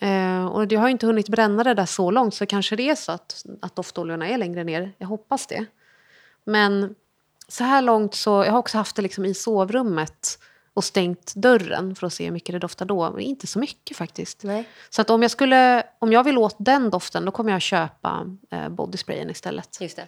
Eh, 0.00 0.46
och 0.46 0.72
jag 0.72 0.80
har 0.80 0.88
inte 0.88 1.06
hunnit 1.06 1.28
bränna 1.28 1.64
det 1.64 1.74
där 1.74 1.86
så 1.86 2.10
långt 2.10 2.34
så 2.34 2.46
kanske 2.46 2.76
det 2.76 2.90
är 2.90 2.94
så 2.94 3.12
att, 3.12 3.44
att 3.60 3.76
doftoljorna 3.76 4.28
är 4.28 4.38
längre 4.38 4.64
ner. 4.64 4.92
Jag 4.98 5.06
hoppas 5.06 5.46
det. 5.46 5.66
Men 6.44 6.94
så 7.48 7.64
här 7.64 7.82
långt 7.82 8.14
så, 8.14 8.30
jag 8.30 8.52
har 8.52 8.58
också 8.58 8.78
haft 8.78 8.96
det 8.96 9.02
liksom 9.02 9.24
i 9.24 9.34
sovrummet 9.34 10.38
och 10.74 10.84
stängt 10.84 11.34
dörren 11.34 11.94
för 11.94 12.06
att 12.06 12.12
se 12.12 12.24
hur 12.24 12.32
mycket 12.32 12.52
det 12.52 12.58
doftar 12.58 12.86
då. 12.86 13.10
Men 13.10 13.20
inte 13.20 13.46
så 13.46 13.58
mycket 13.58 13.96
faktiskt. 13.96 14.44
Nej. 14.44 14.68
Så 14.90 15.00
att 15.00 15.10
om 15.10 15.22
jag, 15.22 15.30
skulle, 15.30 15.86
om 15.98 16.12
jag 16.12 16.24
vill 16.24 16.38
åt 16.38 16.56
den 16.58 16.90
doften 16.90 17.24
då 17.24 17.30
kommer 17.30 17.52
jag 17.52 17.62
köpa 17.62 18.36
eh, 18.50 18.68
bodysprayen 18.68 19.30
istället. 19.30 19.80
Just 19.80 19.96
det. 19.96 20.06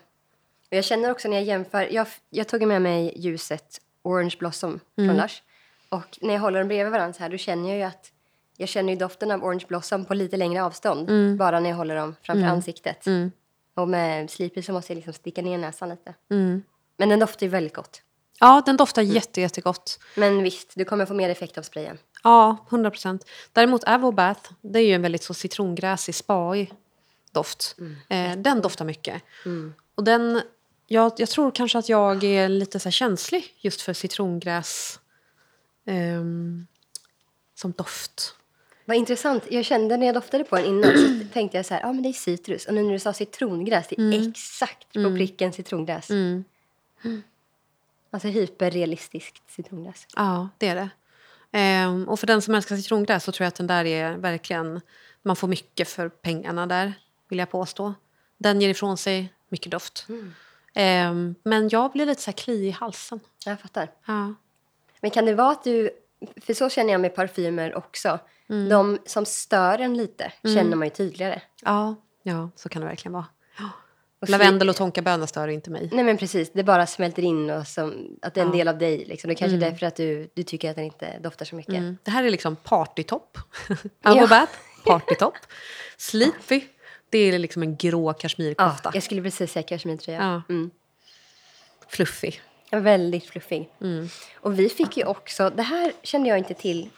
Och 0.70 0.76
jag 0.76 0.84
känner 0.84 1.10
också 1.10 1.28
när 1.28 1.36
jag 1.36 1.44
jämför. 1.44 1.88
Jag, 1.92 2.06
jag 2.30 2.48
tog 2.48 2.66
med 2.66 2.82
mig 2.82 3.12
ljuset 3.16 3.80
Orange 4.02 4.36
Blossom 4.38 4.80
från 4.94 5.16
Lush. 5.16 5.42
Och 5.88 6.18
när 6.20 6.34
jag 6.34 6.40
håller 6.40 6.58
dem 6.58 6.68
bredvid 6.68 6.92
varandra 6.92 7.12
så 7.12 7.22
här, 7.22 7.30
då 7.30 7.36
känner 7.36 7.68
jag 7.68 7.78
ju 7.78 7.84
att 7.84 8.12
jag 8.60 8.68
känner 8.68 8.92
ju 8.92 8.98
doften 8.98 9.30
av 9.30 9.44
Orange 9.44 9.64
Blossom 9.68 10.04
på 10.04 10.14
lite 10.14 10.36
längre 10.36 10.62
avstånd. 10.64 11.36
Bara 11.38 11.60
när 11.60 11.70
jag 11.70 11.76
håller 11.76 11.96
dem 11.96 12.16
framför 12.22 12.42
ansiktet. 12.48 13.04
Och 13.74 13.88
med 13.88 14.30
Sleepy 14.30 14.62
så 14.62 14.72
måste 14.72 14.92
jag 14.92 14.96
liksom 14.96 15.12
sticka 15.12 15.42
ner 15.42 15.58
näsan 15.58 15.88
lite. 15.88 16.14
Men 16.96 17.08
den 17.08 17.18
doftar 17.18 17.46
ju 17.46 17.50
väldigt 17.50 17.74
gott. 17.74 18.02
Ja, 18.40 18.62
den 18.66 18.76
doftar 18.76 19.02
jätte, 19.02 19.40
jättegott. 19.40 19.98
Men 20.16 20.42
visst, 20.42 20.72
du 20.74 20.84
kommer 20.84 21.06
få 21.06 21.14
mer 21.14 21.30
effekt 21.30 21.58
av 21.58 21.62
sprayen. 21.62 21.98
Ja, 22.24 22.66
100 22.70 22.90
procent. 22.90 23.24
Däremot 23.52 23.84
Avobath, 23.84 24.52
det 24.60 24.78
är 24.78 24.86
ju 24.86 24.94
en 24.94 25.02
väldigt 25.02 25.22
så 25.22 25.34
citrongräsig, 25.34 26.14
spaig 26.14 26.72
doft. 27.32 27.76
Eh, 28.08 28.36
den 28.36 28.60
doftar 28.60 28.84
mycket. 28.84 29.22
Och 29.94 30.04
den, 30.04 30.40
jag, 30.86 31.12
jag 31.16 31.28
tror 31.28 31.50
kanske 31.50 31.78
att 31.78 31.88
jag 31.88 32.24
är 32.24 32.48
lite 32.48 32.80
så 32.80 32.90
känslig 32.90 33.54
just 33.56 33.80
för 33.80 33.92
citrongräs 33.92 35.00
ehm, 35.86 36.66
som 37.54 37.72
doft. 37.72 38.34
Vad 38.84 38.96
intressant. 38.96 39.44
Jag 39.50 39.64
kände 39.64 39.96
när 39.96 40.06
jag 40.06 40.14
doftade 40.14 40.44
på 40.44 40.56
den 40.56 40.64
innan 40.64 40.92
så 40.96 41.28
tänkte 41.32 41.56
jag 41.56 41.66
så 41.66 41.74
här, 41.74 41.84
ah, 41.84 41.92
men 41.92 42.02
det 42.02 42.08
är 42.08 42.12
citrus. 42.12 42.66
Och 42.66 42.74
nu 42.74 42.82
när 42.82 42.92
du 42.92 42.98
sa 42.98 43.12
citrongräs, 43.12 43.88
det 43.88 44.00
är 44.00 44.28
exakt 44.28 44.92
på 44.92 45.16
pricken 45.16 45.52
citrongräs. 45.52 46.08
Alltså 48.12 48.28
hyperrealistiskt 48.28 49.50
citronglass. 49.50 50.06
Ja, 50.16 50.48
det 50.58 50.68
är 50.68 50.74
det. 50.74 50.88
Ehm, 51.52 52.08
och 52.08 52.20
för 52.20 52.26
den 52.26 52.42
som 52.42 52.54
älskar 52.54 52.76
citronglass 52.76 53.24
så 53.24 53.32
tror 53.32 53.44
jag 53.44 53.48
att 53.48 53.54
den 53.54 53.66
där 53.66 53.84
är 53.84 54.16
verkligen... 54.16 54.80
Man 55.22 55.36
får 55.36 55.48
mycket 55.48 55.88
för 55.88 56.08
pengarna 56.08 56.66
där, 56.66 56.92
vill 57.28 57.38
jag 57.38 57.50
påstå. 57.50 57.94
Den 58.38 58.60
ger 58.60 58.68
ifrån 58.68 58.96
sig 58.96 59.32
mycket 59.48 59.72
doft. 59.72 60.06
Ehm, 60.74 61.34
men 61.42 61.68
jag 61.68 61.92
blir 61.92 62.06
lite 62.06 62.22
så 62.22 62.30
här 62.30 62.38
kli 62.38 62.66
i 62.66 62.70
halsen. 62.70 63.20
Jag 63.44 63.60
fattar. 63.60 63.90
Ja. 64.04 64.34
Men 65.00 65.10
kan 65.10 65.24
det 65.24 65.34
vara 65.34 65.50
att 65.50 65.64
du, 65.64 65.90
för 66.40 66.54
så 66.54 66.68
känner 66.68 66.92
jag 66.92 67.00
med 67.00 67.14
parfymer 67.14 67.74
också, 67.74 68.18
de 68.68 68.98
som 69.06 69.26
stör 69.26 69.78
en 69.78 69.96
lite 69.96 70.32
känner 70.42 70.76
man 70.76 70.86
ju 70.86 70.90
tydligare. 70.94 71.42
Ja, 71.64 71.94
ja, 72.22 72.50
så 72.56 72.68
kan 72.68 72.82
det 72.82 72.88
verkligen 72.88 73.12
vara. 73.12 73.26
Och 74.22 74.28
Lavendel 74.28 74.68
och 74.68 74.76
tonkabönor 74.76 75.26
stör 75.26 75.48
inte 75.48 75.70
mig. 75.70 75.88
Nej 75.92 76.04
men 76.04 76.16
precis, 76.18 76.50
det 76.52 76.64
bara 76.64 76.86
smälter 76.86 77.22
in 77.22 77.50
och 77.50 77.66
som, 77.66 78.16
att 78.22 78.34
det 78.34 78.40
är 78.40 78.44
en 78.44 78.50
Ja. 78.50 78.56
del 78.56 78.68
av 78.68 78.78
dig. 78.78 79.04
Liksom. 79.04 79.28
Det 79.28 79.34
är 79.34 79.36
kanske 79.36 79.56
är 79.56 79.60
därför 79.60 79.86
att 79.86 79.96
du, 79.96 80.30
du 80.34 80.42
tycker 80.42 80.70
att 80.70 80.76
den 80.76 80.84
inte 80.84 81.18
doftar 81.18 81.44
så 81.44 81.56
mycket. 81.56 81.74
Mm. 81.74 81.96
Det 82.02 82.10
här 82.10 82.24
är 82.24 82.30
liksom 82.30 82.56
partytopp. 82.56 83.38
Ja. 84.02 84.10
Hourbath, 84.10 84.52
partytopp. 84.84 85.34
Sleepy, 85.96 86.60
det 87.10 87.18
är 87.18 87.38
liksom 87.38 87.62
en 87.62 87.76
grå 87.76 88.08
Ja, 88.08 88.12
kashmirkofta. 88.12 88.90
jag 88.94 89.02
skulle 89.02 89.22
precis 89.22 89.52
säga 89.52 89.62
kashmirtröja. 89.62 90.18
Ja. 90.48 90.54
Mm. 90.54 90.70
Fluffy. 91.88 92.32
Väldigt 92.72 93.24
fluffig. 93.26 93.68
Mm. 93.80 94.08
Och 94.34 94.58
vi 94.58 94.68
fick 94.68 94.96
ju 94.96 95.04
också, 95.04 95.50
det 95.50 95.62
här 95.62 95.92
kände 96.02 96.28
jag 96.28 96.38
inte 96.38 96.54
till 96.54 96.90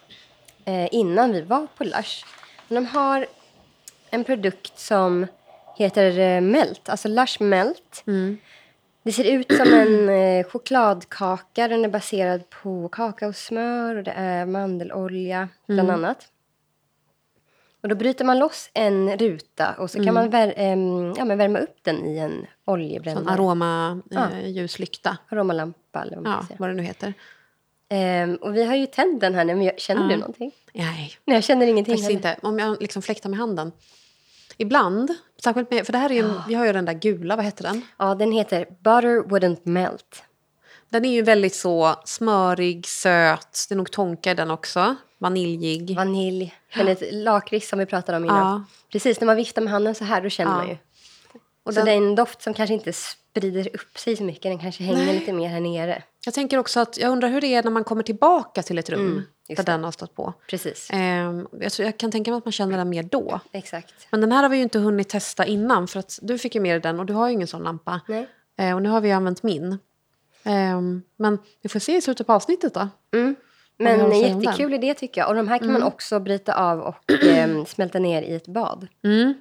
innan 0.90 1.33
vi 1.33 1.40
var 1.40 1.66
på 1.77 1.85
Lush. 1.85 2.25
De 2.68 2.87
har 2.87 3.27
en 4.11 4.25
produkt 4.25 4.79
som 4.79 5.27
heter 5.77 6.18
eh, 6.18 6.40
Melt, 6.40 6.88
alltså 6.88 7.09
Lush 7.09 7.42
Melt. 7.42 8.05
Mm. 8.07 8.38
Det 9.03 9.12
ser 9.12 9.25
ut 9.25 9.53
som 9.57 9.72
en 9.72 10.09
eh, 10.09 10.44
chokladkaka. 10.46 11.68
Den 11.68 11.85
är 11.85 11.88
baserad 11.88 12.51
på 12.51 12.88
kakaosmör 12.88 13.96
och 13.96 14.03
det 14.05 14.11
är 14.16 14.46
mandelolja 14.46 15.48
bland 15.66 15.90
Mm. 15.90 15.94
annat. 16.05 16.29
Och 17.83 17.88
då 17.88 17.94
bryter 17.94 18.25
man 18.25 18.38
loss 18.38 18.70
en 18.75 19.16
ruta 19.18 19.75
och 19.79 19.90
så 19.90 20.05
kan 20.05 20.14
man 20.14 20.31
vär, 20.31 20.55
ehm, 20.57 21.14
ja, 21.18 21.25
värma 21.25 21.59
upp 21.59 21.77
den 21.83 22.07
i 22.07 22.18
en 22.18 22.33
Mm. 22.33 22.46
Oljebrännare. 22.64 23.35
aroma 23.35 24.01
Ja. 24.11 24.29
eh, 24.31 24.48
ljuslykta. 24.51 25.16
Aromalampa 25.29 26.03
eller 26.03 26.16
vad 26.16 26.25
man 26.25 26.46
Ja, 26.51 26.57
vad 26.59 26.68
det 26.70 26.75
nu 26.75 26.83
heter. 26.83 27.14
Ehm, 27.93 28.37
och 28.37 28.57
vi 28.57 28.65
har 28.65 28.75
ju 28.75 28.87
tänt 28.87 29.21
den 29.21 29.35
här 29.35 29.45
nu, 29.45 29.55
men 29.55 29.71
känner 29.77 30.05
du 30.09 30.11
Ja. 30.11 30.17
någonting? 30.19 30.53
Nej, 30.75 31.17
Nej, 31.25 31.37
jag 31.37 31.45
känner 31.45 31.67
ingenting 31.67 31.95
faktiskt 31.95 32.11
inte. 32.11 32.37
Om 32.43 32.59
jag 32.59 32.83
liksom 32.83 33.03
fläktar 33.03 33.31
med 33.31 33.39
handen. 33.39 33.73
Ibland, 34.57 35.15
särskilt 35.45 35.71
med, 35.71 35.87
för 35.87 35.93
det 35.93 35.99
här 35.99 36.11
är 36.11 36.15
ju, 36.15 36.31
vi 36.49 36.55
har 36.55 36.67
ju 36.67 36.73
den 36.73 36.85
där 36.85 36.93
gula, 36.93 37.37
vad 37.37 37.45
heter 37.45 37.63
den? 37.63 37.83
Ja, 37.99 38.15
den 38.15 38.33
heter 38.33 38.65
Butter 38.65 39.23
Wouldn't 39.29 39.61
Melt. 39.63 40.23
Den 40.89 41.05
är 41.05 41.13
ju 41.13 41.23
väldigt 41.23 41.55
så 41.55 41.95
smörig, 42.05 42.87
söt. 42.87 43.67
Det 43.69 43.75
är 43.75 43.77
nog 43.77 43.91
tonka 43.91 44.31
i 44.31 44.35
den 44.35 44.51
också. 44.51 44.97
Vaniljig. 45.19 45.97
Vanilj. 45.97 46.55
Är 46.75 46.89
ett 46.89 47.03
lakrits 47.15 47.69
som 47.69 47.79
vi 47.79 47.87
pratade 47.87 48.17
om 48.19 48.25
innan. 48.25 48.39
Ja. 48.47 48.65
Precis, 48.93 49.21
när 49.21 49.27
man 49.27 49.37
viftar 49.37 49.63
med 49.63 49.73
handen 49.73 49.95
så 49.95 50.05
här, 50.05 50.23
då 50.23 50.29
känner 50.29 50.51
Ja. 50.53 50.57
man 50.57 50.69
ju. 50.69 50.77
Och 51.65 51.75
så 51.75 51.81
den- 51.81 51.85
det 51.87 51.93
är 51.93 51.97
en 51.97 52.15
doft 52.15 52.43
som 52.43 52.55
kanske 52.55 52.75
inte 52.75 52.93
sprider 52.93 53.69
upp 53.75 53.99
sig 53.99 54.17
så 54.17 54.23
mycket. 54.25 54.43
Den 54.43 54.59
kanske 54.59 54.85
hänger 54.85 55.05
Nej. 55.07 55.19
lite 55.19 55.33
mer 55.33 55.49
här 55.49 55.61
nere. 55.61 56.03
Jag 56.25 56.35
tänker 56.35 56.59
också 56.59 56.81
att 56.81 56.99
jag 56.99 57.11
undrar 57.13 57.29
hur 57.29 57.41
det 57.41 57.55
är 57.55 57.63
när 57.63 57.71
man 57.71 57.85
kommer 57.85 58.03
tillbaka 58.03 58.63
till 58.63 58.79
ett 58.79 58.91
rum 58.91 59.01
Mm, 59.01 59.25
där 59.57 59.65
den 59.65 59.85
har 59.85 59.93
stått 59.93 60.15
på. 60.15 60.35
Precis. 60.51 60.89
Ehm, 60.93 61.49
jag, 61.61 61.73
tror, 61.73 61.87
jag 61.87 61.99
kan 61.99 62.11
tänka 62.11 62.31
mig 62.31 62.39
att 62.39 62.45
man 62.45 62.53
känner 62.53 62.79
den 62.79 62.89
mer 62.89 63.03
då. 63.03 63.41
Exakt. 63.53 63.95
Men 64.11 64.21
den 64.21 64.33
här 64.33 64.43
har 64.43 64.49
vi 64.49 64.57
ju 64.57 64.63
inte 64.63 64.79
hunnit 64.79 65.09
testa 65.09 65.47
innan 65.47 65.89
för 65.89 65.99
att 65.99 66.19
du 66.23 66.39
fick 66.39 66.55
ju 66.55 66.61
med 66.61 66.75
dig 66.75 66.81
den 66.81 67.01
och 67.01 67.07
du 67.07 67.13
har 67.13 67.29
ju 67.29 67.33
ingen 67.33 67.47
sån 67.47 67.63
lampa. 67.63 68.01
Nej. 68.09 68.29
Eh, 68.59 68.75
och 68.75 68.83
nu 68.83 68.89
har 68.89 69.01
vi 69.01 69.13
använt 69.13 69.43
min. 69.43 69.79
Ehm, 70.45 71.03
men 71.17 71.39
vi 71.63 71.69
får 71.69 71.79
se 71.79 71.97
i 71.97 72.01
slutet 72.01 72.27
på 72.27 72.33
avsnittet 72.33 72.75
då. 72.75 72.89
Mm. 73.15 73.37
Men 73.79 74.01
om 74.01 74.13
jättekul 74.13 74.75
idé 74.75 74.95
tycker 74.95 75.21
jag. 75.21 75.29
Och 75.29 75.35
de 75.35 75.49
här 75.49 75.59
kan 75.59 75.73
man 75.73 75.83
också 75.83 76.21
bryta 76.21 76.55
av 76.55 76.81
och 76.81 77.13
ehm, 77.25 77.67
smälta 77.67 77.99
ner 77.99 78.23
i 78.23 78.35
ett 78.35 78.47
bad. 78.47 78.89
Mm. 79.05 79.35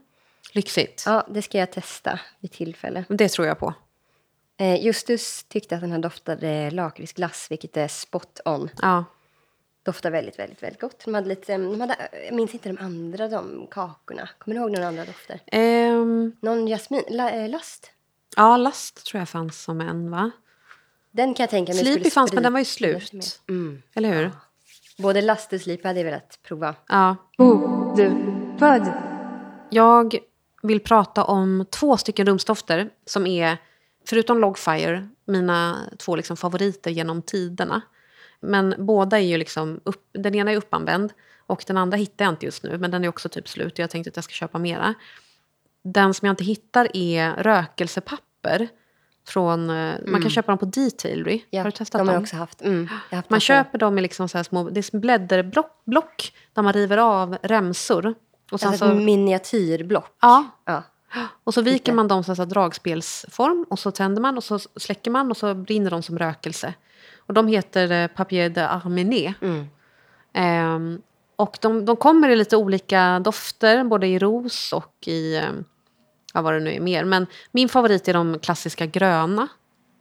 Lyxigt. 0.54 1.04
Ja, 1.06 1.28
det 1.30 1.42
ska 1.42 1.58
jag 1.58 1.72
testa 1.72 2.20
vid 2.40 2.52
tillfälle. 2.52 3.06
Det 3.10 3.30
tror 3.30 3.48
jag 3.48 3.60
på. 3.60 3.74
Eh, 4.62 4.86
Justus 4.86 5.44
tyckte 5.44 5.76
att 5.76 5.82
den 5.82 5.92
här 5.92 6.00
doftade 6.00 6.72
lakritsglass, 6.72 7.48
vilket 7.50 7.78
är 7.78 7.88
spot 7.88 8.40
on. 8.46 8.70
Ja. 8.82 9.06
Doftar 9.84 10.12
väldigt, 10.12 10.40
väldigt, 10.40 10.64
väldigt 10.64 10.82
gott. 10.82 11.06
De 11.06 11.14
hade 11.14 11.28
lite, 11.28 11.58
de 11.58 11.82
hade, 11.82 11.96
jag 12.26 12.36
minns 12.36 12.54
inte 12.54 12.70
de 12.70 12.78
andra 12.78 13.28
de 13.28 13.68
kakorna. 13.72 14.30
Kommer 14.38 14.56
du 14.56 14.62
ihåg 14.62 14.72
några 14.72 14.88
andra 14.88 15.06
dofter? 15.06 15.40
Ehm, 15.48 16.36
Någon 16.42 16.68
jasmin, 16.68 17.04
la, 17.10 17.30
eh, 17.30 17.50
last? 17.50 17.92
ja, 18.36 18.58
last 18.58 19.06
tror 19.06 19.20
jag 19.20 19.30
fanns 19.30 19.64
som 19.64 19.82
en 19.82 20.12
va? 20.12 20.32
Den 21.12 21.34
kan 21.34 21.44
jag 21.44 21.50
tänka 21.50 21.74
mig 21.74 21.82
Sleepy 21.82 22.00
skulle 22.00 22.12
fanns, 22.12 22.34
men 22.34 22.44
den 22.44 22.54
var 22.54 22.60
ju 22.60 22.66
slut. 22.66 23.42
Mm. 23.50 23.82
Eller 23.94 24.14
hur? 24.14 24.32
Både 24.98 25.22
last 25.22 25.54
och 25.54 25.62
sleepy 25.62 25.88
hade 25.88 26.00
jag 26.00 26.06
velat 26.06 26.40
prova. 26.44 26.76
Ja. 26.88 27.16
Bokbubbad. 27.38 28.94
Jag 29.70 30.16
vill 30.64 30.80
prata 30.80 31.24
om 31.24 31.66
två 31.70 31.98
stycken 31.98 32.26
rumsdofter 32.26 32.90
som 33.06 33.28
är, 33.28 33.58
förutom 34.08 34.40
Logfire, 34.40 35.08
mina 35.26 35.78
två 35.98 36.16
liksom 36.16 36.38
favoriter 36.38 36.92
genom 36.92 37.22
tiderna. 37.22 37.82
Men 38.40 38.76
båda 38.78 39.20
är 39.20 39.24
ju 39.24 39.38
liksom, 39.38 39.80
upp, 39.84 40.10
den 40.14 40.36
ena 40.36 40.52
är 40.52 40.56
uppanvänd 40.56 41.14
och 41.48 41.64
den 41.68 41.78
andra 41.78 41.98
hittar 41.98 42.26
jag 42.26 42.32
inte 42.32 42.46
just 42.46 42.64
nu, 42.64 42.78
men 42.78 42.92
den 42.92 43.04
är 43.04 43.08
också 43.08 43.30
typ 43.30 43.48
slut 43.50 43.74
och 43.74 43.80
jag 43.80 43.90
tänkte 43.90 44.10
att 44.10 44.16
jag 44.16 44.24
ska 44.24 44.32
köpa 44.34 44.60
mera. 44.60 44.94
Den 45.84 46.14
som 46.14 46.26
jag 46.26 46.34
inte 46.34 46.44
hittar 46.44 46.88
är 46.94 47.36
rökelsepapper. 47.36 48.68
Från, 49.28 49.70
eh, 49.70 49.94
Man 50.08 50.22
kan 50.22 50.30
köpa 50.32 50.52
dem 50.52 50.58
på 50.58 50.66
Detailry. 50.66 51.46
Ja, 51.50 51.60
har 51.60 51.66
du 51.66 51.72
testat 51.72 52.00
de 52.00 52.08
har 52.08 52.14
dem? 52.16 52.24
också 52.24 52.36
haft. 52.36 52.62
Mm, 52.62 52.88
haft 53.12 53.30
Man 53.30 53.40
köper 53.40 53.78
dem 53.78 53.98
i 53.98 54.02
liksom 54.02 54.30
så 54.30 54.44
små 54.44 54.70
det 54.70 54.94
är 54.94 54.98
blädderblock 54.98 55.82
block, 55.86 56.34
där 56.54 56.62
man 56.62 56.74
river 56.74 56.98
av 56.98 57.38
remsor. 57.44 58.14
Och 58.52 58.60
sen 58.60 58.70
Alltså 58.70 58.90
så, 58.90 58.96
miniatyrblock. 58.96 60.16
ja, 60.22 60.48
Ja. 60.66 60.84
Och 61.44 61.54
så 61.54 61.62
viker 61.62 61.94
man 61.94 62.08
dem 62.08 62.24
så 62.24 62.34
här 62.34 62.46
dragspelsform 62.46 63.66
och 63.70 63.80
så 63.80 63.92
tänder 63.92 64.22
man 64.22 64.38
och 64.38 64.44
så 64.44 64.60
släcker 64.60 65.12
man 65.12 65.32
och 65.32 65.38
så 65.38 65.54
brinner 65.54 65.92
de 65.92 66.04
som 66.04 66.20
rökelse. 66.20 66.74
Och 67.18 67.34
de 67.34 67.48
heter 67.48 67.92
eh, 67.92 68.08
Papier 68.08 68.50
de 68.50 68.62
Armené. 68.62 69.34
Mm. 69.42 69.66
Ehm, 70.34 71.02
och 71.36 71.58
de, 71.62 71.86
de 71.86 71.96
kommer 71.96 72.30
i 72.30 72.36
lite 72.36 72.58
olika 72.58 73.20
dofter, 73.20 73.84
både 73.84 74.08
i 74.08 74.20
ros 74.20 74.74
och 74.74 75.08
i 75.08 75.36
ehm, 75.38 75.64
ja, 76.34 76.42
vad 76.42 76.54
det 76.54 76.60
nu 76.60 76.74
är 76.74 76.80
mer. 76.80 77.04
Men 77.04 77.28
min 77.52 77.70
favorit 77.70 78.08
är 78.08 78.14
de 78.14 78.40
klassiska 78.40 78.86
gröna, 78.86 79.48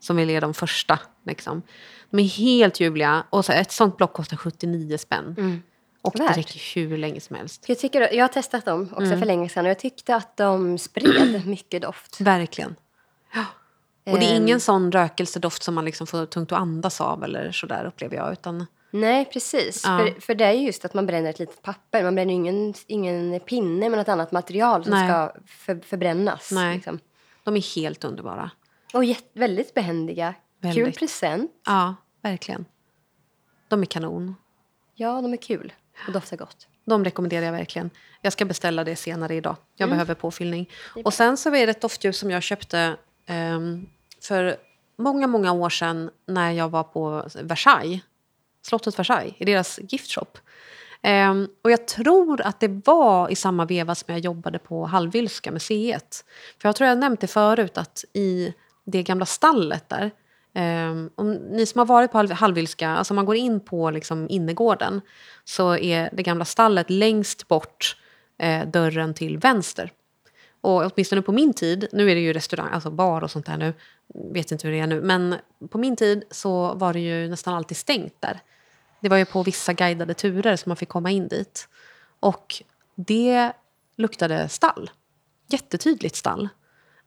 som 0.00 0.16
väl 0.16 0.30
är 0.30 0.40
de 0.40 0.54
första. 0.54 0.98
Liksom. 1.26 1.62
De 2.10 2.18
är 2.18 2.28
helt 2.28 2.80
ljuvliga 2.80 3.24
och 3.30 3.44
så 3.44 3.52
ett 3.52 3.72
sånt 3.72 3.96
block 3.96 4.12
kostar 4.12 4.36
79 4.36 4.98
spänn. 4.98 5.34
Mm. 5.38 5.62
Och 6.02 6.12
det 6.16 6.22
Värt. 6.22 6.36
räcker 6.36 6.74
hur 6.88 6.96
länge 6.96 7.20
som 7.20 7.36
helst. 7.36 7.64
Jag, 7.68 7.78
tycker, 7.78 8.12
jag 8.14 8.24
har 8.24 8.28
testat 8.28 8.64
dem 8.64 8.82
också 8.92 9.02
Mm. 9.04 9.18
för 9.18 9.26
länge 9.26 9.48
sedan 9.48 9.64
och 9.64 9.70
jag 9.70 9.78
tyckte 9.78 10.14
att 10.14 10.36
de 10.36 10.78
spred 10.78 11.42
mycket 11.46 11.82
doft. 11.82 12.20
Verkligen. 12.20 12.76
Och 14.06 14.18
det 14.18 14.24
är 14.26 14.36
Ehm. 14.36 14.42
ingen 14.42 14.60
sån 14.60 14.92
rökelsedoft 14.92 15.62
som 15.62 15.74
man 15.74 15.84
liksom 15.84 16.06
får 16.06 16.26
tungt 16.26 16.52
att 16.52 16.58
andas 16.58 17.00
av 17.00 17.24
eller 17.24 17.52
sådär 17.52 17.84
upplever 17.84 18.16
jag. 18.16 18.32
Utan, 18.32 18.66
Nej, 18.90 19.24
precis. 19.24 19.82
Ja. 19.84 19.98
För, 19.98 20.20
för 20.20 20.34
det 20.34 20.44
är 20.44 20.52
ju 20.52 20.66
just 20.66 20.84
att 20.84 20.94
man 20.94 21.06
bränner 21.06 21.30
ett 21.30 21.38
litet 21.38 21.62
papper. 21.62 22.02
Man 22.04 22.14
bränner 22.14 22.34
ingen, 22.34 22.74
ingen 22.86 23.40
pinne 23.40 23.88
med 23.88 23.98
något 23.98 24.08
annat 24.08 24.32
material 24.32 24.84
som 24.84 24.90
Nej. 24.92 25.08
ska 25.08 25.32
för, 25.46 25.80
förbrännas. 25.86 26.50
Nej. 26.52 26.74
Liksom. 26.74 26.98
de 27.44 27.56
är 27.56 27.74
helt 27.76 28.04
underbara. 28.04 28.50
Och 28.94 29.02
väldigt 29.32 29.74
behändiga. 29.74 30.34
Kul 30.62 30.72
Väldigt. 30.74 30.98
present. 30.98 31.50
Ja, 31.66 31.94
verkligen. 32.22 32.64
De 33.68 33.80
är 33.82 33.86
kanon. 33.86 34.34
Ja, 34.94 35.20
de 35.20 35.32
är 35.32 35.36
kul 35.36 35.72
och 36.06 36.12
doftar 36.12 36.36
gott. 36.36 36.66
De 36.84 37.04
rekommenderar 37.04 37.44
jag 37.46 37.52
verkligen. 37.52 37.90
Jag 38.22 38.32
ska 38.32 38.44
beställa 38.44 38.84
det 38.84 38.96
senare 38.96 39.34
idag. 39.34 39.56
Jag 39.76 39.88
behöver 39.88 40.14
påfyllning. 40.14 40.70
Och 41.04 41.14
sen 41.14 41.36
så 41.36 41.54
är 41.54 41.66
det 41.66 41.70
ett 41.70 41.80
doftljus 41.80 42.18
som 42.18 42.30
jag 42.30 42.42
köpte 42.42 42.96
ehm, 43.26 43.86
för 44.22 44.56
många, 44.98 45.26
många 45.26 45.52
år 45.52 45.70
sedan 45.70 46.10
när 46.26 46.50
jag 46.52 46.68
var 46.68 46.82
på 46.82 47.28
Versailles. 47.42 48.00
Slottet 48.62 48.98
Versailles, 48.98 49.34
i 49.38 49.44
deras 49.44 49.80
giftshop. 49.82 50.38
Ehm, 51.02 51.48
och 51.62 51.70
jag 51.70 51.86
tror 51.86 52.40
att 52.40 52.60
det 52.60 52.86
var 52.86 53.28
i 53.28 53.36
samma 53.36 53.64
veva 53.64 53.94
som 53.94 54.14
jag 54.14 54.20
jobbade 54.20 54.58
på 54.58 54.86
Hallwylska 54.86 55.50
museet. 55.52 56.24
För 56.60 56.68
jag 56.68 56.76
tror 56.76 56.88
jag 56.88 56.98
nämnt 56.98 57.20
det 57.20 57.26
förut 57.26 57.78
att 57.78 58.04
i 58.12 58.54
det 58.84 59.02
gamla 59.02 59.26
stallet 59.26 59.88
där 59.88 60.10
Um, 60.54 61.10
om 61.14 61.32
ni 61.32 61.66
som 61.66 61.78
har 61.78 61.86
varit 61.86 62.12
på 62.12 62.18
Hall- 62.18 62.32
Hallwylska, 62.32 62.88
alltså 62.88 63.12
om 63.12 63.16
man 63.16 63.26
går 63.26 63.36
in 63.36 63.60
på 63.60 63.90
liksom 63.90 64.26
innergården 64.30 65.00
så 65.44 65.76
är 65.76 66.10
det 66.12 66.22
gamla 66.22 66.44
stallet 66.44 66.90
längst 66.90 67.48
bort 67.48 67.96
eh, 68.38 68.68
dörren 68.68 69.14
till 69.14 69.38
vänster. 69.38 69.92
Och 70.60 70.92
åtminstone 70.92 71.22
på 71.22 71.32
min 71.32 71.54
tid, 71.54 71.88
nu 71.92 72.10
är 72.10 72.14
det 72.14 72.20
ju 72.20 72.32
restaurang, 72.32 72.72
alltså 72.72 72.90
bar 72.90 73.22
och 73.24 73.30
sånt 73.30 73.46
där 73.46 73.56
nu, 73.56 73.74
vet 74.32 74.52
inte 74.52 74.66
hur 74.66 74.74
det 74.74 74.80
är 74.80 74.86
nu, 74.86 75.00
men 75.00 75.36
på 75.70 75.78
min 75.78 75.96
tid 75.96 76.24
så 76.30 76.74
var 76.74 76.92
det 76.92 77.00
ju 77.00 77.28
nästan 77.28 77.54
alltid 77.54 77.76
stängt 77.76 78.20
där. 78.20 78.40
Det 79.00 79.08
var 79.08 79.16
ju 79.16 79.24
på 79.24 79.42
vissa 79.42 79.72
guidade 79.72 80.14
turer 80.14 80.56
som 80.56 80.70
man 80.70 80.76
fick 80.76 80.88
komma 80.88 81.10
in 81.10 81.28
dit. 81.28 81.68
Och 82.20 82.62
det 82.94 83.52
luktade 83.96 84.48
stall. 84.48 84.90
Jättetydligt 85.48 86.16
stall. 86.16 86.48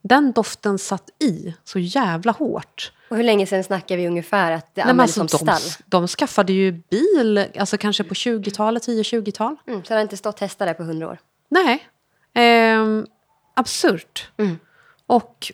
Den 0.08 0.32
doften 0.32 0.78
satt 0.78 1.10
i 1.22 1.54
så 1.64 1.78
jävla 1.78 2.32
hårt. 2.32 2.92
Och 3.08 3.16
hur 3.16 3.24
länge 3.24 3.46
sedan 3.46 3.64
snackar 3.64 3.96
vi 3.96 4.06
ungefär 4.06 4.52
att 4.52 4.74
det 4.74 4.84
Nej, 4.84 4.90
användes 4.90 5.18
alltså, 5.18 5.38
som 5.38 5.46
de, 5.46 5.56
stall? 5.56 5.84
de 5.86 6.08
skaffade 6.08 6.52
ju 6.52 6.72
bil, 6.72 7.46
alltså 7.58 7.78
kanske 7.78 8.04
på 8.04 8.14
20-talet, 8.14 8.88
10-20-tal. 8.88 9.56
Mm, 9.66 9.84
så 9.84 9.88
det 9.88 9.94
har 9.94 10.02
inte 10.02 10.16
stått 10.16 10.40
hästar 10.40 10.66
där 10.66 10.74
på 10.74 10.82
hundra 10.82 11.08
år. 11.08 11.18
Nej. 11.48 11.88
Ehm, 12.34 13.06
absurt. 13.54 14.28
Mm. 14.36 14.58
Och 15.06 15.52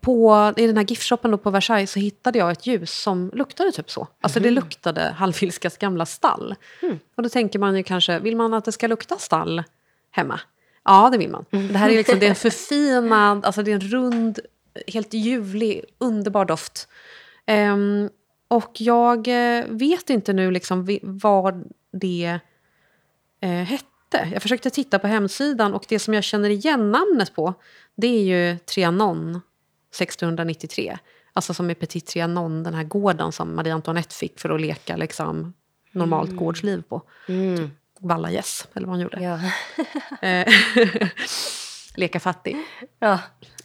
på, 0.00 0.52
i 0.56 0.66
den 0.66 0.76
här 0.76 0.84
giftshoppen 0.84 1.38
på 1.38 1.50
Versailles 1.50 1.90
så 1.90 1.98
hittade 1.98 2.38
jag 2.38 2.50
ett 2.50 2.66
ljus 2.66 3.02
som 3.02 3.30
luktade 3.34 3.72
typ 3.72 3.90
så. 3.90 4.06
Alltså 4.20 4.40
det 4.40 4.50
luktade 4.50 5.14
Hallwylskas 5.16 5.76
gamla 5.76 6.06
stall. 6.06 6.54
Och 7.16 7.22
då 7.22 7.28
tänker 7.28 7.58
man 7.58 7.76
ju 7.76 7.82
kanske, 7.82 8.18
vill 8.18 8.36
man 8.36 8.54
att 8.54 8.64
det 8.64 8.72
ska 8.72 8.86
lukta 8.86 9.18
stall 9.18 9.62
hemma? 10.10 10.40
Ja, 10.88 11.10
det 11.10 11.18
vill 11.18 11.30
man. 11.30 11.44
Det 11.50 11.78
här 11.78 11.90
är 11.90 11.96
liksom, 11.96 12.18
det 12.18 12.26
är 12.26 12.30
en 12.30 12.36
förfinad, 12.50 13.44
alltså 13.44 13.62
det 13.62 13.70
är 13.70 13.74
en 13.74 13.80
rund, 13.80 14.38
helt 14.86 15.14
ljuvlig, 15.14 15.84
underbar 15.98 16.44
doft. 16.44 16.88
Ehm, 17.46 18.10
och 18.48 18.80
jag 18.80 19.28
eh, 19.28 19.64
vet 19.68 20.10
inte 20.10 20.32
nu 20.32 20.50
liksom 20.50 20.98
vad 21.02 21.72
det 21.92 22.38
eh, 23.40 23.50
hette. 23.50 24.28
Jag 24.32 24.42
försökte 24.42 24.70
titta 24.70 24.98
på 24.98 25.06
hemsidan 25.06 25.74
och 25.74 25.84
det 25.88 25.98
som 25.98 26.14
jag 26.14 26.24
känner 26.24 26.50
igen 26.50 26.92
namnet 26.92 27.34
på 27.34 27.54
det 27.96 28.06
är 28.06 28.22
ju 28.22 28.58
Trianon 28.58 29.40
1693. 29.90 30.98
Alltså 31.32 31.54
som 31.54 31.70
är 31.70 31.74
Petit 31.74 32.06
Trianon, 32.06 32.62
den 32.62 32.74
här 32.74 32.84
gården 32.84 33.32
som 33.32 33.56
Marie 33.56 33.74
Antoinette 33.74 34.14
fick 34.14 34.40
för 34.40 34.50
att 34.50 34.60
leka 34.60 34.96
liksom, 34.96 35.52
normalt 35.92 36.36
gårdsliv 36.36 36.82
på. 36.88 37.02
Mm. 37.28 37.70
Valla 38.00 38.30
gäss, 38.30 38.68
eller 38.74 38.86
vad 38.86 38.96
hon 38.96 39.02
gjorde. 39.02 39.22
Ja. 39.22 39.40
Eh, 40.28 40.46
leka 41.94 42.20
fattig. 42.20 42.56
ja. 42.98 43.18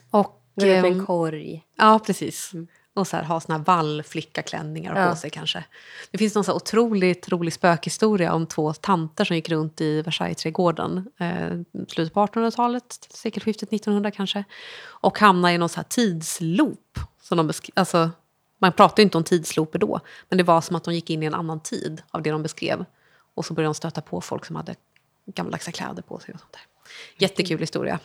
Och, 0.10 0.40
Gå 0.56 0.66
ut 0.66 0.72
med 0.82 0.86
ehm, 0.92 1.00
en 1.00 1.06
korg. 1.06 1.64
Ja, 1.78 2.00
precis. 2.06 2.52
Och 2.96 3.08
så 3.08 3.18
här, 3.18 3.24
ha 3.24 3.40
såna 3.40 3.58
vallflickaklänningar 3.58 5.02
Ja. 5.02 5.10
på 5.10 5.16
sig 5.16 5.30
kanske. 5.30 5.64
Det 6.12 6.18
finns 6.18 6.36
någon 6.36 6.44
så 6.44 6.54
otroligt 6.56 7.30
rolig 7.30 7.54
spökhistoria 7.54 8.34
om 8.34 8.46
två 8.48 8.74
tanter 8.74 9.26
som 9.26 9.36
gick 9.36 9.50
runt 9.50 9.82
i 9.82 10.02
Versailles-trädgården. 10.02 11.08
Eh, 11.20 11.86
slutet 11.88 12.14
på 12.14 12.26
1800-talet, 12.26 13.08
sekelskiftet 13.10 13.74
1900 13.74 14.12
kanske. 14.12 14.44
Och 14.84 15.20
hamnade 15.20 15.54
i 15.54 15.58
någon 15.58 15.70
så 15.70 15.76
här 15.76 15.84
tidsloop. 15.90 17.00
Som 17.22 17.38
de 17.38 17.52
besk- 17.52 17.70
alltså, 17.76 18.10
man 18.60 18.72
pratade 18.72 19.02
ju 19.02 19.04
inte 19.04 19.18
om 19.18 19.24
tidslooper 19.24 19.80
då, 19.80 20.00
men 20.30 20.38
det 20.38 20.44
var 20.44 20.62
som 20.62 20.76
att 20.76 20.84
de 20.84 20.94
gick 20.94 21.10
in 21.10 21.24
i 21.24 21.26
en 21.26 21.34
annan 21.34 21.60
tid 21.60 22.02
av 22.12 22.22
det 22.22 22.30
de 22.32 22.44
beskrev. 22.44 22.86
Och 23.36 23.46
så 23.46 23.54
började 23.54 23.68
de 23.68 23.74
stöta 23.76 24.02
på 24.02 24.22
folk 24.22 24.46
som 24.46 24.56
hade 24.56 24.76
gammaldags 25.26 25.66
kläder 25.66 26.02
på 26.02 26.20
sig 26.20 26.34
och 26.34 26.40
sånt 26.40 26.54
där. 26.54 26.62
Jättekul 27.18 27.60
historia. 27.60 28.00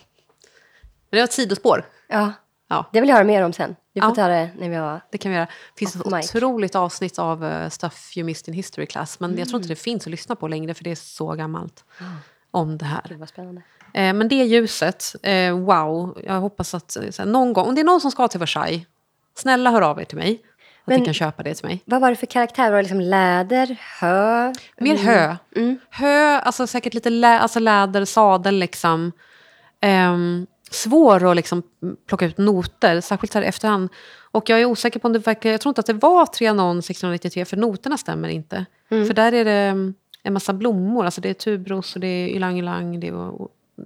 Men 1.09 1.17
det 1.17 1.17
var 1.17 1.23
ett 1.23 1.33
sidospår. 1.33 1.85
Ja. 2.07 2.33
Ja. 2.67 2.89
Det 2.93 2.99
vill 3.01 3.09
jag 3.09 3.15
höra 3.15 3.25
mer 3.25 3.43
om 3.43 3.53
sen. 3.53 3.75
Vi 3.93 4.01
får 4.01 4.09
Ja. 4.09 4.15
ta 4.15 4.27
det 4.27 4.49
när 4.59 4.69
vi 4.69 4.75
har... 4.75 5.01
Det 5.11 5.17
kan 5.17 5.31
vi 5.31 5.35
göra. 5.37 5.45
Det 5.45 5.79
finns 5.79 5.95
ett 5.95 6.05
otroligt 6.05 6.75
avsnitt 6.75 7.19
av 7.19 7.43
uh, 7.43 7.69
Stuff 7.69 8.17
You 8.17 8.25
Missed 8.25 8.47
in 8.47 8.53
History 8.53 8.85
Class. 8.85 9.19
Men 9.19 9.37
jag 9.37 9.47
tror 9.49 9.57
inte 9.57 9.69
det 9.69 9.75
finns 9.75 10.03
att 10.03 10.11
lyssna 10.11 10.35
på 10.35 10.47
längre 10.47 10.73
för 10.73 10.83
det 10.83 10.91
är 10.91 10.95
så 10.95 11.33
gammalt. 11.33 11.83
Om 12.51 12.77
det 12.77 12.85
här. 12.85 13.15
Vad 13.19 13.29
spännande. 13.29 13.61
Eh, 13.93 14.13
men 14.13 14.27
det 14.27 14.35
ljuset, 14.35 15.15
eh, 15.23 15.57
wow. 15.59 16.21
Jag 16.23 16.39
hoppas 16.39 16.73
att 16.73 16.95
eh, 16.95 17.09
så 17.09 17.21
här, 17.21 17.29
någon 17.29 17.53
gång, 17.53 17.67
om 17.67 17.75
det 17.75 17.81
är 17.81 17.85
någon 17.85 18.01
som 18.01 18.11
ska 18.11 18.27
till 18.27 18.39
Versailles, 18.39 18.87
snälla 19.35 19.71
hör 19.71 19.81
av 19.81 20.01
er 20.01 20.05
till 20.05 20.17
mig. 20.17 20.41
Att 20.93 20.99
ni 20.99 21.05
kan 21.05 21.13
köpa 21.13 21.43
det 21.43 21.55
till 21.55 21.65
mig. 21.65 21.83
Vad 21.85 22.01
var 22.01 22.09
det 22.09 22.15
för 22.15 22.25
karaktär? 22.25 22.69
Var 22.69 22.77
det 22.77 22.83
liksom 22.83 23.01
läder, 23.01 23.77
hö? 23.99 24.53
Mer 24.77 24.97
hö. 24.97 25.35
Hö, 25.89 26.39
alltså 26.39 26.67
säkert 26.67 26.93
lite 26.93 27.09
lä, 27.09 27.39
alltså 27.39 27.59
läder, 27.59 28.05
sadel 28.05 28.55
liksom. 28.55 29.11
Ehm, 29.81 30.47
svår 30.71 31.31
att 31.31 31.35
liksom 31.35 31.63
plocka 32.07 32.25
ut 32.25 32.37
noter, 32.37 33.01
särskilt 33.01 33.33
så 33.33 33.39
här 33.39 33.45
efterhand. 33.45 33.89
Och 34.31 34.49
jag 34.49 34.61
är 34.61 34.65
osäker 34.65 34.99
på 34.99 35.07
om 35.07 35.13
det 35.13 35.19
verkligen, 35.19 35.51
jag 35.51 35.61
tror 35.61 35.71
inte 35.71 35.79
att 35.79 35.85
det 35.85 35.93
var 35.93 36.25
Trianon 36.25 36.79
1693 36.79 37.45
för 37.45 37.57
noterna 37.57 37.97
stämmer 37.97 38.29
inte. 38.29 38.65
För 38.89 39.13
där 39.13 39.31
är 39.31 39.45
det 39.45 39.51
mm, 39.51 39.93
en 40.23 40.33
massa 40.33 40.53
blommor, 40.53 41.05
alltså 41.05 41.21
det 41.21 41.29
är 41.29 41.33
tubros 41.33 41.95
och 41.95 42.01
det 42.01 42.07
är 42.07 42.27
ylang 42.27 42.59
ylang, 42.59 42.99
det 42.99 43.07
är 43.07 43.31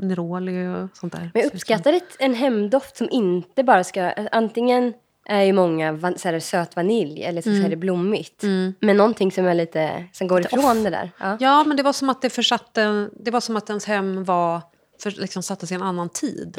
neroli 0.01 0.67
och 0.67 0.97
sånt 0.97 1.13
där. 1.13 1.31
Men 1.33 1.41
jag 1.43 1.53
uppskattar 1.53 1.93
ett, 1.93 2.15
en 2.19 2.33
hemdoft 2.33 2.97
som 2.97 3.09
inte 3.11 3.63
bara 3.63 3.83
ska... 3.83 4.13
Antingen 4.31 4.93
är 5.25 5.41
ju 5.43 5.53
många 5.53 5.91
van, 5.91 6.17
så 6.17 6.27
här, 6.29 6.39
söt 6.39 6.75
vanilj 6.75 7.23
eller 7.23 7.41
så, 7.41 7.49
så 7.49 7.65
är 7.65 7.69
det 7.69 7.75
blommigt. 7.75 8.43
Men 8.79 8.97
någonting 8.97 9.31
som 9.31 9.45
är 9.45 9.53
lite... 9.53 10.05
Som 10.13 10.27
går 10.27 10.41
ifrån 10.41 10.83
det 10.83 10.89
där. 10.89 11.11
Ja. 11.19 11.37
Ja, 11.39 11.63
men 11.63 11.77
det 11.77 11.83
var 11.83 11.93
som 11.93 12.09
att 12.09 12.21
det 12.21 12.29
försatte, 12.29 13.09
det 13.19 13.31
var 13.31 13.39
som 13.39 13.57
att 13.57 13.69
ens 13.69 13.85
hem 13.85 14.23
var, 14.23 14.61
för, 15.01 15.11
liksom 15.11 15.43
sattes 15.43 15.71
i 15.71 15.75
en 15.75 15.81
annan 15.81 16.09
tid. 16.09 16.55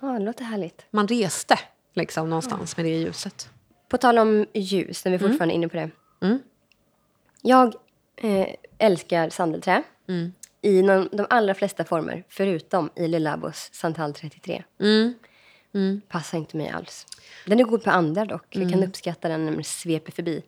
ja, 0.00 0.06
det 0.08 0.24
låter 0.24 0.44
härligt. 0.44 0.86
Man 0.90 1.08
reste 1.08 1.58
liksom 1.94 2.30
någonstans 2.30 2.76
med 2.76 2.86
det 2.86 2.90
ljuset. 2.98 3.48
På 3.88 3.96
tal 3.98 4.18
om 4.18 4.46
ljus, 4.54 5.04
när 5.04 5.12
vi 5.12 5.18
fortfarande 5.18 5.54
är 5.54 5.56
inne 5.56 5.68
på 5.68 5.76
det. 5.76 5.90
Mm. 6.22 6.38
Jag 7.42 7.74
eh, 8.16 8.46
älskar 8.78 9.30
sandelträ 9.30 9.82
Mm. 10.08 10.32
i 10.62 10.82
någon, 10.82 11.08
de 11.12 11.26
allra 11.30 11.54
flesta 11.54 11.84
former, 11.84 12.24
förutom 12.28 12.90
i 12.96 13.08
Le 13.08 13.18
Labos 13.18 13.68
Santal 13.72 14.14
33. 14.14 14.62
Mm. 15.74 16.00
Passar 16.08 16.38
inte 16.38 16.56
mig 16.56 16.68
alls. 16.68 17.06
Den 17.46 17.60
är 17.60 17.64
god 17.64 17.84
på 17.84 17.90
andra 17.90 18.24
dock. 18.24 18.46
Jag 18.50 18.62
Mm. 18.62 18.72
kan 18.72 18.82
uppskatta 18.88 19.28
den 19.28 19.44
när 19.44 19.52
den 19.52 19.64
sveper 19.64 20.12
förbi. 20.12 20.42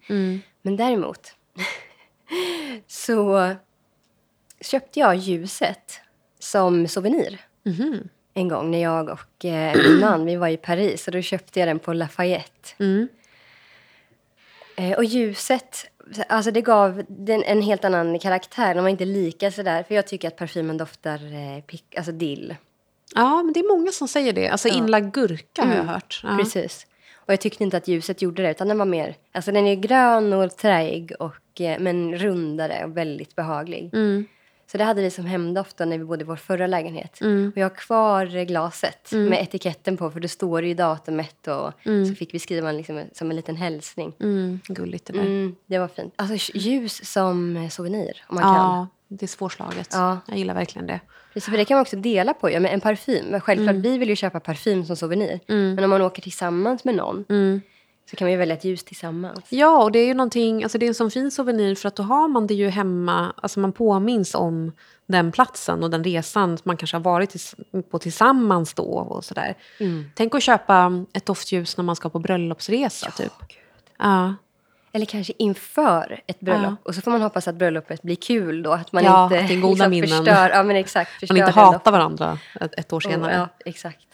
Men 0.62 0.76
däremot 0.76 1.34
så 2.86 3.50
köpte 4.60 5.00
jag 5.00 5.16
ljuset 5.16 6.00
som 6.38 6.88
souvenir. 6.88 7.40
Mhm. 7.62 8.08
En 8.34 8.48
gång 8.48 8.70
när 8.70 8.82
jag 8.82 9.08
och 9.08 9.44
eh, 9.44 9.76
min 9.76 10.00
man 10.00 10.26
vi 10.26 10.36
var 10.36 10.48
i 10.48 10.56
Paris 10.56 11.06
och 11.06 11.12
då 11.12 11.20
köpte 11.22 11.60
jag 11.60 11.68
den 11.68 11.78
på 11.78 11.92
Lafayette. 11.92 12.68
Mm. 12.78 13.08
Eh, 14.76 14.92
och 14.96 15.04
ljuset, 15.04 15.90
alltså 16.28 16.50
det 16.50 16.60
gav 16.60 17.04
den 17.08 17.42
en 17.42 17.62
helt 17.62 17.84
annan 17.84 18.18
karaktär. 18.18 18.74
Den 18.74 18.82
var 18.84 18.90
inte 18.90 19.04
lika 19.04 19.50
sådär, 19.52 19.82
för 19.82 19.94
jag 19.94 20.06
tycker 20.06 20.28
att 20.28 20.36
parfymen 20.36 20.76
doftar 20.76 21.32
eh, 21.34 21.60
pick, 21.62 21.94
alltså 21.96 22.12
dill. 22.12 22.56
Ja, 23.14 23.42
men 23.42 23.52
det 23.52 23.60
är 23.60 23.76
många 23.76 23.92
som 23.92 24.08
säger 24.08 24.32
det. 24.32 24.48
Alltså 24.48 24.68
inlagd 24.68 25.14
gurka 25.14 25.64
har 25.64 25.74
jag 25.74 25.84
hört. 25.84 26.20
Ja. 26.22 26.36
Precis. 26.38 26.86
Och 27.26 27.32
jag 27.32 27.40
tyckte 27.40 27.64
inte 27.64 27.76
att 27.76 27.88
ljuset 27.88 28.22
gjorde 28.22 28.42
det, 28.42 28.50
utan 28.50 28.68
den 28.68 28.78
var 28.78 28.86
mer, 28.86 29.16
alltså 29.32 29.52
den 29.52 29.66
är 29.66 29.74
grön 29.74 30.32
och 30.32 30.56
träig 30.56 31.12
och, 31.18 31.60
eh, 31.60 31.78
men 31.80 32.18
rundare 32.18 32.84
och 32.84 32.96
väldigt 32.96 33.36
behaglig. 33.36 33.90
Mm. 33.94 34.24
Så 34.66 34.78
det 34.78 34.84
hade 34.84 35.02
vi 35.02 35.10
som 35.10 35.24
hemdoft 35.24 35.78
när 35.78 35.98
vi 35.98 36.04
bodde 36.04 36.22
i 36.22 36.26
vår 36.26 36.36
förra 36.36 36.66
lägenhet. 36.66 37.18
Och 37.52 37.58
jag 37.58 37.64
har 37.64 37.76
kvar 37.76 38.44
glaset 38.44 39.12
med 39.12 39.42
etiketten 39.42 39.96
på, 39.96 40.10
för 40.10 40.20
det 40.20 40.28
står 40.28 40.64
ju 40.64 40.74
datumet 40.74 41.48
och 41.48 41.72
så 42.08 42.14
fick 42.14 42.34
vi 42.34 42.38
skriva 42.38 42.68
en, 42.68 42.76
liksom, 42.76 43.02
som 43.12 43.30
en 43.30 43.36
liten 43.36 43.56
hälsning. 43.56 44.12
Mm, 44.20 44.60
gulligt 44.68 45.06
det 45.06 45.12
där. 45.12 45.20
Mm, 45.20 45.56
det 45.66 45.78
var 45.78 45.88
fint. 45.88 46.14
Alltså 46.16 46.52
ljus 46.54 47.12
som 47.12 47.68
souvenir, 47.70 48.24
om 48.28 48.34
man 48.34 48.44
kan. 48.44 48.86
Ja, 49.08 49.16
det 49.16 49.24
är 49.24 49.28
svårslaget. 49.28 49.88
Ja. 49.92 50.18
Jag 50.26 50.38
gillar 50.38 50.54
verkligen 50.54 50.86
det. 50.86 51.00
Precis, 51.34 51.50
för 51.50 51.56
det 51.56 51.64
kan 51.64 51.74
man 51.74 51.82
också 51.82 51.96
dela 51.96 52.34
på. 52.34 52.50
Ja, 52.50 52.60
men 52.60 52.70
en 52.70 52.80
parfym. 52.80 53.40
Självklart, 53.40 53.76
vi 53.76 53.98
vill 53.98 54.08
ju 54.08 54.16
köpa 54.16 54.40
parfym 54.40 54.84
som 54.84 54.96
souvenir. 54.96 55.40
Men 55.46 55.84
om 55.84 55.90
man 55.90 56.02
åker 56.02 56.22
tillsammans 56.22 56.84
med 56.84 56.94
någon 56.94 57.24
så 58.10 58.16
kan 58.16 58.26
man 58.26 58.32
ju 58.32 58.38
välja 58.38 58.54
ett 58.54 58.64
ljus 58.64 58.84
tillsammans. 58.84 59.44
Ja, 59.48 59.82
och 59.82 59.92
det 59.92 59.98
är 59.98 60.06
ju 60.06 60.14
någonting, 60.14 60.62
alltså 60.62 60.78
det 60.78 60.86
är 60.86 60.88
en 60.88 60.94
sån 60.94 61.10
fin 61.10 61.30
souvenir 61.30 61.74
för 61.74 61.88
att 61.88 61.96
då 61.96 62.02
har 62.02 62.28
man 62.28 62.46
det 62.46 62.54
ju 62.54 62.68
hemma, 62.68 63.32
alltså 63.36 63.60
man 63.60 63.72
påminns 63.72 64.34
om 64.34 64.72
den 65.06 65.32
platsen 65.32 65.82
och 65.82 65.90
den 65.90 66.04
resan 66.04 66.58
man 66.64 66.76
kanske 66.76 66.96
har 66.96 67.02
varit 67.02 67.54
på 67.90 67.98
tillsammans 67.98 68.74
då 68.74 68.84
och 68.84 69.24
sådär. 69.24 69.54
Tänk 70.14 70.34
att 70.34 70.42
köpa 70.42 71.04
ett 71.12 71.26
doftljus 71.26 71.76
när 71.76 71.84
man 71.84 71.96
ska 71.96 72.08
på 72.08 72.18
bröllopsresa 72.18 73.10
typ. 73.10 73.32
Ja, 73.98 74.34
Eller 74.96 75.06
kanske 75.06 75.32
inför 75.38 76.20
ett 76.26 76.40
bröllop. 76.40 76.74
Och 76.82 76.94
så 76.94 77.00
får 77.00 77.10
man 77.10 77.22
hoppas 77.22 77.48
att 77.48 77.54
bröllopet 77.54 78.02
blir 78.02 78.16
kul 78.16 78.62
då. 78.62 78.72
Att 78.72 78.92
man 78.92 79.04
Ja, 79.04 79.24
inte 79.24 79.40
att 79.40 79.48
det 79.48 79.54
är 79.54 79.60
goda 79.60 79.88
minnen. 79.88 80.08
förstör. 80.08 80.50
Ja, 80.50 80.62
men 80.62 80.76
exakt. 80.76 81.10
Förstör 81.10 81.34
man 81.36 81.48
inte 81.48 81.60
hatar 81.60 81.92
varandra 81.92 82.38
ett, 82.60 82.74
ett 82.78 82.92
år 82.92 82.96
Och, 82.96 83.02
senare. 83.02 83.34
Ja, 83.34 83.48
exakt. 83.64 84.06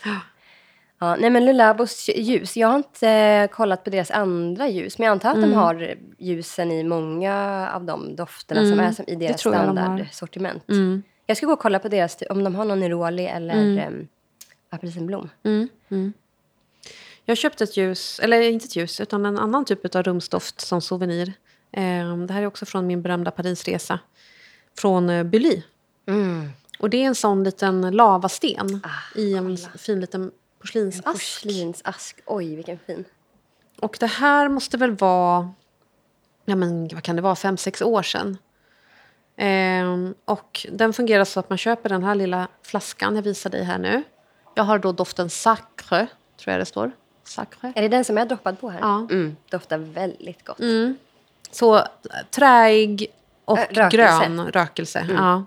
Ja, 0.98 1.16
nej 1.16 1.30
men 1.30 1.44
Lulabos 1.44 2.08
ljus. 2.16 2.56
Jag 2.56 2.68
har 2.68 2.76
inte 2.76 3.08
eh, 3.08 3.48
kollat 3.48 3.84
på 3.84 3.90
deras 3.90 4.10
andra 4.10 4.68
ljus. 4.68 4.98
Men 4.98 5.04
jag 5.06 5.12
antar 5.12 5.30
att 5.30 5.36
Mm. 5.36 5.50
de 5.50 5.56
har 5.56 5.94
ljusen 6.18 6.70
i 6.70 6.84
många 6.84 7.68
av 7.74 7.84
de 7.84 8.16
dofterna 8.16 8.60
som 8.70 8.80
är 8.80 8.92
som 8.92 9.04
i 9.08 9.14
deras 9.14 9.44
jag 9.44 9.52
de. 9.54 9.58
Mm. 9.62 9.76
standardsortiment. 9.76 10.64
Jag 11.26 11.36
ska 11.36 11.46
gå 11.46 11.52
och 11.52 11.58
kolla 11.60 11.78
på 11.78 11.88
deras, 11.88 12.18
om 12.30 12.44
de 12.44 12.54
har 12.54 12.64
någon 12.64 12.80
neroli 12.80 13.26
eller 13.26 13.54
mm. 13.54 14.08
apelsinblom. 14.70 15.28
Jag 17.30 17.38
köpte 17.38 17.64
ett 17.64 17.76
ljus, 17.76 18.20
eller 18.22 18.40
inte 18.40 18.64
ett 18.64 18.76
ljus, 18.76 19.00
utan 19.00 19.26
en 19.26 19.38
annan 19.38 19.64
typ 19.64 19.94
av 19.94 20.02
rumsdoft 20.02 20.60
som 20.60 20.80
souvenir. 20.80 21.32
Eh, 21.72 22.16
det 22.16 22.32
här 22.32 22.42
är 22.42 22.46
också 22.46 22.66
från 22.66 22.86
min 22.86 23.02
berömda 23.02 23.30
Parisresa. 23.30 23.98
Från 24.78 25.10
eh, 25.10 25.24
Bully. 25.24 25.62
Och 26.78 26.90
det 26.90 26.96
är 26.96 27.06
en 27.06 27.14
sån 27.14 27.44
liten 27.44 27.90
lavasten 27.90 28.82
i 29.14 29.34
en 29.34 29.56
fin 29.56 30.00
liten 30.00 30.30
porslinsask. 30.58 31.04
Porslinsask. 31.04 32.20
Oj, 32.26 32.56
vilken 32.56 32.78
fin. 32.78 33.04
Och 33.80 33.96
det 34.00 34.06
här 34.06 34.48
måste 34.48 34.76
väl 34.76 34.96
vara, 34.96 35.52
ja 36.44 36.56
men 36.56 36.88
vad 36.88 37.02
kan 37.02 37.16
det 37.16 37.22
vara, 37.22 37.36
fem, 37.36 37.56
sex 37.56 37.82
år 37.82 38.02
sedan. 38.02 38.38
Ehm, 39.36 40.14
och 40.24 40.66
den 40.72 40.92
fungerar 40.92 41.24
så 41.24 41.40
att 41.40 41.48
man 41.48 41.58
köper 41.58 41.88
den 41.88 42.04
här 42.04 42.14
lilla 42.14 42.48
flaskan 42.62 43.16
jag 43.16 43.22
visar 43.22 43.50
dig 43.50 43.64
här 43.64 43.78
nu. 43.78 44.02
Jag 44.54 44.64
har 44.64 44.78
då 44.78 44.92
doften 44.92 45.30
Sacre 45.30 46.06
tror 46.36 46.52
jag 46.52 46.60
det 46.60 46.66
står. 46.66 46.92
Sacre. 47.30 47.72
Är 47.76 47.82
det 47.82 47.88
den 47.88 48.04
som 48.04 48.16
jag 48.16 48.28
droppat 48.28 48.60
på 48.60 48.70
här? 48.70 48.80
Ja. 48.80 49.06
Mm, 49.10 49.36
doftar 49.50 49.78
väldigt 49.78 50.44
gott. 50.46 50.58
Så 51.50 51.76
äh, 51.76 51.82
träig 52.30 53.06
och 53.44 53.58
Äh, 53.58 53.66
rökelse. 53.70 53.96
grön 53.96 54.46
rökelse. 54.52 55.06
Ja. 55.10 55.44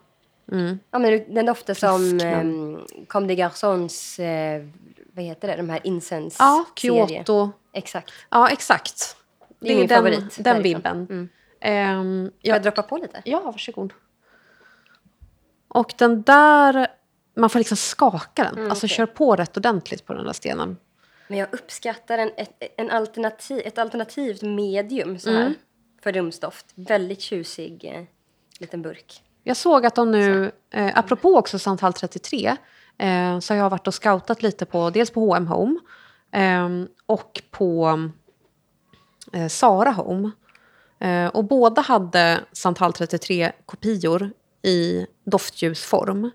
Ja, 0.91 0.99
men 0.99 1.33
den 1.33 1.45
doftar 1.45 1.73
som 1.73 2.19
um, 2.21 2.85
Comme 3.07 3.27
des 3.27 3.37
Garçons, 3.37 4.19
eh, 4.19 4.65
vad 5.13 5.25
heter 5.25 5.47
det, 5.47 5.55
de 5.55 5.69
här 5.69 5.79
incens 5.83 6.35
ja, 6.39 6.65
Kyoto. 6.75 7.51
Exakt. 7.73 8.11
Ja, 8.29 8.49
exakt. 8.49 9.15
Det 9.59 9.71
är 9.71 9.75
min 9.75 9.87
den, 9.87 9.97
favorit 9.97 10.43
Den 10.43 10.63
vibben. 10.63 11.29
Ehm, 11.59 12.25
Får 12.25 12.31
ja, 12.41 12.53
jag 12.55 12.63
droppa 12.63 12.83
på 12.83 12.97
lite? 12.97 13.21
ja, 13.25 13.39
varsågod. 13.39 13.93
Och 15.67 15.93
den 15.97 16.21
där... 16.21 16.87
Man 17.35 17.49
får 17.49 17.59
liksom 17.59 17.77
skaka 17.77 18.43
den. 18.43 18.71
alltså 18.71 18.85
okej. 18.85 18.95
kör 18.95 19.05
på 19.05 19.35
rätt 19.35 19.57
ordentligt 19.57 20.05
på 20.05 20.13
den 20.13 20.25
där 20.25 20.33
stenen. 20.33 20.77
Men 21.33 21.39
jag 21.39 21.53
uppskattar 21.53 22.17
en, 22.17 22.31
ett, 22.37 22.51
en 22.77 22.89
alternativ, 22.91 23.61
ett 23.65 23.77
alternativt 23.77 24.41
medium 24.41 25.19
så 25.19 25.31
här, 25.31 25.41
Mm. 25.41 25.53
för 26.03 26.11
rumsdoft. 26.11 26.65
Väldigt 26.75 27.21
tjusig 27.21 27.85
eh, 27.95 28.03
liten 28.59 28.81
burk. 28.81 29.23
Jag 29.43 29.57
såg 29.57 29.85
att 29.85 29.95
de 29.95 30.11
nu, 30.11 30.51
eh, 30.71 30.97
apropå 30.97 31.37
också 31.37 31.59
Santal 31.59 31.93
33, 31.93 32.55
eh, 32.97 33.39
så 33.39 33.53
har 33.53 33.57
jag 33.59 33.69
varit 33.69 33.87
och 33.87 33.93
scoutat 33.93 34.43
lite 34.43 34.65
på 34.65 34.89
dels 34.89 35.11
på 35.11 35.19
H&M 35.19 35.47
Home 35.47 35.79
eh, 36.31 36.69
och 37.05 37.41
på 37.51 37.99
eh, 39.33 39.47
Sara 39.47 39.91
Home. 39.91 40.31
Eh, 40.99 41.27
och 41.27 41.43
båda 41.43 41.81
hade 41.81 42.39
Santal 42.51 42.93
33 42.93 43.51
kopior 43.65 44.31
i 44.61 45.07
doftljusform. 45.25 46.31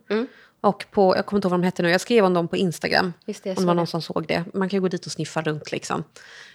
Och 0.60 0.84
på, 0.90 1.16
jag 1.16 1.26
kommer 1.26 1.38
inte 1.38 1.46
ihåg 1.46 1.50
vad 1.50 1.60
de 1.60 1.64
hette 1.64 1.82
nu, 1.82 1.90
jag 1.90 2.00
skrev 2.00 2.24
om 2.24 2.34
dem 2.34 2.48
på 2.48 2.56
Instagram. 2.56 3.12
Just 3.26 3.44
det, 3.44 3.50
om 3.50 3.56
det 3.56 3.66
var 3.66 3.74
någon 3.74 3.86
som 3.86 4.02
såg 4.02 4.26
det. 4.26 4.44
Man 4.54 4.68
kan 4.68 4.76
ju 4.76 4.80
gå 4.80 4.88
dit 4.88 5.06
och 5.06 5.12
sniffa 5.12 5.42
runt 5.42 5.72
liksom. 5.72 6.04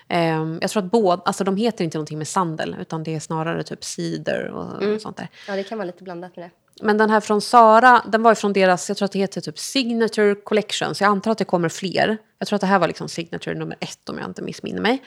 Ehm, 0.07 0.57
jag 0.61 0.71
tror 0.71 0.83
att 0.83 0.91
båda, 0.91 1.21
alltså 1.25 1.43
de 1.43 1.57
heter 1.57 1.83
inte 1.83 1.97
någonting 1.97 2.17
med 2.17 2.27
sandel, 2.27 2.75
utan 2.79 3.03
det 3.03 3.15
är 3.15 3.19
snarare 3.19 3.63
typ 3.63 3.83
cider 3.83 4.49
och 4.49 5.01
sånt 5.01 5.17
där. 5.17 5.27
Ja, 5.47 5.55
det 5.55 5.63
kan 5.63 5.77
vara 5.77 5.85
lite 5.85 6.03
blandat 6.03 6.35
med 6.35 6.45
det. 6.45 6.51
Men 6.81 6.97
den 6.97 7.09
här 7.09 7.19
från 7.19 7.41
Sara, 7.41 8.01
den 8.07 8.23
var 8.23 8.31
ju 8.31 8.35
från 8.35 8.53
deras, 8.53 8.89
jag 8.89 8.97
tror 8.97 9.05
att 9.05 9.11
det 9.11 9.19
heter 9.19 9.41
typ 9.41 9.59
Signature 9.59 10.35
Collection, 10.35 10.95
så 10.95 11.03
jag 11.03 11.09
antar 11.11 11.31
att 11.31 11.37
det 11.37 11.45
kommer 11.45 11.69
fler. 11.69 12.17
Jag 12.39 12.47
tror 12.47 12.55
att 12.55 12.61
det 12.61 12.67
här 12.67 12.79
var 12.79 12.87
liksom 12.87 13.09
Signature 13.09 13.55
nummer 13.55 13.77
ett 13.79 14.09
om 14.09 14.17
jag 14.17 14.27
inte 14.27 14.41
missminner 14.41 14.81
mig. 14.81 15.03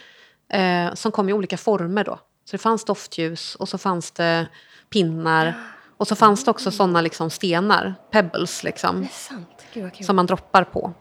Eh, 0.48 0.94
som 0.94 1.12
kom 1.12 1.28
i 1.28 1.32
olika 1.32 1.56
former 1.56 2.04
då. 2.04 2.18
Så 2.44 2.52
det 2.52 2.58
fanns 2.58 2.84
doftljus 2.84 3.54
och 3.54 3.68
så 3.68 3.78
fanns 3.78 4.10
det 4.10 4.46
pinnar. 4.90 5.54
Och 5.96 6.08
så 6.08 6.16
fanns 6.16 6.44
det 6.44 6.50
också 6.50 6.70
sådana 6.70 7.00
liksom 7.00 7.30
stenar, 7.30 7.94
pebbles 8.10 8.62
liksom. 8.64 9.08
Gud 9.72 10.04
som 10.04 10.16
man 10.16 10.26
droppar 10.26 10.64
på. 10.64 10.92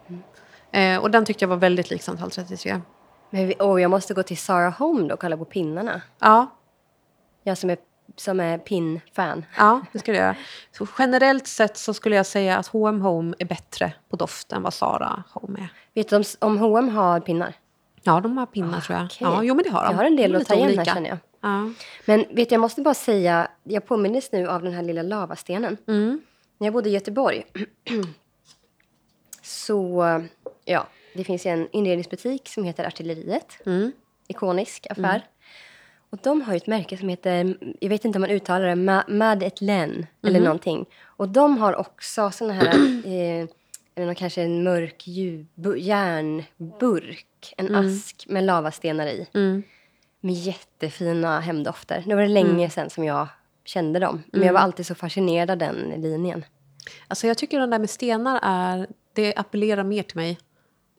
Eh, 0.71 0.97
och 0.97 1.11
den 1.11 1.25
tyckte 1.25 1.43
jag 1.43 1.49
var 1.49 1.57
väldigt 1.57 1.89
lik 1.89 2.01
Santal 2.01 2.31
33. 2.31 2.81
Men 3.29 3.47
vi, 3.47 3.55
åh, 3.59 3.81
jag 3.81 3.91
måste 3.91 4.13
gå 4.13 4.23
till 4.23 4.37
Sarah 4.37 4.79
Home 4.79 5.07
då 5.07 5.13
och 5.13 5.19
kolla 5.19 5.37
på 5.37 5.45
pinnarna. 5.45 6.01
Ja, 6.19 6.47
Jag 7.43 7.57
som 7.57 7.69
är, 7.69 7.77
som 8.15 8.39
är 8.39 8.57
pin-fan. 8.57 9.45
ja, 9.57 9.81
det 9.91 9.99
skulle 9.99 10.17
jag 10.17 10.25
göra. 10.25 10.35
Så 10.77 10.87
generellt 10.99 11.47
sett 11.47 11.77
så 11.77 11.93
skulle 11.93 12.15
jag 12.15 12.25
säga 12.25 12.57
att 12.57 12.67
H&M 12.67 13.01
Home 13.01 13.35
är 13.39 13.45
bättre 13.45 13.93
på 14.09 14.15
doft 14.15 14.51
än 14.51 14.63
vad 14.63 14.73
Sara 14.73 15.23
Home 15.33 15.59
är. 15.59 15.67
Vet 15.93 16.09
du 16.09 16.15
om, 16.15 16.23
om 16.39 16.57
H&M 16.57 16.89
har 16.89 17.19
pinnar? 17.19 17.53
Ja, 18.03 18.19
de 18.19 18.37
har 18.37 18.45
pinnar 18.45 18.81
tror 18.81 18.97
jag. 18.97 19.05
Okej. 19.05 19.17
Ja, 19.21 19.43
jo 19.43 19.55
men 19.55 19.63
det 19.63 19.69
har 19.69 19.83
de. 19.83 19.91
Jag 19.91 19.97
har 19.97 20.05
en 20.05 20.15
del 20.15 20.31
De 20.31 20.37
att 20.37 20.47
ta 20.47 20.53
igen 20.55 20.77
här 20.77 20.85
känner 20.85 21.09
jag. 21.09 21.17
Ja. 21.45 21.71
Men 22.05 22.25
vet 22.35 22.51
jag 22.51 22.61
måste 22.61 22.81
bara 22.81 22.93
säga, 22.93 23.47
jag 23.63 23.85
påminnes 23.85 24.31
nu 24.31 24.47
av 24.47 24.63
den 24.63 24.73
här 24.73 24.83
lilla 24.83 25.01
lavastenen. 25.01 25.77
Mm. 25.87 26.21
När 26.57 26.67
jag 26.67 26.73
bodde 26.73 26.89
i 26.89 26.93
Göteborg 26.93 27.43
så, 29.41 30.03
ja, 30.65 30.87
det 31.13 31.23
finns 31.23 31.45
en 31.45 31.67
inredningsbutik 31.71 32.47
som 32.49 32.63
heter 32.63 32.87
Artilleriet. 32.87 33.57
Mm. 33.65 33.91
Ikonisk 34.27 34.87
affär. 34.89 35.21
Och 36.09 36.19
de 36.23 36.41
har 36.41 36.53
ju 36.53 36.57
ett 36.57 36.67
märke 36.67 36.97
som 36.97 37.09
heter, 37.09 37.57
jag 37.79 37.89
vet 37.89 38.05
inte 38.05 38.17
om 38.17 38.21
man 38.21 38.29
uttalar 38.31 38.65
det, 38.65 38.73
Ma- 38.75 39.09
Mad 39.11 39.43
Etlen 39.43 40.05
eller 40.21 40.29
Mm. 40.39 40.43
någonting. 40.43 40.85
Och 41.03 41.29
de 41.29 41.57
har 41.57 41.75
också 41.75 42.31
såna 42.31 42.53
här, 42.53 42.73
eh, 43.05 43.47
eller 43.95 44.05
någon, 44.05 44.15
kanske 44.15 44.41
en 44.41 44.63
mörk 44.63 45.07
järnburk, 45.77 47.53
en 47.57 47.75
ask 47.75 48.25
med 48.29 48.43
lavastenar 48.43 49.07
i. 49.07 49.27
Mm. 50.25 50.35
Med 50.35 50.43
jättefina 50.43 51.39
hemdofter. 51.39 52.03
Nu 52.05 52.15
var 52.15 52.21
det 52.21 52.27
länge 52.27 52.69
sedan 52.69 52.89
som 52.89 53.03
jag 53.03 53.27
kände 53.65 53.99
dem. 53.99 54.23
Men 54.31 54.41
jag 54.41 54.53
var 54.53 54.59
alltid 54.59 54.85
så 54.85 54.95
fascinerad 54.95 55.51
av 55.51 55.57
den 55.57 55.75
linjen. 55.97 56.45
Alltså 57.07 57.27
jag 57.27 57.37
tycker 57.37 57.59
den 57.59 57.69
där 57.69 57.79
med 57.79 57.89
stenar 57.89 58.39
är, 58.43 58.87
det 59.13 59.35
appellerar 59.35 59.83
mer 59.83 60.03
till 60.03 60.17
mig. 60.17 60.37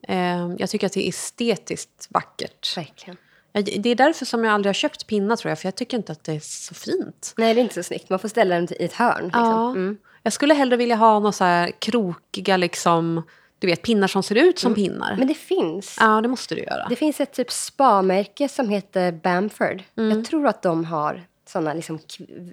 Eh, 0.07 0.51
jag 0.57 0.69
tycker 0.69 0.87
att 0.87 0.93
det 0.93 1.05
är 1.05 1.09
estetiskt 1.09 2.07
vackert. 2.09 2.77
Verkligen. 2.77 3.17
Det 3.51 3.89
är 3.89 3.95
därför 3.95 4.25
som 4.25 4.43
jag 4.43 4.53
aldrig 4.53 4.69
har 4.69 4.73
köpt 4.73 5.07
pinnar 5.07 5.35
tror 5.35 5.49
jag, 5.49 5.59
för 5.59 5.67
jag 5.67 5.75
tycker 5.75 5.97
inte 5.97 6.11
att 6.11 6.23
det 6.23 6.33
är 6.33 6.39
så 6.39 6.73
fint. 6.73 7.33
Nej, 7.37 7.53
det 7.53 7.59
är 7.59 7.63
inte 7.63 7.75
så 7.75 7.83
snyggt. 7.83 8.09
Man 8.09 8.19
får 8.19 8.27
ställa 8.27 8.55
den 8.55 8.67
i 8.79 8.85
ett 8.85 8.93
hörn. 8.93 9.23
Liksom. 9.23 9.43
Ja. 9.43 9.69
Mm. 9.69 9.97
Jag 10.23 10.33
skulle 10.33 10.53
hellre 10.53 10.77
vilja 10.77 10.95
ha 10.95 11.19
några 11.19 11.31
så 11.31 11.43
här 11.43 11.71
krokiga 11.79 12.57
liksom, 12.57 13.23
du 13.59 13.67
vet 13.67 13.81
pinnar 13.81 14.07
som 14.07 14.23
ser 14.23 14.35
ut 14.35 14.59
som 14.59 14.73
pinnar. 14.75 15.15
Men 15.17 15.27
det 15.27 15.33
finns. 15.33 15.97
Ja, 15.99 16.21
det 16.21 16.27
måste 16.27 16.55
du 16.55 16.61
göra. 16.61 16.87
Det 16.89 16.95
finns 16.95 17.19
ett 17.19 17.33
typ 17.33 17.51
spa-märke 17.51 18.49
som 18.49 18.69
heter 18.69 19.11
Bamford. 19.11 19.83
Mm. 19.97 20.17
Jag 20.17 20.25
tror 20.25 20.47
att 20.47 20.61
de 20.61 20.85
har 20.85 21.23
såna 21.47 21.73
liksom 21.73 21.99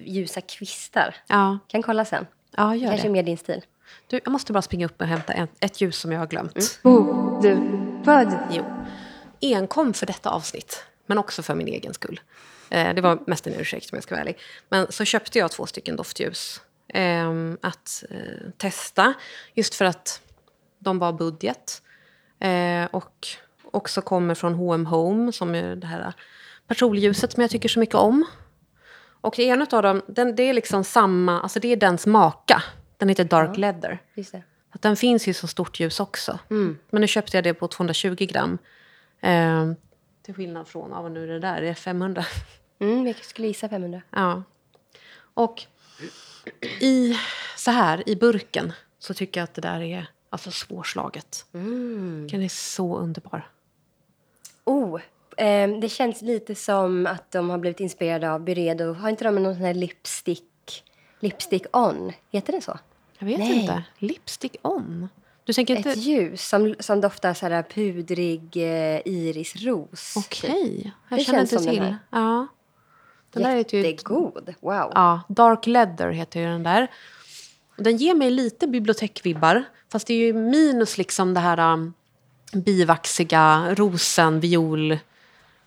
ljusa 0.04 0.40
kvistar. 0.40 1.16
Ja, 1.26 1.58
Kan 1.68 1.82
kolla 1.82 2.04
sen. 2.04 2.26
ja 2.56 2.74
gör 2.76 2.88
Kanske 2.90 3.08
det. 3.08 3.12
mer 3.12 3.22
din 3.22 3.38
stil. 3.38 3.62
Du, 4.06 4.20
jag 4.24 4.32
måste 4.32 4.52
bara 4.52 4.62
springa 4.62 4.86
upp 4.86 5.00
och 5.00 5.06
hämta 5.06 5.32
ett, 5.32 5.50
ett 5.60 5.80
ljus 5.80 5.96
som 5.98 6.12
jag 6.12 6.18
har 6.18 6.26
glömt. 6.26 6.80
Bokbubbad. 6.82 8.38
Jo. 8.52 8.64
Enkom 9.40 9.94
för 9.94 10.06
detta 10.06 10.30
avsnitt, 10.30 10.84
men 11.06 11.18
också 11.18 11.42
för 11.42 11.54
min 11.54 11.68
egen 11.68 11.94
skull. 11.94 12.20
Eh, 12.70 12.94
det 12.94 13.00
var 13.00 13.18
mest 13.26 13.46
en 13.46 13.54
ursäkt 13.54 13.92
om 13.92 13.96
jag 13.96 14.02
ska 14.02 14.14
vara 14.14 14.20
ärlig. 14.22 14.38
Men 14.68 14.92
så 14.92 15.04
köpte 15.04 15.38
jag 15.38 15.50
två 15.50 15.66
stycken 15.66 15.96
doftljus 15.96 16.60
eh, 16.88 17.30
att 17.60 18.04
eh, 18.10 18.16
testa. 18.56 19.14
Just 19.54 19.74
för 19.74 19.84
att 19.84 20.20
de 20.85 20.99
var 20.99 21.12
budget. 21.12 21.83
Eh, 22.40 22.85
och 22.85 23.27
också 23.70 24.03
kommer 24.03 24.35
från 24.35 24.55
H&M 24.55 24.87
Home 24.87 25.33
som 25.33 25.55
är 25.55 25.77
det 25.77 25.87
här 25.87 26.12
patrulljuset 26.66 27.33
som 27.33 27.40
jag 27.40 27.51
tycker 27.51 27.68
så 27.68 27.81
mycket 27.81 27.94
om. 27.94 28.25
Och 29.20 29.38
ena 29.38 29.66
av 29.73 29.83
dem, 29.83 30.03
den, 30.07 30.37
det 30.37 30.42
är 30.42 30.53
liksom 30.53 30.85
samma, 30.85 31.40
alltså 31.40 31.61
det 31.61 31.68
är 31.68 31.77
dens 31.77 32.07
maka. 32.07 32.62
Den 32.97 33.09
heter 33.09 33.25
Dark 33.25 33.57
Leather. 33.57 34.03
Just 34.14 34.33
det. 34.33 34.42
Att 34.70 34.83
den 34.83 34.97
finns 34.97 35.29
ju 35.29 35.35
så 35.35 35.47
stort 35.47 35.81
ljus 35.81 36.01
också. 36.01 36.38
Men 36.90 37.01
nu 37.01 37.07
köpte 37.07 37.37
jag 37.37 37.44
det 37.44 37.55
på 37.55 37.68
220 37.68 38.16
gram. 38.18 38.59
Eh, 39.20 39.73
till 40.23 40.35
skillnad 40.35 40.68
från, 40.68 40.90
ja, 40.90 41.03
vad 41.03 41.12
nu 41.12 41.23
är 41.25 41.29
det 41.29 41.38
där, 41.38 41.61
det 41.61 41.68
är 41.68 41.75
500. 41.75 42.25
Mm, 42.81 43.07
jag 43.07 43.16
skulle 43.16 43.49
gissa 43.49 43.68
500. 43.68 44.03
ja. 44.11 44.42
Och 45.35 45.62
i, 46.81 47.18
så 47.57 47.70
här, 47.70 48.09
i 48.09 48.16
burken 48.16 48.73
så 48.99 49.14
tycker 49.14 49.40
jag 49.40 49.44
att 49.44 49.55
det 49.55 49.61
där 49.61 49.81
är 49.81 50.09
alltså 50.35 50.51
svårslaget. 50.51 51.47
Mm. 51.55 52.27
Den 52.31 52.42
är 52.42 52.49
så 52.49 52.99
underbar. 52.99 53.49
Oh, 54.64 55.01
ehm, 55.37 55.81
det 55.81 55.88
känns 55.88 56.23
lite 56.23 56.55
som 56.55 57.07
att 57.07 57.31
de 57.31 57.51
har 57.51 57.59
blivit 57.59 57.81
inspirerade 57.81 58.33
av 58.33 58.40
Byredo. 58.40 58.92
Har 58.92 59.09
inte 59.09 59.25
de 59.25 59.35
någon 59.42 59.55
sån 59.55 59.64
här 59.64 59.75
lipstick, 59.75 60.85
lipstick 61.20 61.77
on? 61.77 62.12
Heter 62.31 62.53
det 62.53 62.61
så? 62.61 62.79
Jag 63.18 63.27
vet 63.27 63.38
Nej. 63.38 63.61
inte. 63.61 63.83
Lipstick 63.99 64.57
on? 64.62 65.09
Du 65.44 65.53
tänker 65.53 65.77
inte... 65.77 65.90
Ett 65.90 65.97
ljus 65.97 66.49
som, 66.49 66.75
som 66.81 67.01
doftar 67.01 67.35
så 67.35 67.47
här 67.47 67.62
pudrig 67.62 68.57
eh, 68.57 69.01
irisros. 69.05 70.14
Okej, 70.16 70.92
jag 71.09 71.18
Det 71.18 71.25
känner 71.25 71.38
känns 71.38 71.53
inte 71.53 71.64
den 71.64 71.75
till. 71.75 71.83
här. 71.83 71.99
Ja. 72.11 72.47
Den 73.30 73.43
där 73.43 73.51
är 73.51 73.74
ju 73.74 73.82
Jättegod. 73.82 74.55
Wow. 74.61 74.93
Ja, 74.95 75.20
Dark 75.28 75.66
Leather 75.66 76.11
heter 76.11 76.41
ju 76.41 76.47
den 76.47 76.62
där. 76.62 76.91
Den 77.77 77.97
ger 77.97 78.14
mig 78.14 78.31
lite 78.31 78.66
bibliotekvibbar. 78.66 79.64
Fast 79.93 80.07
det 80.07 80.14
är 80.14 80.18
ju 80.18 80.33
minus 80.33 80.99
liksom 80.99 81.35
det 81.35 81.41
här 81.41 81.72
um, 81.72 81.95
bivaxiga 82.53 83.75
rosen, 83.75 84.41
viol 84.41 84.99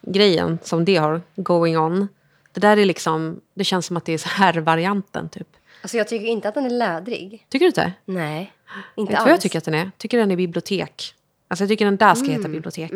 grejen 0.01 0.59
som 0.63 0.85
det 0.85 0.95
har 0.95 1.21
going 1.35 1.77
on. 1.77 2.07
Det 2.53 2.59
där 2.59 2.77
är 2.77 2.85
liksom, 2.85 3.41
det 3.53 3.63
känns 3.63 3.85
som 3.85 3.97
att 3.97 4.05
det 4.05 4.13
är 4.13 4.17
så 4.17 4.29
här 4.29 4.53
varianten 4.53 5.29
typ. 5.29 5.47
Alltså 5.81 5.97
jag 5.97 6.07
tycker 6.07 6.25
inte 6.25 6.47
att 6.49 6.53
den 6.55 6.65
är 6.65 6.69
lädrig. 6.69 7.45
Tycker 7.49 7.63
du 7.63 7.67
inte? 7.67 7.93
Nej, 8.05 8.53
inte 8.95 9.11
Vet 9.11 9.19
alls. 9.19 9.25
vad 9.25 9.33
jag 9.33 9.41
tycker 9.41 9.57
att 9.57 9.65
den 9.65 9.73
är? 9.73 9.83
Jag 9.83 9.97
tycker 9.97 10.17
den 10.17 10.31
är 10.31 10.35
bibliotek. 10.35 11.13
Alltså 11.47 11.63
jag 11.63 11.69
tycker 11.69 11.85
den 11.85 11.97
där 11.97 12.15
ska 12.15 12.25
Mm. 12.25 12.37
heta 12.37 12.49
bibliotek. 12.49 12.91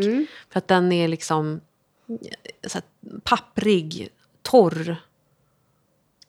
För 0.50 0.58
att 0.58 0.68
den 0.68 0.92
är 0.92 1.08
liksom 1.08 1.62
så 2.68 2.74
här, 2.78 2.84
papprig, 3.24 4.10
torr. 4.42 4.96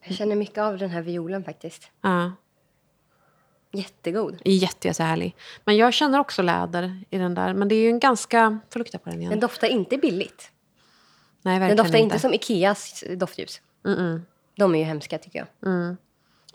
Jag 0.04 0.16
känner 0.16 0.36
mycket 0.36 0.58
av 0.58 0.78
den 0.78 0.90
här 0.90 1.02
violen 1.02 1.44
faktiskt. 1.44 1.90
Ja. 2.00 2.32
Jättegod. 3.72 4.38
Jätte, 4.44 4.88
jättehärlig. 4.88 5.36
Men 5.64 5.76
jag 5.76 5.94
känner 5.94 6.18
också 6.18 6.42
läder 6.42 7.02
i 7.10 7.18
den 7.18 7.34
där. 7.34 7.54
Men 7.54 7.68
det 7.68 7.74
är 7.74 7.80
ju 7.80 7.88
en 7.88 7.98
ganska... 8.00 8.58
Får 8.70 8.78
lukta 8.78 8.98
på 8.98 9.10
den 9.10 9.18
igen. 9.18 9.30
Den 9.30 9.40
doftar 9.40 9.68
inte 9.68 9.98
billigt. 9.98 10.50
Nej, 11.42 11.52
Den 11.54 11.60
verkligen 11.60 11.84
doftar 11.84 11.98
inte 11.98 12.18
som 12.18 12.34
Ikeas 12.34 13.04
doftljus. 13.16 13.60
Mm-mm. 13.84 14.20
De 14.56 14.74
är 14.74 14.78
ju 14.78 14.84
hemska 14.84 15.18
tycker 15.18 15.38
jag. 15.38 15.96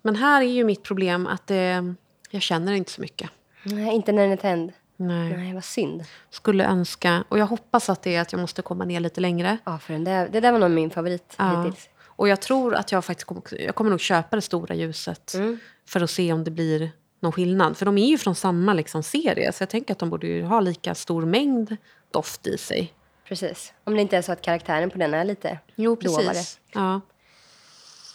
Men 0.02 0.16
här 0.16 0.42
är 0.42 0.46
ju 0.46 0.64
mitt 0.64 0.84
problem 0.84 1.28
att 1.28 1.48
det, 1.48 1.94
jag 2.30 2.42
känner 2.42 2.74
inte 2.74 2.92
så 2.92 3.02
mycket. 3.02 3.30
Nej, 3.64 3.96
inte 3.96 4.12
när 4.12 4.24
den 4.24 4.32
är 4.32 4.38
tänd. 4.38 4.74
Nej. 4.98 5.38
Nej, 5.38 5.54
vad 5.54 5.64
synd. 5.64 6.04
Skulle 6.30 6.66
önska. 6.66 7.24
Och 7.30 7.40
jag 7.40 7.46
hoppas 7.46 7.90
att 7.90 8.02
det 8.02 8.16
är 8.16 8.22
att 8.22 8.32
jag 8.32 8.42
måste 8.42 8.62
komma 8.62 8.86
ner 8.86 9.00
lite 9.00 9.22
längre. 9.22 9.58
Ja, 9.64 9.78
för 9.78 9.94
den 9.94 10.04
där, 10.04 10.30
det 10.32 10.40
där 10.40 10.52
var 10.52 10.60
nog 10.60 10.72
min 10.72 10.90
favorit 10.90 11.36
Ja. 11.38 11.64
hittills. 11.64 11.90
Och 12.06 12.28
jag 12.28 12.42
tror 12.42 12.76
att 12.76 12.92
jag 12.92 13.06
faktiskt 13.06 13.28
kommer, 13.28 13.62
jag 13.62 13.76
kommer 13.76 13.90
nog 13.90 14.00
köpa 14.00 14.36
det 14.36 14.42
stora 14.42 14.76
ljuset. 14.76 15.34
Mm. 15.34 15.60
För 15.86 16.02
att 16.02 16.10
se 16.10 16.34
om 16.34 16.44
det 16.44 16.52
blir 16.52 16.92
någon 17.20 17.32
skillnad. 17.32 17.78
För 17.78 17.86
de 17.86 17.98
är 17.98 18.08
ju 18.08 18.18
från 18.18 18.36
samma 18.36 18.74
liksom, 18.74 19.04
serie. 19.04 19.52
Så 19.52 19.62
jag 19.62 19.70
tänker 19.70 19.92
att 19.94 20.00
de 20.00 20.10
borde 20.10 20.28
ju 20.28 20.44
ha 20.44 20.60
lika 20.60 20.96
stor 20.96 21.26
mängd 21.26 21.78
doft 22.12 22.48
i 22.48 22.58
sig. 22.58 22.94
Precis. 23.28 23.74
Om 23.84 23.96
det 23.96 24.02
inte 24.02 24.18
är 24.18 24.22
så 24.22 24.32
att 24.32 24.42
karaktären 24.42 24.90
på 24.90 24.98
den 24.98 25.14
är 25.14 25.26
lite 25.26 25.60
Jo, 25.76 25.96
precis. 25.96 26.60
Ja. 26.74 27.02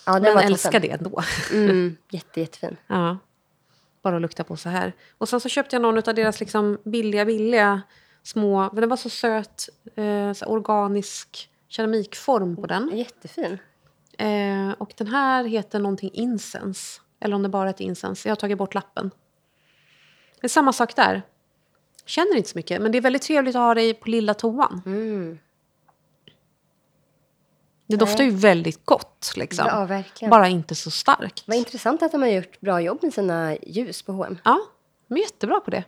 Ja, 0.07 0.13
den 0.13 0.23
Men 0.23 0.35
var 0.35 0.43
älskar 0.43 0.81
det 0.81 0.91
ändå. 0.91 1.23
Mm, 1.53 1.97
jätte, 2.11 2.41
jättefin. 2.41 2.77
Ja. 2.87 3.19
Bara 4.03 4.17
att 4.17 4.23
lukta 4.23 4.45
på 4.45 4.57
så 4.57 4.69
här. 4.69 4.93
Och 5.19 5.29
sen 5.29 5.41
så 5.41 5.49
köpte 5.49 5.77
jag 5.77 5.83
någon 5.83 5.97
av 5.97 6.15
deras 6.15 6.41
liksom 6.41 6.79
billiga, 6.85 7.25
billiga 7.25 7.83
små... 8.23 8.71
Men 8.73 8.81
den 8.81 8.89
var 8.89 8.97
så 8.97 9.11
söt, 9.11 9.69
eh, 9.97 10.33
så 10.33 10.47
organisk 10.47 11.51
keramikform 11.69 12.57
på 12.57 12.67
den. 12.67 12.91
Jättefin. 12.95 13.59
Eh, 14.19 14.71
och 14.79 14.93
den 14.97 15.07
här 15.07 15.45
heter 15.45 15.79
någonting 15.79 16.11
Incense. 16.13 17.01
Eller 17.23 17.37
om 17.37 17.43
det 17.43 17.49
bara 17.49 17.69
heter 17.69 17.85
Incense. 17.85 18.29
Jag 18.29 18.31
har 18.31 18.37
tagit 18.37 18.59
bort 18.59 18.75
lappen. 18.75 19.11
Det 20.41 20.47
är 20.47 20.49
samma 20.49 20.73
sak 20.73 20.97
där. 20.97 21.23
Känner 22.07 22.37
inte 22.37 22.49
så 22.49 22.59
mycket, 22.59 22.83
men 22.83 22.93
det 22.93 22.99
är 22.99 23.03
väldigt 23.03 23.23
trevligt 23.23 23.57
att 23.57 23.63
ha 23.63 23.75
det 23.75 23.95
på 23.95 24.11
lilla 24.11 24.35
toan. 24.35 24.83
Mm. 24.87 25.39
Det 27.87 27.97
doftar 27.97 28.25
ju 28.25 28.31
väldigt 28.31 28.85
gott, 28.85 29.33
liksom. 29.37 29.67
Ja, 29.69 29.85
verkligen. 29.85 30.31
Bara 30.31 30.49
inte 30.49 30.75
så 30.75 30.91
starkt. 30.91 31.45
Vad 31.47 31.57
intressant 31.57 32.03
att 32.03 32.13
de 32.13 32.23
har 32.23 32.29
gjort 32.29 32.61
bra 32.61 32.81
jobb 32.81 32.99
med 33.03 33.15
sina 33.15 33.57
ljus 33.57 34.03
på 34.03 34.13
H&M. 34.13 34.39
Ja, 34.45 34.61
de 35.09 35.15
är 35.15 35.21
jättebra 35.21 35.61
på 35.61 35.71
det. 35.71 35.85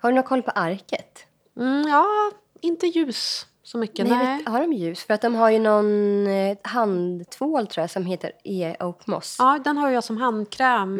Har 0.00 0.10
du 0.10 0.14
någon 0.14 0.24
koll 0.24 0.42
på 0.42 0.50
arket? 0.50 1.26
Mm, 1.56 1.88
ja, 1.88 2.30
inte 2.60 2.86
ljus 2.86 3.46
så 3.64 3.78
mycket. 3.78 4.06
Nej, 4.08 4.36
vet, 4.38 4.48
har 4.48 4.60
de 4.60 4.72
ljus? 4.72 5.04
För 5.04 5.14
att 5.14 5.20
de 5.22 5.34
har 5.34 5.50
ju 5.50 5.58
någon 5.58 6.26
eh, 6.26 6.56
handtvål 6.62 7.66
tror 7.66 7.82
jag 7.82 7.90
som 7.90 8.06
heter 8.06 8.32
E. 8.44 8.76
Oak 8.80 9.06
Moss. 9.06 9.36
Ja, 9.38 9.58
den 9.64 9.76
har 9.76 9.90
jag 9.90 10.04
som 10.04 10.16
handkräm. 10.16 10.96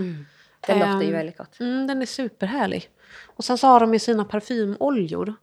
Den 0.67 0.79
doftar 0.79 1.01
ju 1.03 1.07
Ehm, 1.07 1.13
väldigt 1.13 1.39
gott. 1.39 1.61
Mm, 1.61 1.87
den 1.87 2.03
är 2.03 2.07
superhärlig. 2.07 2.89
Och 3.37 3.45
sen 3.45 3.59
så 3.59 3.67
har 3.67 3.81
de 3.81 3.93
ju 3.93 3.99
sina 3.99 4.25
parfymoljor 4.25 5.35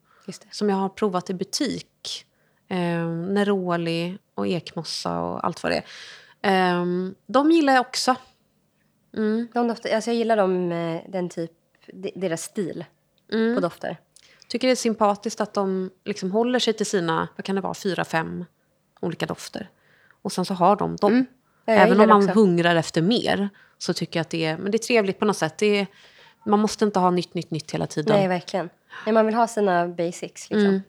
som 0.51 0.69
jag 0.69 0.75
har 0.77 0.89
provat 0.89 1.29
i 1.29 1.33
butik. 1.33 2.25
Eh, 2.67 3.07
Neroli 3.07 4.17
och 4.35 4.47
ekmossa 4.47 5.19
och 5.19 5.45
allt 5.45 5.63
vad 5.63 5.71
det 5.71 5.83
är. 6.41 6.79
Eh, 6.79 6.85
de 7.27 7.51
gillar 7.51 7.73
jag 7.73 7.81
också. 7.81 8.15
Mm. 9.17 9.47
De 9.53 9.67
doftar, 9.67 9.89
alltså 9.95 10.09
jag 10.09 10.17
gillar 10.17 10.37
dem, 10.37 10.69
den 11.09 11.29
typ, 11.29 11.51
de- 11.93 12.11
deras 12.15 12.41
stil 12.43 12.85
Mm. 13.33 13.55
på 13.55 13.61
dofter. 13.61 13.97
Tycker 14.51 14.67
det 14.67 14.71
är 14.73 14.75
sympatiskt 14.75 15.41
att 15.41 15.53
de 15.53 15.91
liksom 16.05 16.31
håller 16.31 16.59
sig 16.59 16.73
till 16.73 16.85
sina, 16.85 17.27
vad 17.35 17.45
kan 17.45 17.55
det 17.55 17.61
vara, 17.61 17.73
fyra, 17.73 18.05
fem 18.05 18.45
olika 18.99 19.25
dofter. 19.25 19.69
Och 20.21 20.31
sen 20.31 20.45
så 20.45 20.53
har 20.53 20.75
de 20.75 20.95
dem. 20.95 21.11
Mm. 21.11 21.25
Ja, 21.65 21.73
Även 21.73 21.99
om 21.99 22.09
man 22.09 22.23
också. 22.23 22.39
hungrar 22.39 22.75
efter 22.75 23.01
mer 23.01 23.49
så 23.77 23.93
tycker 23.93 24.19
jag 24.19 24.21
att 24.21 24.29
det 24.29 24.45
är, 24.45 24.57
men 24.57 24.71
det 24.71 24.75
är 24.75 24.79
trevligt 24.87 25.19
på 25.19 25.25
något 25.25 25.37
sätt. 25.37 25.57
Det 25.57 25.79
är, 25.79 25.87
man 26.45 26.59
måste 26.59 26.85
inte 26.85 26.99
ha 26.99 27.11
nytt, 27.11 27.33
nytt, 27.33 27.51
nytt 27.51 27.71
hela 27.71 27.87
tiden. 27.87 28.15
Nej, 28.15 28.27
verkligen. 28.27 28.69
Nej, 29.05 29.13
man 29.13 29.25
vill 29.25 29.35
ha 29.35 29.47
sina 29.47 29.87
basics 29.87 30.49
liksom. 30.49 30.69
Mm. 30.69 30.81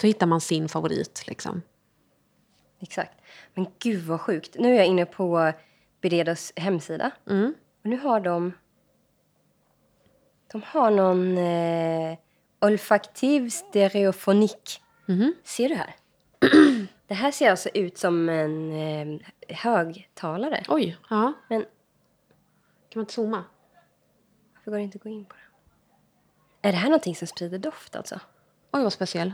Så 0.00 0.06
hittar 0.06 0.26
man 0.26 0.40
sin 0.40 0.68
favorit. 0.68 1.24
Liksom. 1.26 1.62
Exakt. 2.80 3.20
Men 3.54 3.66
gud 3.78 4.04
vad 4.04 4.20
sjukt. 4.20 4.56
Nu 4.58 4.72
är 4.72 4.76
jag 4.76 4.86
inne 4.86 5.06
på 5.06 5.52
Beredos 6.00 6.52
hemsida. 6.56 7.10
Mm. 7.30 7.54
Och 7.82 7.90
nu 7.90 7.98
har 7.98 8.20
de... 8.20 8.52
De 10.52 10.62
har 10.66 10.90
någon 10.90 11.38
eh, 11.38 12.18
olfaktiv 12.60 13.50
stereofonik. 13.50 14.80
Mhm. 15.06 15.34
Ser 15.44 15.68
du 15.68 15.74
här? 15.74 15.96
Det 17.08 17.14
här 17.14 17.30
ser 17.30 17.50
alltså 17.50 17.68
ut 17.68 17.98
som 17.98 18.28
en 18.28 18.72
eh, 18.72 19.56
högtalare. 19.56 20.64
Oj, 20.68 20.96
ja. 21.10 21.32
Men 21.48 21.60
Kan 21.60 21.68
man 22.94 23.02
inte 23.02 23.12
zooma? 23.12 23.44
varför 24.54 24.70
går 24.70 24.78
det 24.78 24.82
inte 24.84 24.96
att 24.96 25.02
gå 25.02 25.08
in 25.08 25.24
på 25.24 25.34
det? 25.34 26.68
Är 26.68 26.72
det 26.72 26.78
här 26.78 26.88
någonting 26.88 27.16
som 27.16 27.26
sprider 27.28 27.58
doft 27.58 27.96
alltså? 27.96 28.20
Oj, 28.72 28.82
vad 28.82 28.92
speciell. 28.92 29.32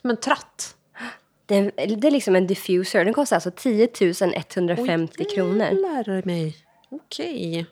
Som 0.00 0.10
en 0.10 0.16
tratt. 0.16 0.76
Det 1.46 1.54
är, 1.56 1.96
det 1.96 2.06
är 2.08 2.10
liksom 2.10 2.36
en 2.36 2.46
diffuser. 2.46 3.04
Den 3.04 3.14
kostar 3.14 3.36
alltså 3.36 3.50
10 3.50 3.88
150 4.36 5.24
kronor. 5.24 5.70
Lär 5.70 6.26
mig. 6.26 6.56
Okej. 6.88 7.66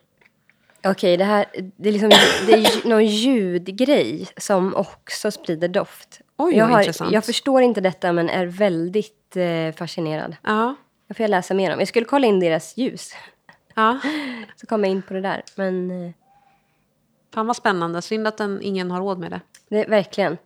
Okej, 0.85 1.17
det 1.17 1.23
här 1.23 1.45
det 1.75 1.89
är, 1.89 1.93
liksom, 1.93 2.09
det 2.47 2.53
är 2.53 2.87
någon 2.87 3.05
ljudgrej 3.05 4.27
som 4.37 4.75
också 4.75 5.31
sprider 5.31 5.67
doft. 5.67 6.21
Oj, 6.37 6.55
jag, 6.55 6.65
har, 6.65 7.13
jag 7.13 7.25
förstår 7.25 7.61
inte 7.61 7.81
detta 7.81 8.13
men 8.13 8.29
är 8.29 8.45
väldigt 8.45 9.37
eh, 9.37 9.71
fascinerad. 9.75 10.35
Ja. 10.41 10.75
Jag 11.07 11.17
får 11.17 11.27
läsa 11.27 11.53
mer 11.53 11.73
om. 11.73 11.79
Jag 11.79 11.87
skulle 11.87 12.05
kolla 12.05 12.27
in 12.27 12.39
deras 12.39 12.77
ljus. 12.77 13.13
ja. 13.75 13.99
Så 14.55 14.67
kom 14.67 14.83
jag 14.83 14.91
in 14.91 15.01
på 15.01 15.13
det 15.13 15.21
där. 15.21 15.43
Men 15.55 15.91
eh, 16.05 16.11
Fan 17.33 17.47
vad 17.47 17.55
spännande. 17.55 18.01
Synd 18.01 18.27
att 18.27 18.37
den, 18.37 18.59
ingen 18.61 18.91
har 18.91 18.99
råd 18.99 19.19
med 19.19 19.31
det. 19.31 19.41
det 19.69 19.85
verkligen. 19.85 20.37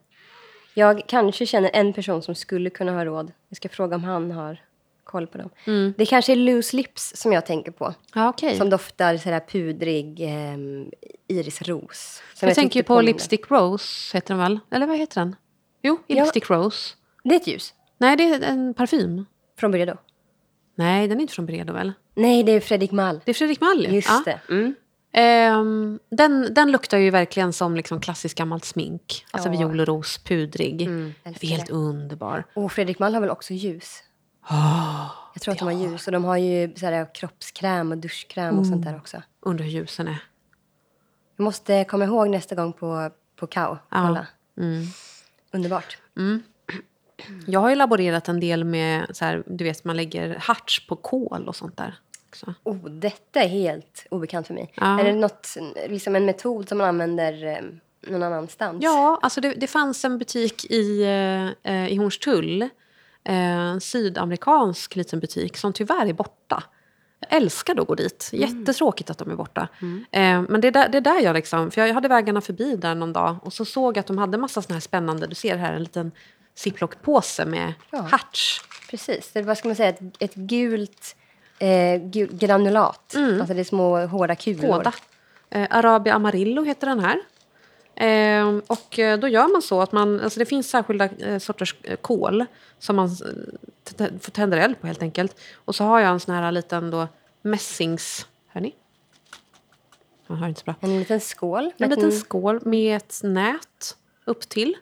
Jag 0.74 1.04
kanske 1.08 1.46
känner 1.46 1.70
en 1.74 1.94
person 1.94 2.22
som 2.22 2.36
skulle 2.36 2.70
kunna 2.70 2.92
ha 2.92 3.06
råd. 3.06 3.32
Jag 3.50 3.58
ska 3.58 3.70
fråga 3.70 3.96
om 3.96 4.04
han 4.04 4.32
har 4.32 4.62
koll 5.08 5.28
på 5.28 5.38
dem. 5.38 5.49
Mm. 5.66 5.93
Det 5.97 6.05
kanske 6.05 6.32
är 6.32 6.36
loose 6.36 6.76
lips 6.78 7.16
som 7.16 7.34
jag 7.34 7.45
tänker 7.45 7.72
på. 7.72 7.93
Ja, 8.14 8.30
okej. 8.30 8.58
Som 8.58 8.70
doftar 8.70 9.18
sådär 9.18 9.39
pudrig 9.51 10.22
eh, 10.22 10.58
irisros. 11.28 12.22
Som 12.34 12.47
Jag 12.47 12.55
tänker 12.55 12.84
på 12.84 12.88
påminde. 12.88 13.12
Lipstick 13.12 13.51
Rose, 13.51 14.18
heter 14.18 14.34
den 14.34 14.38
väl? 14.43 14.60
Eller 14.72 14.88
vad 14.88 14.97
heter 14.97 15.22
den? 15.22 15.36
Jo, 15.84 15.99
Ja. 16.08 16.16
Lipstick 16.24 16.49
Rose. 16.49 16.95
Det 17.24 17.36
är 17.36 17.39
ett 17.39 17.47
ljus. 17.47 17.74
Nej, 17.97 18.16
det 18.18 18.24
är 18.24 18.41
en 18.41 18.74
parfym. 18.74 19.26
Från 19.60 19.72
Byredo. 19.72 19.93
Nej, 20.76 21.08
den 21.08 21.18
är 21.18 21.22
inte 21.22 21.34
från 21.34 21.45
Bredo 21.45 21.74
väl? 21.74 21.93
Nej, 22.16 22.43
det 22.43 22.51
är 22.51 22.60
Fredrik 22.60 22.91
Mall. 22.91 23.22
Det 23.26 23.32
är 23.32 23.34
Fredrik 23.34 23.62
Malm. 23.62 23.93
Just 23.95 24.08
ja. 24.10 24.22
det. 24.26 24.39
Mm. 24.53 24.76
Ehm, 25.14 25.99
den, 26.12 26.53
den 26.53 26.72
luktar 26.72 26.97
ju 26.97 27.10
verkligen 27.10 27.53
som 27.53 27.76
liksom 27.76 27.99
klassiskt 28.01 28.38
gammalt 28.38 28.66
smink. 28.66 29.26
Alltså 29.32 29.49
Ja. 29.49 29.58
violros, 29.58 30.18
pudrig. 30.18 30.82
Mm, 30.82 31.14
det 31.24 31.30
älskar 31.30 31.47
är 31.47 31.51
helt 31.51 31.68
det. 31.68 31.74
underbar. 31.74 32.43
Och 32.53 32.72
Fredrik 32.72 32.99
Mall 32.99 33.14
har 33.14 33.22
väl 33.22 33.30
också 33.30 33.53
ljus? 33.53 34.03
Oh, 34.50 35.12
Jag 35.34 35.41
tror 35.41 35.52
att 35.52 35.60
de 35.60 35.66
har 35.66 35.72
ljus. 35.72 36.08
Och 36.08 36.12
de 36.12 36.24
har 36.24 36.38
ju 36.38 36.76
så 36.76 36.86
här, 36.86 37.16
kroppskräm 37.16 37.91
och 37.91 37.98
duschkräm 37.98 38.60
och 38.60 38.66
sånt 38.66 38.86
där 38.86 38.95
också. 38.95 39.22
undrar 39.39 39.66
hur 39.66 39.72
ljusen 39.72 40.08
är. 40.08 40.24
Jag 41.36 41.43
måste 41.43 41.84
komma 41.84 42.06
ihåg 42.06 42.30
nästa 42.30 42.56
gång 42.56 42.74
på, 42.74 43.12
på 43.36 43.48
Kao. 43.48 43.78
Ja. 43.89 44.02
Kolla. 44.08 44.28
Mm. 44.58 44.86
Underbart. 45.52 45.98
Jag 47.48 47.60
har 47.60 47.70
ju 47.70 47.76
laborerat 47.76 48.28
en 48.28 48.39
del 48.39 48.64
med, 48.64 49.06
så 49.14 49.26
här, 49.26 49.43
du 49.45 49.64
vet, 49.64 49.84
man 49.84 49.98
lägger 49.98 50.36
harts 50.36 50.88
på 50.88 50.95
kol 50.95 51.48
och 51.48 51.56
sånt 51.56 51.78
där. 51.78 52.00
Också. 52.30 52.54
Oh, 52.64 52.89
detta 52.89 53.41
är 53.41 53.48
helt 53.48 54.06
obekant 54.12 54.48
för 54.48 54.54
mig. 54.54 54.74
Ja. 54.76 55.00
Är 55.00 55.04
det 55.04 55.14
något, 55.14 55.58
liksom 55.88 56.16
en 56.16 56.26
metod 56.26 56.70
som 56.70 56.78
man 56.78 56.88
använder 56.88 57.45
eh, 57.45 58.12
någon 58.12 58.24
annanstans? 58.24 58.84
Ja, 58.84 59.20
alltså 59.22 59.41
det, 59.41 59.54
det 59.54 59.68
fanns 59.68 60.06
en 60.06 60.18
butik 60.18 60.66
i, 60.66 61.04
eh, 61.64 61.88
i 61.88 61.95
Hornstull. 61.95 62.70
Eh, 63.28 63.78
sydamerikansk 63.80 64.96
liten 64.96 65.20
butik 65.20 65.58
som 65.58 65.74
tyvärr 65.74 66.06
är 66.06 66.14
borta. 66.14 66.64
Jag 67.20 67.34
älskar 67.38 67.82
att 67.82 67.88
gå 67.88 67.96
dit. 67.96 68.30
Jättetråkigt 68.34 69.10
att 69.10 69.18
de 69.18 69.32
är 69.32 69.36
borta. 69.36 69.68
Eh, 70.12 70.42
men 70.42 70.62
det 70.62 70.68
är, 70.68 70.72
där, 70.72 70.90
det 70.90 70.98
är 70.98 71.02
där 71.02 71.22
jag 71.22 71.34
liksom... 71.34 71.72
För 71.72 71.82
jag 71.82 71.94
hade 71.94 72.08
vägarna 72.08 72.42
förbi 72.42 72.76
där 72.76 72.96
någon 72.96 73.14
dag 73.14 73.36
och 73.44 73.54
så 73.54 73.66
såg 73.66 73.98
jag 73.98 74.00
att 74.00 74.08
de 74.08 74.18
hade 74.18 74.38
massa 74.38 74.62
såna 74.62 74.74
här 74.76 74.82
spännande... 74.82 75.28
Du 75.28 75.36
ser 75.36 75.58
här 75.58 75.74
en 75.74 75.84
liten 75.84 76.12
ziplock-påse 76.56 77.46
med 77.46 77.74
Ja. 77.92 78.02
harts. 78.02 78.62
Precis. 78.90 79.32
Det 79.34 79.40
är, 79.40 79.44
vad 79.44 79.58
ska 79.58 79.68
man 79.68 79.76
säga? 79.76 79.90
Ett, 79.90 80.02
ett 80.20 80.36
gult 80.36 81.16
eh, 81.60 82.02
granulat. 82.32 83.16
Alltså 83.40 83.54
det 83.54 83.60
är 83.60 83.64
små 83.64 84.06
hårda 84.06 84.36
kulor. 84.36 84.68
Hårda. 84.68 84.94
Eh, 85.50 85.68
Arabia 85.70 86.14
Amarillo 86.14 86.64
heter 86.64 86.88
den 86.88 87.00
här. 87.00 87.22
Eh, 88.00 88.48
och 88.68 89.00
då 89.20 89.28
gör 89.28 89.52
man 89.52 89.62
så 89.62 89.82
att 89.82 89.91
man, 89.91 90.20
alltså 90.20 90.39
det 90.39 90.45
finns 90.45 90.70
särskilda 90.70 91.06
eh, 91.06 91.39
sorters 91.39 91.76
eh, 91.84 91.95
kol 91.95 92.45
som 92.80 92.95
man 92.95 93.16
t- 93.84 94.10
tänder 94.32 94.58
eld 94.58 94.82
på 94.82 94.88
helt 94.88 95.02
enkelt. 95.02 95.39
Och 95.56 95.76
så 95.76 95.84
har 95.84 96.00
jag 96.00 96.10
en 96.12 96.20
sån 96.20 96.36
här 96.36 96.52
liten 96.52 96.91
då 96.91 97.08
mässings... 97.41 98.28
Hör 98.48 98.62
ni? 98.62 98.76
Jag 100.28 100.36
hör 100.36 100.48
inte 100.48 100.60
så 100.60 100.66
bra. 100.66 100.76
En 100.82 101.00
liten 101.00 101.20
skål. 101.20 101.72
En 101.78 101.89
liten 101.89 102.12
skål 102.12 102.60
med 102.66 102.98
ett 102.98 103.20
nät 103.24 103.98
upp 104.26 104.50
till. 104.50 104.78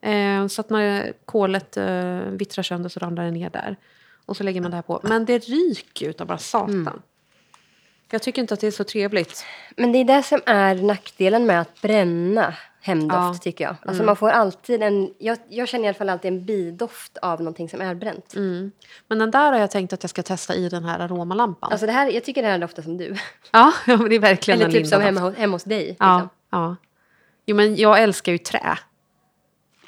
Eh, 0.00 0.46
så 0.46 0.60
att 0.60 0.70
när 0.70 1.12
kolet 1.24 1.76
eh, 1.76 2.18
vittrar 2.18 2.62
sönder 2.62 2.88
så 2.88 3.00
ramlar 3.00 3.24
det 3.24 3.30
ner 3.30 3.50
där. 3.50 3.76
Och 4.26 4.36
så 4.36 4.42
lägger 4.44 4.60
man 4.60 4.70
det 4.70 4.76
här 4.76 4.82
på. 4.82 5.00
Men 5.02 5.24
det 5.24 5.38
ryker 5.38 6.08
utav 6.08 6.26
bara 6.26 6.38
satan. 6.38 7.02
Jag 8.10 8.22
tycker 8.22 8.42
inte 8.42 8.54
att 8.54 8.60
det 8.60 8.66
är 8.66 8.70
så 8.70 8.84
trevligt. 8.84 9.44
Men 9.76 9.92
det 9.92 9.98
är 9.98 10.04
det 10.04 10.22
som 10.22 10.40
är 10.46 10.74
nackdelen 10.74 11.46
med 11.46 11.60
att 11.60 11.80
bränna 11.82 12.54
hemdoft, 12.82 13.14
Ja. 13.16 13.34
tycker 13.42 13.64
jag. 13.64 13.76
Alltså 13.82 14.02
man 14.02 14.16
får 14.16 14.30
alltid 14.30 14.82
en... 14.82 15.14
Jag, 15.18 15.38
jag 15.48 15.68
känner 15.68 15.84
i 15.84 15.88
alla 15.88 15.94
fall 15.94 16.08
alltid 16.08 16.32
en 16.32 16.44
bidoft 16.44 17.18
av 17.18 17.38
någonting 17.40 17.68
som 17.68 17.80
är 17.80 17.94
bränt. 17.94 18.34
Mm. 18.34 18.72
Men 19.08 19.18
den 19.18 19.30
där 19.30 19.52
har 19.52 19.58
jag 19.58 19.70
tänkt 19.70 19.92
att 19.92 20.02
jag 20.02 20.10
ska 20.10 20.22
testa 20.22 20.54
i 20.54 20.68
den 20.68 20.84
här 20.84 20.98
aromalampan. 20.98 21.72
Alltså 21.72 21.86
det 21.86 21.92
här, 21.92 22.10
jag 22.10 22.24
tycker 22.24 22.42
det 22.42 22.48
här 22.48 22.58
doftar 22.58 22.82
som 22.82 22.96
du. 22.96 23.14
ja, 23.50 23.72
det 23.86 23.92
är 23.92 24.18
verkligen 24.18 24.60
Eller 24.60 24.66
en 24.66 24.72
typ 24.72 24.86
som 24.86 25.02
hemma, 25.02 25.30
hemma 25.30 25.54
hos 25.54 25.64
dig. 25.64 25.96
Ja, 25.98 26.16
Liksom. 26.18 26.28
ja. 26.50 26.76
Jo, 27.46 27.56
men 27.56 27.76
jag 27.76 28.02
älskar 28.02 28.32
ju 28.32 28.38
trä. 28.38 28.78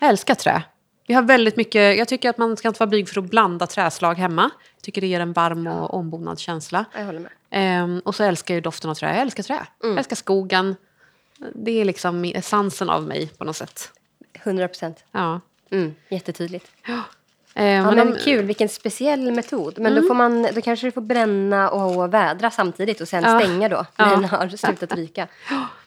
Jag 0.01 0.11
älskar 0.11 0.35
trä. 0.35 0.63
Vi 1.07 1.15
har 1.15 1.23
väldigt 1.23 1.57
mycket, 1.57 1.99
jag 1.99 2.09
tycker 2.09 2.31
att 2.31 2.39
man 2.39 2.57
ska 2.57 2.69
inte 2.69 2.81
vara 2.81 2.87
blyg 2.91 3.09
för 3.09 3.21
att 3.21 3.31
blanda 3.31 3.67
träslag 3.67 4.15
hemma. 4.15 4.51
Jag 4.77 4.83
tycker 4.83 5.01
det 5.01 5.07
ger 5.07 5.21
en 5.21 5.33
varm 5.33 5.67
och 5.67 5.95
ombonad 5.95 6.39
känsla. 6.39 6.85
Jag 6.97 7.05
håller 7.07 7.21
med. 7.21 7.31
Ehm, 7.51 7.99
och 8.05 8.15
så 8.15 8.25
älskar 8.25 8.55
jag 8.55 8.63
doften 8.63 8.91
av 8.91 8.95
trä. 8.95 9.09
Jag 9.09 9.21
älskar 9.21 9.43
trä. 9.43 9.67
Jag 9.83 9.99
älskar 9.99 10.17
skogen. 10.17 10.77
Det 11.55 11.81
är 11.81 11.85
liksom 11.85 12.25
essensen 12.25 12.91
av 12.91 13.03
mig 13.03 13.29
på 13.39 13.45
något 13.45 13.57
sätt. 13.57 13.91
100 14.33 14.69
procent. 14.69 15.05
Ja. 15.13 15.41
Mm, 15.71 15.95
jättetydligt. 16.09 16.67
Ehm, 17.55 17.85
Ja, 17.85 17.91
men 17.91 18.17
kul, 18.25 18.45
vilken 18.45 18.69
speciell 18.69 19.33
metod. 19.33 19.79
Men 19.79 19.95
då, 19.95 20.03
får 20.03 20.15
man, 20.15 20.43
då 20.55 20.61
kanske 20.63 20.87
du 20.87 20.91
får 20.91 21.01
bränna 21.01 21.71
och 21.71 22.15
vädra 22.15 22.51
samtidigt 22.51 23.01
och 23.01 23.09
sen 23.09 23.23
Ja. 23.25 23.41
stänga 23.41 23.69
då 23.69 23.87
när 23.97 24.07
Ja. 24.07 24.11
den 24.11 24.25
har 24.25 24.49
slutat 24.49 24.93
ryka. 24.95 25.29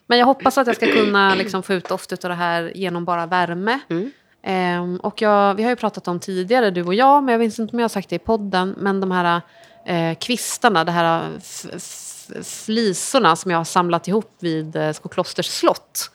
Men 0.07 0.19
jag 0.19 0.25
hoppas 0.25 0.57
att 0.57 0.67
jag 0.67 0.75
ska 0.75 0.85
kunna 0.91 1.35
liksom 1.35 1.63
få 1.63 1.73
ut 1.73 1.89
doft 1.89 2.11
av 2.11 2.17
det 2.29 2.33
här 2.35 2.71
genom 2.75 3.05
bara 3.05 3.25
värme. 3.25 3.79
Mm. 3.89 4.11
Ehm, 4.47 4.97
och 4.97 5.21
jag, 5.21 5.55
vi 5.55 5.63
har 5.63 5.69
ju 5.69 5.75
pratat 5.75 6.07
om 6.07 6.19
tidigare, 6.19 6.71
du 6.71 6.83
och 6.83 6.93
jag, 6.93 7.23
men 7.23 7.31
jag 7.31 7.39
vet 7.39 7.59
inte 7.59 7.73
om 7.73 7.79
jag 7.79 7.83
har 7.83 7.89
sagt 7.89 8.09
det 8.09 8.15
i 8.15 8.19
podden, 8.19 8.75
men 8.77 8.99
de 9.01 9.11
här 9.11 9.41
eh, 9.85 10.17
kvistarna, 10.17 10.83
de 10.83 10.91
här 10.91 11.31
f- 11.37 12.29
flisorna 12.43 13.35
som 13.35 13.51
jag 13.51 13.57
har 13.57 13.63
samlat 13.65 14.07
ihop 14.07 14.35
vid 14.39 14.75
eh, 14.75 14.91
Skoklosters 14.91 15.47
slott. 15.47 16.11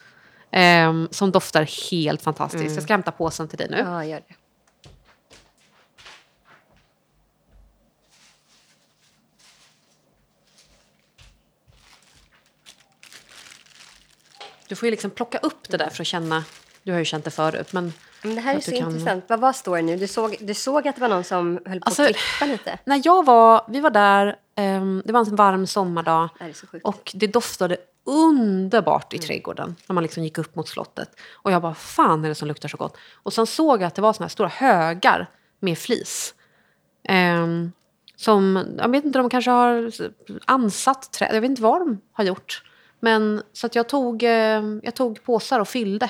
ehm, 0.51 1.07
som 1.11 1.31
doftar 1.31 1.91
helt 1.91 2.21
fantastiskt. 2.21 2.75
Jag 2.75 2.83
ska 2.83 2.93
hämta 2.93 3.11
påsen 3.11 3.47
till 3.47 3.57
dig 3.57 3.67
nu. 3.69 3.77
Ja, 3.77 4.05
gör 4.05 4.21
det. 4.27 4.35
Du 14.67 14.75
får 14.75 14.87
ju 14.87 14.91
liksom 14.91 15.11
plocka 15.11 15.37
upp 15.37 15.69
det 15.69 15.77
där 15.77 15.89
för 15.89 16.03
att 16.03 16.07
känna, 16.07 16.43
du 16.83 16.91
har 16.91 16.99
ju 16.99 17.05
känt 17.05 17.25
det 17.25 17.31
förut, 17.31 17.73
men 17.73 17.93
Men 18.23 18.35
det 18.35 18.41
här 18.41 18.55
är 18.55 18.59
så 18.59 18.71
kan- 18.71 18.79
intressant. 18.91 19.23
Vad 19.27 19.39
var 19.39 19.53
står 19.53 19.75
det 19.75 19.81
nu? 19.81 19.97
Du 19.97 20.07
såg, 20.07 20.35
du 20.41 20.53
såg 20.53 20.87
att 20.87 20.95
det 20.95 21.01
var 21.01 21.09
någon 21.09 21.23
som 21.23 21.59
höll 21.65 21.79
på 21.79 21.85
Alltså- 21.85 22.03
att 22.03 22.15
klippa 22.15 22.51
lite? 22.51 22.77
när 22.85 23.01
jag 23.03 23.25
var, 23.25 23.65
vi 23.69 23.79
var 23.79 23.89
där, 23.89 24.35
ehm, 24.55 25.01
det 25.05 25.13
var 25.13 25.19
en 25.19 25.35
varm 25.35 25.67
sommardag. 25.67 26.29
Det. 26.71 26.79
Och 26.83 27.11
det 27.15 27.27
doftade 27.27 27.77
underbart 28.05 29.13
i 29.13 29.17
trädgården 29.19 29.75
när 29.87 29.93
man 29.93 30.03
liksom 30.03 30.23
gick 30.23 30.37
upp 30.37 30.55
mot 30.55 30.67
slottet. 30.67 31.09
Och 31.33 31.51
jag 31.51 31.61
bara, 31.61 31.73
fan 31.73 32.25
är 32.25 32.29
det 32.29 32.35
som 32.35 32.47
luktar 32.47 32.69
så 32.69 32.77
gott? 32.77 32.97
Och 33.23 33.33
sen 33.33 33.47
såg 33.47 33.81
jag 33.81 33.87
att 33.87 33.95
det 33.95 34.01
var 34.01 34.13
såna 34.13 34.25
här 34.25 34.29
stora 34.29 34.47
högar 34.49 35.29
med 35.59 35.77
flis. 35.77 36.33
Ehm, 37.03 37.71
som, 38.15 38.65
jag 38.77 38.89
vet 38.91 39.05
inte, 39.05 39.19
de 39.19 39.29
kanske 39.29 39.51
har 39.51 39.91
ansatt 40.45 41.11
träd, 41.13 41.29
jag 41.35 41.41
vet 41.41 41.49
inte 41.49 41.61
vad 41.61 41.81
de 41.81 42.01
har 42.11 42.23
gjort. 42.23 42.63
Men 42.99 43.41
så 43.53 43.65
att 43.67 43.75
jag 43.75 43.89
tog, 43.89 44.23
eh, 44.23 44.61
jag 44.83 44.95
tog 44.95 45.23
påsar 45.23 45.59
och 45.59 45.67
fyllde. 45.67 46.09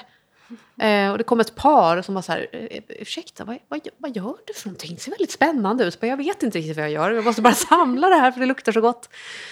Eh, 0.80 1.12
och 1.12 1.18
det 1.18 1.24
kom 1.24 1.40
ett 1.40 1.56
par 1.56 2.02
som 2.02 2.16
var 2.16 2.22
så 2.22 2.32
här, 2.32 2.48
"Eh, 2.52 2.84
ursäkta, 2.90 3.46
vad, 3.46 3.58
vad, 3.68 3.88
vad 3.98 4.16
gör 4.16 4.36
du 4.48 4.54
för 4.54 4.68
någonting? 4.68 4.96
Det 4.96 5.02
ser 5.02 5.12
väldigt 5.12 5.32
spännande 5.32 5.84
ut. 5.84 5.94
Jag 5.94 6.02
bara, 6.02 6.08
Jag 6.08 6.18
vet 6.18 6.44
inte 6.44 6.58
riktigt 6.58 6.78
vad 6.78 6.86
jag 6.86 6.92
gör, 6.92 7.12
jag 7.12 7.24
måste 7.24 7.42
bara 7.42 7.54
samla 7.70 8.10
det 8.10 8.16
här 8.16 8.32
för 8.32 8.40
det 8.40 8.46
luktar 8.46 8.72
så 8.72 8.82
gott. 8.82 9.10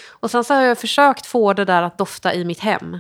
Och 0.08 0.32
sen 0.32 0.44
så 0.44 0.54
har 0.54 0.62
jag 0.62 0.78
försökt 0.78 1.26
få 1.26 1.54
det 1.54 1.66
där 1.66 1.84
att 1.84 1.98
dofta 1.98 2.34
i 2.34 2.46
mitt 2.46 2.60
hem. 2.60 2.98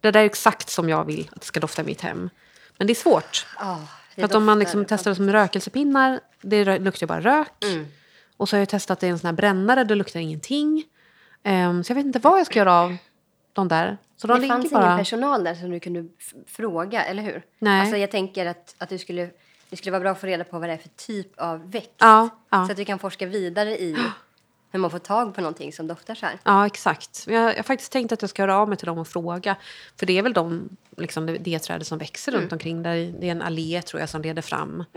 Det 0.00 0.10
där 0.10 0.20
är 0.20 0.24
exakt 0.24 0.70
som 0.70 0.88
jag 0.88 1.04
vill 1.04 1.30
att 1.32 1.40
det 1.40 1.46
ska 1.46 1.60
dofta 1.60 1.82
i 1.82 1.84
mitt 1.84 2.00
hem. 2.00 2.30
Men 2.78 2.86
det 2.86 2.92
är 2.92 2.94
svårt. 2.94 3.46
Ja, 3.58 3.80
det 4.14 4.20
För 4.20 4.26
att 4.26 4.34
om 4.34 4.44
man 4.44 4.58
liksom 4.58 4.84
testar 4.84 5.10
det 5.10 5.14
som 5.14 5.30
rökelsepinnar, 5.32 6.20
det 6.42 6.78
luktar 6.78 7.06
bara 7.06 7.20
rök. 7.20 7.64
Mm. 7.64 7.86
Och 8.36 8.48
så 8.48 8.56
har 8.56 8.58
jag 8.58 8.68
testat 8.68 9.00
det 9.00 9.06
i 9.06 9.10
en 9.10 9.18
sån 9.18 9.26
här 9.26 9.32
brännare, 9.32 9.84
det 9.84 9.94
luktar 9.94 10.20
ingenting. 10.20 10.84
Ehm, 11.42 11.84
så 11.84 11.90
jag 11.90 11.94
vet 11.94 12.06
inte 12.06 12.18
vad 12.18 12.38
jag 12.40 12.46
ska 12.46 12.58
göra 12.58 12.74
av 12.74 12.96
de 13.58 13.68
där. 13.68 13.98
Så 14.16 14.26
de 14.26 14.40
Det 14.40 14.48
fanns 14.48 14.70
bara... 14.70 14.86
ingen 14.86 14.98
personal 14.98 15.44
där 15.44 15.54
som 15.54 15.70
du 15.70 15.80
kunde 15.80 16.08
fråga, 16.46 17.04
eller 17.04 17.22
hur? 17.22 17.42
Nej. 17.58 17.80
Alltså 17.80 17.96
jag 17.96 18.10
tänker 18.10 18.46
att, 18.46 18.74
att 18.78 18.88
du 18.88 18.98
skulle, 18.98 19.30
det 19.70 19.76
skulle 19.76 19.90
vara 19.90 20.00
bra 20.00 20.10
att 20.10 20.20
få 20.20 20.26
reda 20.26 20.44
på 20.44 20.58
vad 20.58 20.68
det 20.68 20.72
är 20.72 20.76
för 20.78 20.88
typ 20.88 21.40
av 21.40 21.70
växt. 21.70 21.90
Ja, 21.98 22.28
ja. 22.50 22.66
Så 22.66 22.70
att 22.72 22.76
du 22.76 22.84
kan 22.84 22.98
forska 22.98 23.26
vidare 23.26 23.78
i 23.78 23.96
hur 24.70 24.78
man 24.78 24.90
får 24.90 24.98
tag 24.98 25.34
på 25.34 25.40
någonting 25.40 25.72
som 25.72 25.86
doftar 25.86 26.14
så 26.14 26.26
här. 26.26 26.38
Ja, 26.44 26.66
exakt. 26.66 27.24
Jag, 27.26 27.42
jag 27.50 27.56
har 27.56 27.62
faktiskt 27.62 27.92
tänkt 27.92 28.12
att 28.12 28.22
jag 28.22 28.30
ska 28.30 28.42
höra 28.42 28.56
av 28.56 28.68
mig 28.68 28.78
till 28.78 28.86
dem 28.86 28.98
och 28.98 29.08
fråga. 29.08 29.56
För 29.96 30.06
det 30.06 30.18
är 30.18 30.22
väl 30.22 30.32
de, 30.32 30.68
liksom, 30.96 31.26
det, 31.26 31.38
det 31.38 31.58
trädet 31.58 31.86
som 31.86 31.98
växer 31.98 32.32
Mm. 32.32 32.40
runt 32.42 32.52
omkring. 32.52 32.82
Där, 32.82 33.14
det 33.20 33.26
är 33.26 33.30
en 33.32 33.42
allé 33.42 33.82
tror 33.82 34.00
jag 34.00 34.08
som 34.08 34.22
leder 34.22 34.42
fram. 34.42 34.84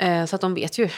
Eh, 0.00 0.24
så 0.26 0.34
att 0.36 0.40
de 0.40 0.54
vet 0.54 0.78
ju 0.78 0.88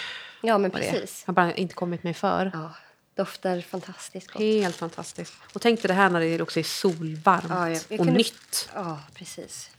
Ja, 0.43 0.59
men 0.59 0.71
precis. 0.71 1.23
Jag 1.27 1.33
har 1.33 1.35
bara 1.35 1.55
inte 1.55 1.75
kommit 1.75 2.03
mig 2.03 2.15
för. 2.15 2.51
Ja, 2.55 2.71
doftar 3.15 3.61
fantastiskt 3.61 4.31
gott. 4.31 4.43
Helt 4.43 4.77
fantastiskt. 4.77 5.33
Och 5.55 5.61
tänk 5.61 5.83
dig 5.83 5.89
det 5.89 5.95
här 5.95 6.11
när 6.11 6.21
det 6.21 6.41
också 6.43 6.59
är 6.61 6.65
solvarmt 6.65 7.45
Ja, 7.49 7.69
jag- 7.71 7.81
jag 7.89 8.01
och 8.01 8.07
kunde- 8.07 8.13
nytt. 8.13 8.69
Ja, 8.75 9.01
precis. 9.15 9.71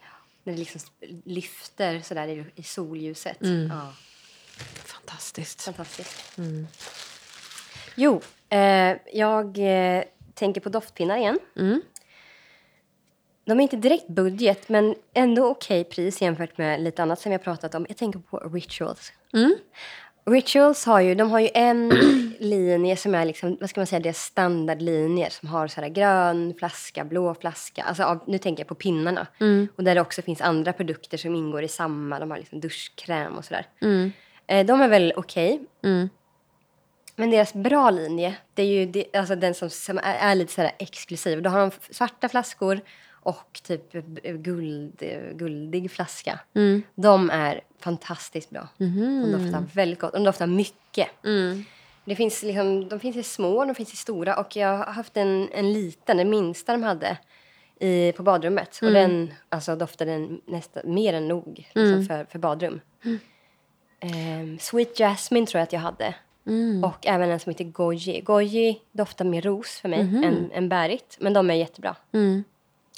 Ja, 0.00 0.06
när 0.44 0.52
det 0.52 0.58
liksom 0.58 0.80
lyfter 1.24 2.00
sådär 2.00 2.28
i, 2.28 2.44
i 2.54 2.62
solljuset. 2.62 3.42
Mm. 3.42 3.68
Ja, 3.68 3.92
Fantastiskt. 4.84 5.62
fantastiskt. 5.62 6.38
Mm. 6.38 6.66
Jo, 7.96 8.20
eh, 8.48 8.96
jag 9.12 9.58
eh, 9.58 10.04
tänker 10.34 10.60
på 10.60 10.68
doftpinnar 10.68 11.16
igen. 11.16 11.38
Mm. 11.56 11.82
De 13.44 13.58
är 13.58 13.62
inte 13.62 13.76
direkt 13.76 14.08
budget, 14.08 14.68
men 14.68 14.94
ändå 15.14 15.46
okej 15.50 15.84
pris 15.84 16.22
jämfört 16.22 16.58
med 16.58 16.80
lite 16.82 17.02
annat 17.02 17.20
som 17.20 17.32
jag 17.32 17.42
pratat 17.42 17.74
om. 17.74 17.86
Jag 17.88 17.96
tänker 17.96 18.18
på 18.18 18.38
Rituals. 18.38 19.12
Mm. 19.32 19.56
Rituals 20.26 20.84
har 20.86 21.00
ju, 21.00 21.14
de 21.14 21.30
har 21.30 21.40
ju 21.40 21.48
en 21.54 21.88
linje 22.40 22.96
som 22.96 23.14
är 23.14 23.24
liksom, 23.24 23.56
vad 23.60 23.70
ska 23.70 23.80
man 23.80 23.86
säga, 23.86 24.00
deras 24.00 24.18
standardlinjer 24.18 25.30
som 25.30 25.48
har 25.48 25.68
så 25.68 25.80
här 25.80 25.88
grön 25.88 26.54
flaska, 26.58 27.04
blå 27.04 27.34
flaska. 27.34 27.82
Alltså 27.82 28.02
av, 28.02 28.18
nu 28.26 28.38
tänker 28.38 28.60
jag 28.60 28.68
på 28.68 28.74
pinnarna. 28.74 29.26
Och 29.76 29.84
där 29.84 29.94
det 29.94 30.00
också 30.00 30.22
finns 30.22 30.40
andra 30.40 30.72
produkter 30.72 31.18
som 31.18 31.34
ingår 31.34 31.62
i 31.62 31.68
samma. 31.68 32.18
De 32.18 32.30
har 32.30 32.38
liksom 32.38 32.60
duschkräm 32.60 33.38
och 33.38 33.44
sådär. 33.44 33.66
Mm. 33.80 34.12
Eh, 34.46 34.66
de 34.66 34.80
är 34.80 34.88
väl 34.88 35.12
okej. 35.16 35.60
Mm. 35.84 36.08
Men 37.16 37.30
deras 37.30 37.54
bra 37.54 37.90
linje, 37.90 38.36
det 38.54 38.62
är 38.62 38.66
ju 38.66 38.86
det, 38.86 39.16
alltså 39.16 39.36
den 39.36 39.54
som, 39.54 39.70
som 39.70 39.98
är, 39.98 40.14
är 40.30 40.34
lite 40.34 40.52
så 40.52 40.60
här 40.60 40.72
exklusiv. 40.78 41.42
Då 41.42 41.50
har 41.50 41.60
de 41.60 41.70
svarta 41.90 42.28
flaskor 42.28 42.80
och 43.10 43.60
typ 43.62 43.92
guld, 44.22 45.02
guldig 45.34 45.90
flaska. 45.90 46.38
Mm. 46.54 46.82
De 46.94 47.30
är 47.30 47.60
fantastiskt 47.80 48.50
bra. 48.50 48.68
Mhm. 48.76 49.22
De 49.22 49.32
doftar 49.32 49.64
väldigt 49.74 49.98
gott. 49.98 50.12
De 50.12 50.24
doftar 50.24 50.46
mycket. 50.46 51.08
Mm. 51.24 51.64
Det 52.08 52.16
finns 52.16 52.42
liksom, 52.42 52.88
de 52.88 53.00
finns 53.00 53.16
i 53.16 53.22
små, 53.22 53.64
de 53.64 53.74
finns 53.74 53.92
i 53.92 53.96
stora 53.96 54.36
och 54.36 54.56
jag 54.56 54.76
har 54.76 54.84
haft 54.84 55.16
en, 55.16 55.48
en 55.52 55.72
liten, 55.72 56.16
den 56.16 56.30
minsta 56.30 56.72
de 56.72 56.82
hade 56.82 57.18
i, 57.80 58.12
på 58.12 58.22
badrummet. 58.22 58.82
Mm. 58.82 58.88
Och 58.94 59.00
den 59.00 59.34
alltså, 59.48 59.76
doftade 59.76 60.28
nästan 60.46 60.82
mer 60.94 61.14
än 61.14 61.28
nog 61.28 61.54
liksom, 61.56 61.82
Mm. 61.82 62.06
för, 62.06 62.24
för 62.24 62.38
badrum. 62.38 62.80
Ehm, 64.00 64.58
Sweet 64.58 64.98
Jasmine 64.98 65.46
tror 65.46 65.58
jag 65.58 65.62
att 65.64 65.72
jag 65.72 65.80
hade. 65.80 66.14
Mm. 66.46 66.84
Och 66.84 67.06
även 67.06 67.30
en 67.30 67.40
som 67.40 67.50
heter 67.50 67.64
Goji. 67.64 68.20
Goji 68.20 68.80
doftar 68.92 69.24
mer 69.24 69.42
ros 69.42 69.80
för 69.80 69.88
mig 69.88 70.00
än, 70.00 70.50
än 70.52 70.68
bärigt. 70.68 71.16
Men 71.20 71.32
de 71.32 71.50
är 71.50 71.54
jättebra. 71.54 71.96
Mm. 72.12 72.44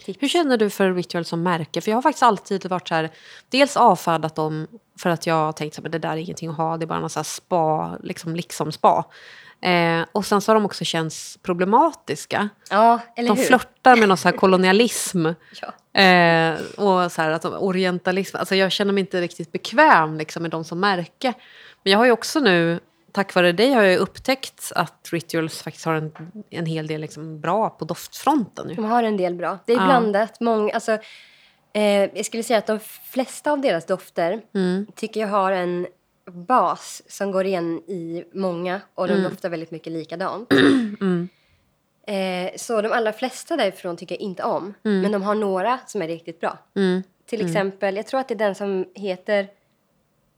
Hur 0.06 0.28
känner 0.28 0.56
du 0.56 0.70
för 0.70 0.92
Ritual 0.92 1.24
som 1.24 1.42
märke? 1.42 1.80
För 1.80 1.90
jag 1.90 1.96
har 1.96 2.02
faktiskt 2.02 2.22
alltid 2.22 2.66
varit 2.66 2.88
så 2.88 2.94
här, 2.94 3.10
dels 3.48 3.76
avfärdat 3.76 4.34
dem 4.34 4.66
för 4.98 5.10
att 5.10 5.26
jag 5.26 5.34
har 5.34 5.52
tänkt 5.52 5.78
att 5.78 5.92
det 5.92 5.98
där 5.98 6.12
är 6.12 6.16
ingenting 6.16 6.48
att 6.48 6.56
ha, 6.56 6.76
det 6.76 6.84
är 6.84 6.86
bara 6.86 7.00
någon 7.00 7.10
så 7.10 7.24
spa, 7.24 7.96
liksom, 8.02 8.36
liksom 8.36 8.72
spa. 8.72 9.04
Eh, 9.62 10.02
och 10.12 10.26
sen 10.26 10.40
så 10.40 10.50
har 10.50 10.54
de 10.54 10.64
också 10.64 10.84
känts 10.84 11.38
problematiska. 11.42 12.48
Ja, 12.70 13.00
eller 13.16 13.28
De 13.28 13.38
hur? 13.38 13.44
flörtar 13.44 13.96
med 13.96 14.08
någon 14.08 14.16
så 14.16 14.28
här 14.28 14.36
kolonialism. 14.36 15.26
Ja. 15.62 16.00
Eh, 16.00 16.54
och 16.76 17.12
så 17.12 17.22
här, 17.22 17.30
att 17.30 17.42
de, 17.42 17.52
orientalism. 17.54 18.36
Alltså 18.36 18.54
jag 18.54 18.72
känner 18.72 18.92
mig 18.92 19.00
inte 19.00 19.20
riktigt 19.20 19.52
bekväm 19.52 20.18
liksom, 20.18 20.42
med 20.42 20.50
dem 20.50 20.64
som 20.64 20.80
märke. 20.80 21.34
Men 21.82 21.90
jag 21.90 21.98
har 21.98 22.04
ju 22.06 22.12
också 22.12 22.40
nu, 22.40 22.80
tack 23.12 23.34
vare 23.34 23.52
dig, 23.52 23.72
har 23.72 23.82
jag 23.82 23.98
upptäckt 23.98 24.72
att 24.74 25.08
Rituals 25.12 25.62
faktiskt 25.62 25.84
har 25.86 25.94
en, 25.94 26.12
en 26.50 26.66
hel 26.66 26.86
del 26.86 27.00
liksom, 27.00 27.40
bra 27.40 27.70
på 27.70 27.84
doftfronten. 27.84 28.68
Ju. 28.68 28.74
De 28.74 28.84
har 28.84 29.02
en 29.02 29.16
del 29.16 29.34
bra. 29.34 29.58
Det 29.66 29.72
är 29.72 29.76
Ja. 29.76 29.84
blandat. 29.86 30.40
Många, 30.40 30.72
alltså, 30.74 30.92
eh, 31.72 31.82
jag 32.16 32.24
skulle 32.24 32.42
säga 32.42 32.58
att 32.58 32.66
de 32.66 32.78
flesta 33.10 33.52
av 33.52 33.60
deras 33.60 33.86
dofter 33.86 34.42
Mm. 34.54 34.86
tycker 34.96 35.20
jag 35.20 35.28
har 35.28 35.52
en 35.52 35.86
bas 36.30 37.02
som 37.08 37.30
går 37.30 37.46
igen 37.46 37.78
i 37.78 38.24
många 38.34 38.80
och 38.94 39.06
de 39.08 39.12
Mm. 39.14 39.30
doftar 39.30 39.48
väldigt 39.48 39.70
mycket 39.70 39.92
likadant. 39.92 40.48
Eh, 42.06 42.50
så 42.56 42.82
de 42.82 42.92
allra 42.92 43.12
flesta 43.12 43.56
därifrån 43.56 43.96
tycker 43.96 44.14
jag 44.14 44.20
inte 44.22 44.42
om. 44.42 44.74
Men 44.82 45.12
de 45.12 45.22
har 45.22 45.34
några 45.34 45.78
som 45.86 46.02
är 46.02 46.08
riktigt 46.08 46.40
bra. 46.40 46.58
Mm. 46.76 47.02
Till 47.26 47.46
exempel, 47.46 47.96
jag 47.96 48.06
tror 48.06 48.20
att 48.20 48.28
det 48.28 48.34
är 48.34 48.38
den 48.38 48.54
som 48.54 48.84
heter 48.94 49.42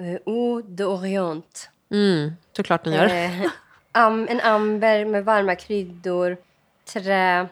uh, 0.01 0.15
Eau 0.27 0.63
d'Orient. 0.63 1.69
Mm, 1.93 2.33
såklart 2.57 2.85
den 2.85 2.93
gör. 2.95 3.07
Eh, 3.07 3.51
am, 3.93 4.27
en 4.31 4.41
amber 4.41 5.05
med 5.05 5.25
varma 5.25 5.55
kryddor, 5.55 6.37
trä 6.85 7.49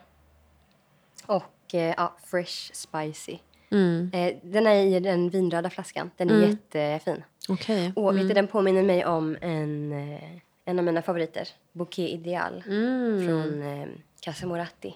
och 1.26 1.74
eh, 1.74 1.95
ja, 1.97 2.16
fresh 2.24 2.72
spicy. 2.72 3.38
Mm, 3.70 4.11
Eh, 4.14 4.36
den 4.43 4.66
är 4.66 4.74
i 4.84 5.01
den 5.01 5.30
vinröda 5.30 5.70
flaskan. 5.70 6.11
Den 6.16 6.30
är 6.30 6.47
jättefin. 6.47 7.24
Okej. 7.49 7.93
Och 7.97 8.16
vet 8.16 8.28
du, 8.28 8.34
den 8.34 8.47
påminner 8.47 8.82
mig 8.82 9.07
om 9.07 9.36
en, 9.41 9.93
eh, 9.93 10.30
en 10.64 10.78
av 10.78 10.84
mina 10.84 11.03
favoriter. 11.03 11.49
Bouquet 11.72 12.11
Ideal 12.11 12.62
Mm. 12.66 13.26
från 13.26 13.62
eh, 13.62 13.88
Casa 14.20 14.47
Moratti. 14.47 14.95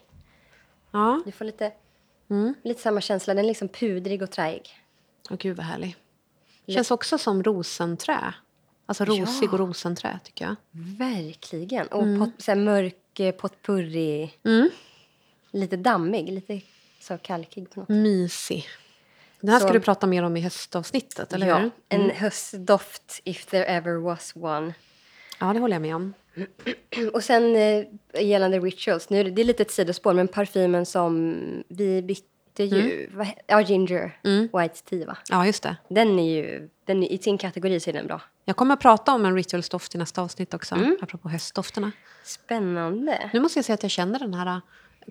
Ja. 0.90 1.22
Du 1.24 1.32
får 1.32 1.44
lite 1.44 1.72
Lite 2.62 2.80
samma 2.82 3.00
känsla. 3.00 3.34
Den 3.34 3.44
är 3.44 3.48
liksom 3.48 3.68
pudrig 3.68 4.22
och 4.22 4.30
träig. 4.30 4.70
Åh 5.30 5.36
gud 5.36 5.56
vad 5.56 5.66
härlig. 5.66 5.96
Känns 6.68 6.90
också 6.90 7.18
som 7.18 7.42
rosenträ. 7.42 8.34
Alltså 8.86 9.04
rosig 9.04 9.52
och 9.52 9.58
rosenträ 9.58 10.18
tycker 10.24 10.44
jag. 10.44 10.56
Verkligen. 10.98 11.86
Och 11.86 12.18
pot, 12.18 12.30
så 12.42 12.50
här 12.50 12.58
mörk 12.58 13.20
eh, 13.20 13.32
potpurri. 13.32 14.30
Lite 15.50 15.76
dammig, 15.76 16.32
lite 16.32 16.60
så 17.00 17.18
kalkig 17.18 17.70
på 17.70 17.80
något 17.80 17.86
sätt. 17.86 17.96
Mysig. 17.96 18.66
Den 19.40 19.50
här 19.50 19.58
ska 19.58 19.68
Så- 19.68 19.74
du 19.74 19.80
prata 19.80 20.06
mer 20.06 20.22
om 20.22 20.36
i 20.36 20.40
höstavsnittet, 20.40 21.32
eller 21.32 21.46
ja, 21.46 21.58
hur? 21.58 21.70
En 21.88 22.10
höstdoft, 22.10 23.20
if 23.24 23.46
there 23.46 23.64
ever 23.64 23.94
was 23.94 24.32
one. 24.36 24.74
Ja, 25.40 25.52
det 25.52 25.58
håller 25.58 25.74
jag 25.74 25.82
med 25.82 25.96
om. 25.96 26.14
Och 27.12 27.24
sen 27.24 27.56
eh, 27.56 27.84
gällande 28.24 28.58
rituals, 28.60 29.10
nu 29.10 29.24
det, 29.24 29.30
det 29.30 29.42
är 29.42 29.44
lite 29.44 29.62
ett 29.62 29.70
sidospår, 29.70 30.14
men 30.14 30.28
parfymen 30.28 30.86
som 30.86 31.34
vi 31.68 32.02
bytte 32.02 32.28
ju, 32.62 33.10
vad 33.14 33.26
he- 33.26 33.38
ja 33.46 33.60
Ginger, 33.60 34.18
White 34.58 34.74
Tea 34.84 35.06
va? 35.06 35.16
Ja, 35.30 35.46
just 35.46 35.62
det. 35.62 35.76
Den 35.88 36.18
är 36.18 36.34
ju, 36.36 36.68
den 36.84 37.02
är, 37.02 37.12
i 37.12 37.18
sin 37.18 37.38
kategori 37.38 37.80
så 37.80 37.90
är 37.90 37.94
den 37.94 38.06
bra. 38.06 38.20
Jag 38.44 38.56
kommer 38.56 38.74
att 38.74 38.80
prata 38.80 39.12
om 39.14 39.24
en 39.24 39.34
ritualsdoft 39.34 39.94
i 39.94 39.98
nästa 39.98 40.22
avsnitt 40.22 40.54
också, 40.54 40.74
apropå 41.02 41.28
höstdofterna. 41.28 41.92
Spännande. 42.24 43.30
Nu 43.32 43.40
måste 43.40 43.58
jag 43.58 43.64
säga 43.64 43.74
att 43.74 43.82
jag 43.82 43.90
känner 43.92 44.18
den 44.18 44.34
här 44.34 44.46
äh, 44.46 44.58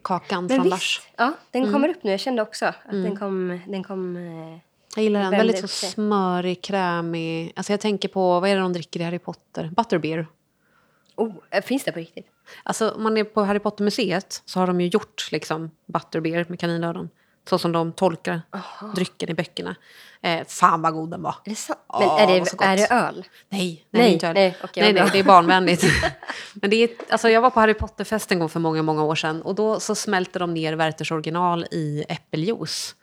kakan 0.01 0.45
Men 0.45 0.49
från 0.57 0.63
visst, 0.63 0.71
Lars. 0.71 1.01
ja, 1.15 1.33
den 1.51 1.71
kommer 1.73 1.89
upp 1.89 2.03
nu. 2.03 2.11
Jag 2.11 2.19
kände 2.19 2.41
också 2.41 2.65
att 2.65 2.75
den 2.91 3.17
kom, 3.17 3.61
den 3.67 3.83
kom 3.83 4.15
eh, 4.17 4.59
Jag 4.95 5.03
gillar 5.03 5.21
den. 5.21 5.31
Väldigt 5.31 5.59
så 5.59 5.67
smörig, 5.67 6.61
krämig. 6.61 7.53
Alltså 7.55 7.73
jag 7.73 7.79
tänker 7.79 8.09
på, 8.09 8.39
vad 8.39 8.49
är 8.49 8.55
det 8.55 8.61
de 8.61 8.73
dricker 8.73 8.99
i 8.99 9.03
Harry 9.03 9.19
Potter? 9.19 9.71
Butterbeer. 9.75 10.27
oh, 11.15 11.33
eh, 11.49 11.63
finns 11.63 11.83
det 11.83 11.91
på 11.91 11.99
riktigt? 11.99 12.27
Alltså 12.63 12.89
om 12.91 13.03
man 13.03 13.17
är 13.17 13.23
på 13.23 13.43
Harry 13.43 13.59
Potter-museet 13.59 14.41
så 14.45 14.59
har 14.59 14.67
de 14.67 14.81
ju 14.81 14.87
gjort 14.87 15.31
liksom 15.31 15.71
butterbeer 15.85 16.45
med 16.49 16.59
kaninöron. 16.59 17.09
Så 17.49 17.57
som 17.57 17.71
de 17.71 17.91
tolkar 17.91 18.41
drycken 18.95 19.29
i 19.29 19.33
böckerna. 19.33 19.75
Eh, 20.21 20.47
fan 20.47 20.81
vad 20.81 20.93
god 20.93 21.11
den 21.11 21.21
var. 21.21 21.35
Är 21.45 21.49
det? 21.49 21.57
Ja, 21.87 22.15
Men 22.19 22.29
är 22.29 22.45
så 22.45 22.55
det, 22.55 22.57
gott. 22.57 22.67
är 22.67 22.77
det 22.77 22.87
öl? 22.91 23.25
Nej, 23.49 23.85
nej, 23.89 24.01
Nej, 24.01 24.01
det 24.01 24.09
är 24.09 24.13
inte 24.13 24.27
öl. 24.27 24.33
nej, 24.33 24.57
okej, 24.63 24.83
nej, 24.83 24.93
nej, 24.93 25.09
det 25.11 25.19
är 25.19 25.23
barnvänligt. 25.23 25.83
Men 26.53 26.69
det 26.69 26.75
är, 26.75 26.89
alltså 27.09 27.29
jag 27.29 27.41
var 27.41 27.49
på 27.49 27.59
Harry 27.59 27.73
Potter-fest 27.73 28.31
en 28.31 28.39
gång 28.39 28.49
för 28.49 28.59
många, 28.59 28.81
många 28.83 29.03
år 29.03 29.15
sedan 29.15 29.41
och 29.41 29.55
då 29.55 29.79
så 29.79 29.95
smälte 29.95 30.39
de 30.39 30.53
ner 30.53 30.73
Werthers 30.73 31.11
original 31.11 31.65
i 31.71 32.05
äppeljuice. 32.09 32.95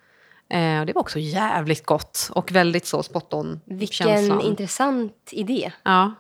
Eh, 0.51 0.81
och 0.81 0.87
det 0.87 0.93
var 0.93 1.01
också 1.01 1.19
jävligt 1.19 1.87
gott 1.87 2.31
och 2.33 2.53
väldigt 2.53 2.87
så 2.87 3.03
spot 3.03 3.35
on 3.35 3.61
Vilken 3.65 4.41
intressant 4.41 5.29
idé. 5.31 5.73
Ja. 5.83 6.15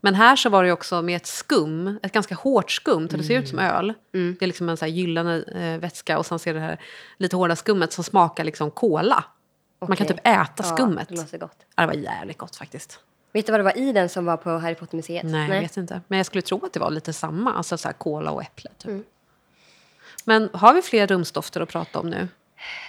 Men 0.00 0.14
här 0.14 0.36
så 0.36 0.48
var 0.50 0.64
det 0.64 0.72
också 0.72 1.02
med 1.02 1.16
ett 1.16 1.26
skum, 1.26 1.98
ett 2.02 2.12
ganska 2.12 2.34
hårt 2.34 2.70
skum, 2.70 3.08
så 3.08 3.16
det 3.16 3.24
ser 3.24 3.38
ut 3.38 3.48
som 3.48 3.58
öl. 3.58 3.94
Mm. 4.14 4.36
Det 4.38 4.44
är 4.44 4.46
liksom 4.46 4.68
en 4.68 4.76
så 4.76 4.84
här 4.84 4.92
gyllene 4.92 5.42
eh, 5.42 5.80
vätska 5.80 6.18
och 6.18 6.26
sen 6.26 6.38
ser 6.38 6.54
det 6.54 6.60
här 6.60 6.80
lite 7.16 7.36
hårda 7.36 7.56
skummet 7.56 7.92
som 7.92 8.04
smakar 8.04 8.44
liksom 8.44 8.70
cola. 8.70 9.24
Man 9.80 9.96
kan 9.96 10.06
typ 10.06 10.18
äta 10.18 10.52
Ja, 10.56 10.62
skummet. 10.64 11.08
det 11.08 11.16
låter 11.16 11.38
gott. 11.38 11.56
Ja, 11.76 11.82
det 11.82 11.86
var 11.86 11.94
jävligt 11.94 12.38
gott 12.38 12.56
faktiskt. 12.56 13.00
Vet 13.32 13.46
du 13.46 13.52
vad 13.52 13.60
det 13.60 13.64
var 13.64 13.78
i 13.78 13.92
den 13.92 14.08
som 14.08 14.24
var 14.24 14.36
på 14.36 14.50
Harry 14.50 14.74
Potter-museet? 14.74 15.24
Nej, 15.24 15.50
jag 15.50 15.60
vet 15.60 15.76
inte. 15.76 16.00
Men 16.08 16.16
jag 16.16 16.26
skulle 16.26 16.42
tro 16.42 16.66
att 16.66 16.72
det 16.72 16.80
var 16.80 16.90
lite 16.90 17.12
samma, 17.12 17.52
alltså 17.54 17.78
så 17.78 17.88
här 17.88 17.92
cola 17.92 18.30
och 18.30 18.42
äpple. 18.42 18.70
Typ. 18.78 18.88
Mm. 18.88 19.04
Men 20.24 20.48
har 20.52 20.74
vi 20.74 20.82
fler 20.82 21.06
rumsdofter 21.06 21.60
att 21.60 21.68
prata 21.68 21.98
om 22.00 22.10
nu? 22.10 22.28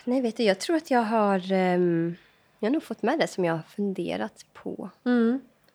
Nej, 0.04 0.22
vet 0.22 0.38
du, 0.38 0.44
jag 0.44 0.60
tror 0.60 0.76
att 0.76 0.92
jag 0.92 1.04
har... 1.04 1.52
ehm, 1.52 2.16
jag 2.60 2.70
har 2.70 2.74
nog 2.74 2.84
fått 2.84 3.02
med 3.02 3.20
det 3.20 3.28
som 3.28 3.46
jag 3.46 3.54
har 3.54 3.62
funderat 3.76 4.46
på. 4.54 4.90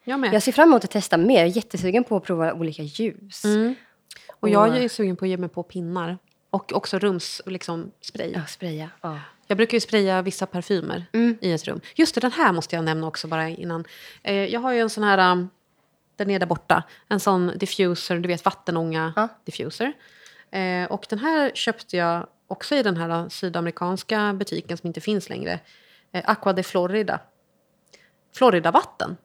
Jag 0.05 0.21
med. 0.21 0.35
Jag 0.35 0.43
ser 0.43 0.53
fram 0.53 0.69
emot 0.69 0.85
att 0.85 0.91
testa 0.91 1.17
mer. 1.17 1.39
Jag 1.39 1.43
är 1.49 1.57
jättesugen 1.57 2.05
på 2.05 2.17
att 2.17 2.25
prova 2.25 2.53
olika 2.53 2.83
ljus. 2.83 3.45
Mm. 3.45 3.75
Och 4.41 4.49
jag 4.49 4.77
är 4.77 4.89
sugen 4.89 5.17
på 5.17 5.25
att 5.25 5.29
ge 5.29 5.37
mig 5.37 5.49
på 5.49 5.63
pinnar. 5.63 6.19
Och 6.51 6.73
också 6.73 6.99
rums, 6.99 7.43
liksom, 7.47 7.91
spray. 8.01 8.33
Ja, 8.35 8.47
spraya. 8.47 8.91
Ja. 9.01 9.21
Jag 9.47 9.57
brukar 9.57 9.77
ju 9.77 9.81
spraya 9.81 10.23
vissa 10.23 10.47
parfymer 10.47 11.05
Mm. 11.13 11.39
i 11.41 11.53
ett 11.53 11.65
rum. 11.65 11.81
Just 11.95 12.15
det, 12.15 12.21
den 12.21 12.33
här 12.33 12.53
måste 12.53 12.77
jag 12.77 12.85
nämna 12.85 13.07
också 13.07 13.29
bara 13.29 13.49
innan. 13.49 13.85
Eh, 14.23 14.35
jag 14.35 14.61
har 14.61 14.73
ju 14.73 14.81
en 14.81 14.91
sån 14.91 15.05
här, 15.05 15.33
um, 15.33 15.51
den 16.17 16.31
är 16.31 16.39
där 16.39 16.47
borta, 16.47 16.83
en 17.09 17.21
sån 17.21 17.53
diffuser, 17.59 18.19
du 18.19 18.29
vet 18.29 18.45
vattenånga 18.45 19.13
Ja. 19.17 19.29
diffuser. 19.45 19.93
Eh, 20.51 20.85
och 20.91 21.07
den 21.09 21.19
här 21.19 21.51
köpte 21.55 21.97
jag 21.97 22.27
också 22.47 22.75
i 22.75 22.83
den 22.83 22.97
här 22.97 23.23
uh, 23.23 23.29
sydamerikanska 23.29 24.33
butiken 24.33 24.77
som 24.77 24.87
inte 24.87 25.01
finns 25.01 25.29
längre. 25.29 25.61
Eh, 26.13 26.23
Aqua 26.27 26.53
de 26.53 26.63
Florida. 26.63 27.21
Florida-vatten. 28.37 29.17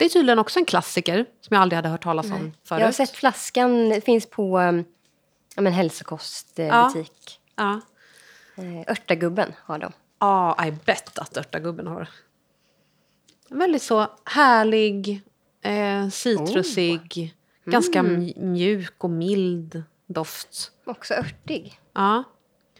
Det 0.00 0.04
är 0.04 0.08
tydligen 0.08 0.38
också 0.38 0.58
en 0.58 0.64
klassiker 0.64 1.26
som 1.40 1.54
jag 1.54 1.62
aldrig 1.62 1.76
hade 1.76 1.88
hört 1.88 2.02
talas 2.02 2.26
om 2.26 2.52
förut. 2.64 2.80
Jag 2.80 2.86
har 2.86 2.92
sett 2.92 3.10
flaskan, 3.10 3.88
det 3.88 4.00
finns 4.00 4.30
på 4.30 4.58
um, 4.58 4.84
ja, 5.56 5.62
men 5.62 5.72
hälsokostbutik. 5.72 7.40
Ja. 7.56 7.80
Eh, 8.56 8.90
Örtagubben 8.92 9.52
har 9.64 9.78
de. 9.78 9.92
Ja, 10.18 10.66
I 10.66 10.70
bet 10.84 11.18
att 11.18 11.36
Örtagubben 11.36 11.86
har. 11.86 12.08
En 13.50 13.58
väldigt 13.58 13.82
så 13.82 14.06
härlig, 14.24 15.22
eh, 15.62 16.08
citrusig, 16.08 17.34
ganska 17.64 18.02
mj- 18.02 18.40
mjuk 18.44 19.04
och 19.04 19.10
mild 19.10 19.82
doft. 20.06 20.72
Också 20.84 21.14
örtig. 21.14 21.80
Ja. 21.94 22.24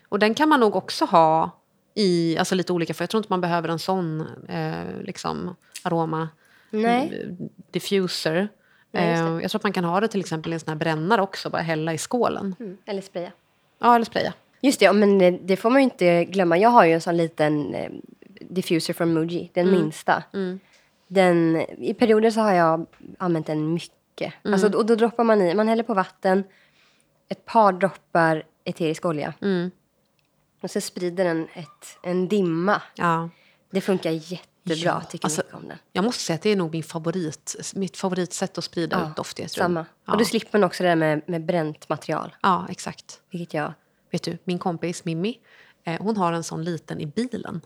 Och 0.09 0.19
den 0.19 0.35
kan 0.35 0.49
man 0.49 0.61
nog 0.61 0.77
också 0.77 1.05
ha 1.05 1.51
i 1.95 2.39
alltså 2.39 2.55
lite 2.55 2.73
olika, 2.73 2.95
för 2.95 3.03
jag 3.03 3.11
tror 3.11 3.19
inte 3.19 3.33
man 3.33 3.41
behöver 3.41 3.69
en 3.69 3.79
sån 3.79 4.21
eh, 4.49 5.01
liksom, 5.01 5.57
aroma 5.83 6.29
Nej. 6.71 7.23
eh, 7.23 7.47
diffuser. 7.71 8.49
Det. 8.91 8.99
Eh, 8.99 9.21
jag 9.21 9.51
tror 9.51 9.59
att 9.59 9.63
man 9.63 9.73
kan 9.73 9.85
ha 9.85 10.01
det 10.01 10.09
till 10.09 10.21
exempel 10.21 10.53
i 10.53 10.55
en 10.55 10.61
sån 10.61 10.69
här 10.69 10.77
brännare 10.77 11.23
också, 11.23 11.51
bara 11.51 11.63
hälla 11.63 11.95
i 11.95 11.99
skålen. 11.99 12.55
Mm. 12.61 12.79
Eller 12.87 13.03
spraya. 13.03 13.33
Ja, 13.79 13.95
eller 13.95 14.05
spraya. 14.05 14.33
Just 14.61 14.79
det, 14.79 14.85
ja, 14.85 14.93
men 14.93 15.47
det 15.47 15.57
får 15.57 15.71
man 15.71 15.81
ju 15.81 15.85
inte 15.85 16.25
glömma. 16.25 16.59
Jag 16.59 16.71
har 16.71 16.85
ju 16.85 16.93
en 16.93 17.01
sån 17.01 17.17
liten 17.17 17.75
eh, 17.75 17.91
diffuser 18.41 18.95
från 18.95 19.13
Muji, 19.13 19.51
den 19.55 19.71
minsta. 19.71 20.23
Den, 21.07 21.57
I 21.79 21.95
perioder 21.95 22.31
så 22.31 22.41
har 22.41 22.53
jag 22.53 22.87
använt 23.19 23.47
den 23.47 23.75
mycket. 23.75 24.35
Alltså, 24.43 24.77
och 24.77 24.87
då 24.87 24.95
droppar 24.95 25.25
man 25.25 25.43
i, 25.43 25.55
man 25.55 25.69
häller 25.69 25.83
på 25.83 25.95
vatten, 25.95 26.45
ett 27.29 27.45
par 27.45 27.73
droppar 27.73 28.43
eterisk 28.65 29.05
olja. 29.05 29.35
Och 30.61 30.71
så 30.71 30.81
sprider 30.81 31.25
den 31.25 31.49
ett, 31.55 31.99
en 32.03 32.29
dimma. 32.29 32.83
Ja. 32.95 33.29
Det 33.71 33.81
funkar 33.81 34.11
jättebra, 34.65 35.01
Ja, 35.03 35.09
tycker 35.11 35.27
alltså, 35.27 35.41
mycket 35.43 35.55
om 35.55 35.69
den. 35.69 35.79
Jag 35.93 36.05
måste 36.05 36.23
säga 36.23 36.35
att 36.35 36.43
det 36.43 36.51
är 36.51 36.57
nog 36.57 36.73
min 36.73 36.83
favorit, 36.83 37.73
mitt 37.75 37.97
favoritsätt 37.97 38.59
att 38.59 38.65
sprida 38.65 39.09
ut 39.11 39.17
doft 39.17 39.39
i 39.39 39.43
ett 39.43 39.57
rum. 39.59 39.63
samma. 39.65 39.87
Ja. 40.05 40.13
Och 40.13 40.19
då 40.19 40.25
slipper 40.25 40.59
man 40.59 40.65
också 40.67 40.83
det 40.83 40.89
där 40.89 40.97
med, 40.97 41.23
med 41.27 41.45
bränt 41.45 41.89
material. 41.89 42.35
ja, 42.43 42.67
exakt. 42.71 43.21
Vilket 43.31 43.55
jag... 43.55 43.73
Vet 44.13 44.23
du, 44.23 44.39
min 44.45 44.59
kompis 44.59 45.05
Mimmi, 45.05 45.39
eh, 45.85 46.03
hon 46.03 46.17
har 46.17 46.33
en 46.33 46.45
sån 46.45 46.65
liten 46.65 47.01
i 47.01 47.07
bilen. 47.07 47.61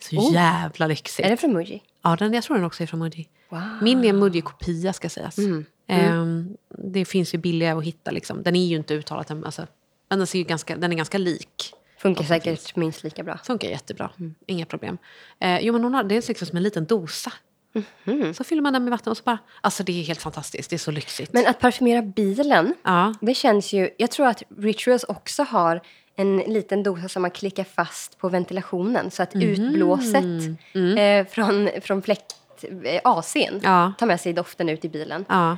Så 0.00 0.16
Oh. 0.16 0.32
jävla 0.34 0.86
lyxigt. 0.86 1.26
Är 1.26 1.30
det 1.30 1.36
från 1.36 1.52
Muji? 1.52 1.82
Ja, 2.02 2.16
den, 2.16 2.32
jag 2.34 2.44
tror 2.44 2.56
den 2.56 2.64
också 2.64 2.82
är 2.82 2.86
från 2.86 3.00
Muji. 3.00 3.28
Wow. 3.48 3.62
Min 3.82 4.04
är 4.04 4.08
en 4.08 4.18
Muji-kopia 4.18 4.92
ska 4.92 5.08
sägas. 5.08 5.38
Mm. 5.38 5.64
Ehm, 5.86 6.56
det 6.68 7.04
finns 7.04 7.34
ju 7.34 7.38
billiga 7.38 7.76
att 7.78 7.84
hitta. 7.84 8.10
Liksom. 8.10 8.42
Den 8.42 8.56
är 8.56 8.66
ju 8.66 8.76
inte 8.76 8.94
uttalat, 8.94 9.30
alltså, 9.30 9.66
men 10.08 10.18
den, 10.18 10.26
ser 10.26 10.38
ju 10.38 10.44
ganska, 10.44 10.76
den 10.76 10.92
är 10.92 10.96
ganska 10.96 11.18
lik. 11.18 11.74
Funkar 11.98 12.24
säkert 12.24 12.76
minst 12.76 13.04
lika 13.04 13.22
bra. 13.22 13.38
Funkar 13.44 13.68
jättebra, 13.68 14.10
Mm. 14.18 14.34
inga 14.46 14.66
problem. 14.66 14.98
Eh, 15.40 15.58
jo, 15.60 15.72
men 15.72 15.82
hon 15.84 15.94
har, 15.94 16.04
det 16.04 16.14
är 16.16 16.28
liksom 16.28 16.46
som 16.46 16.56
en 16.56 16.62
liten 16.62 16.84
dosa. 16.84 17.32
Mhm. 18.04 18.34
Så 18.34 18.44
fyller 18.44 18.62
man 18.62 18.72
den 18.72 18.84
med 18.84 18.90
vatten 18.90 19.10
och 19.10 19.16
så 19.16 19.22
bara... 19.22 19.38
Alltså 19.60 19.82
det 19.82 20.00
är 20.00 20.04
helt 20.04 20.22
fantastiskt, 20.22 20.70
det 20.70 20.76
är 20.76 20.78
så 20.78 20.90
lyxigt. 20.90 21.32
Men 21.32 21.46
att 21.46 21.60
parfymera 21.60 22.02
bilen, 22.02 22.74
ja, 22.82 23.14
det 23.20 23.34
känns 23.34 23.72
ju... 23.72 23.90
Jag 23.98 24.10
tror 24.10 24.26
att 24.26 24.42
Rituals 24.58 25.04
också 25.04 25.42
har 25.42 25.80
en 26.16 26.36
liten 26.36 26.82
dosa 26.82 27.08
som 27.08 27.22
man 27.22 27.30
klickar 27.30 27.64
fast 27.64 28.18
på 28.18 28.28
ventilationen 28.28 29.10
så 29.10 29.22
att 29.22 29.34
Mhm. 29.34 29.42
utblåset 29.42 30.24
Mm. 30.74 30.98
eh, 30.98 31.26
från, 31.32 31.68
från 31.82 32.02
fläkt, 32.02 32.36
eh, 32.84 33.00
AC'n 33.04 33.60
Ja. 33.62 33.92
tar 33.98 34.06
med 34.06 34.20
sig 34.20 34.32
doften 34.32 34.68
ut 34.68 34.84
i 34.84 34.88
bilen. 34.88 35.24
ja, 35.28 35.56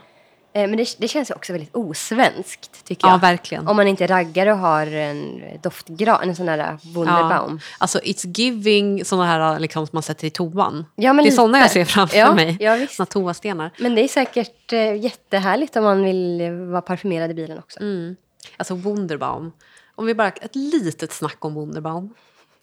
men 0.52 0.76
det, 0.76 0.96
det 0.98 1.08
känns 1.08 1.30
ju 1.30 1.34
också 1.34 1.52
väldigt 1.52 1.76
osvenskt, 1.76 2.84
tycker 2.84 3.06
jag. 3.08 3.14
ja, 3.14 3.18
verkligen. 3.18 3.68
Om 3.68 3.76
man 3.76 3.86
inte 3.88 4.06
raggar 4.06 4.46
och 4.46 4.58
har 4.58 4.86
en 4.86 5.42
doftgran, 5.62 6.28
en 6.28 6.36
sån 6.36 6.46
där 6.46 6.78
Wunderbaum. 6.94 7.60
Alltså 7.78 7.98
it's 7.98 8.38
giving 8.38 9.04
såna 9.04 9.26
här 9.26 9.58
liksom, 9.58 9.86
som 9.86 9.96
man 9.96 10.02
sätter 10.02 10.26
i 10.26 10.30
toan. 10.30 10.86
Ja, 10.96 11.12
det 11.12 11.20
är 11.20 11.22
lite. 11.24 11.36
såna 11.36 11.58
jag 11.58 11.70
ser 11.70 11.84
framför 11.84 12.16
Ja, 12.18 12.34
mig. 12.34 12.56
ja, 12.60 12.74
visst. 12.74 12.94
Såna 12.94 13.06
toastenar. 13.06 13.70
Men 13.78 13.94
det 13.94 14.04
är 14.04 14.08
säkert 14.08 14.72
eh, 14.72 14.94
jättehärligt 14.96 15.76
om 15.76 15.84
man 15.84 16.04
vill 16.04 16.40
eh, 16.40 16.52
vara 16.52 16.82
parfymerad 16.82 17.30
i 17.30 17.34
bilen 17.34 17.58
också. 17.58 17.80
Mm. 17.80 18.16
Alltså 18.56 18.74
Wunderbaum. 18.74 19.52
Om 19.94 20.06
vi 20.06 20.14
bara 20.14 20.28
ett 20.28 20.56
litet 20.56 21.12
snack 21.12 21.44
om 21.44 21.54
Wunderbaum. 21.54 22.14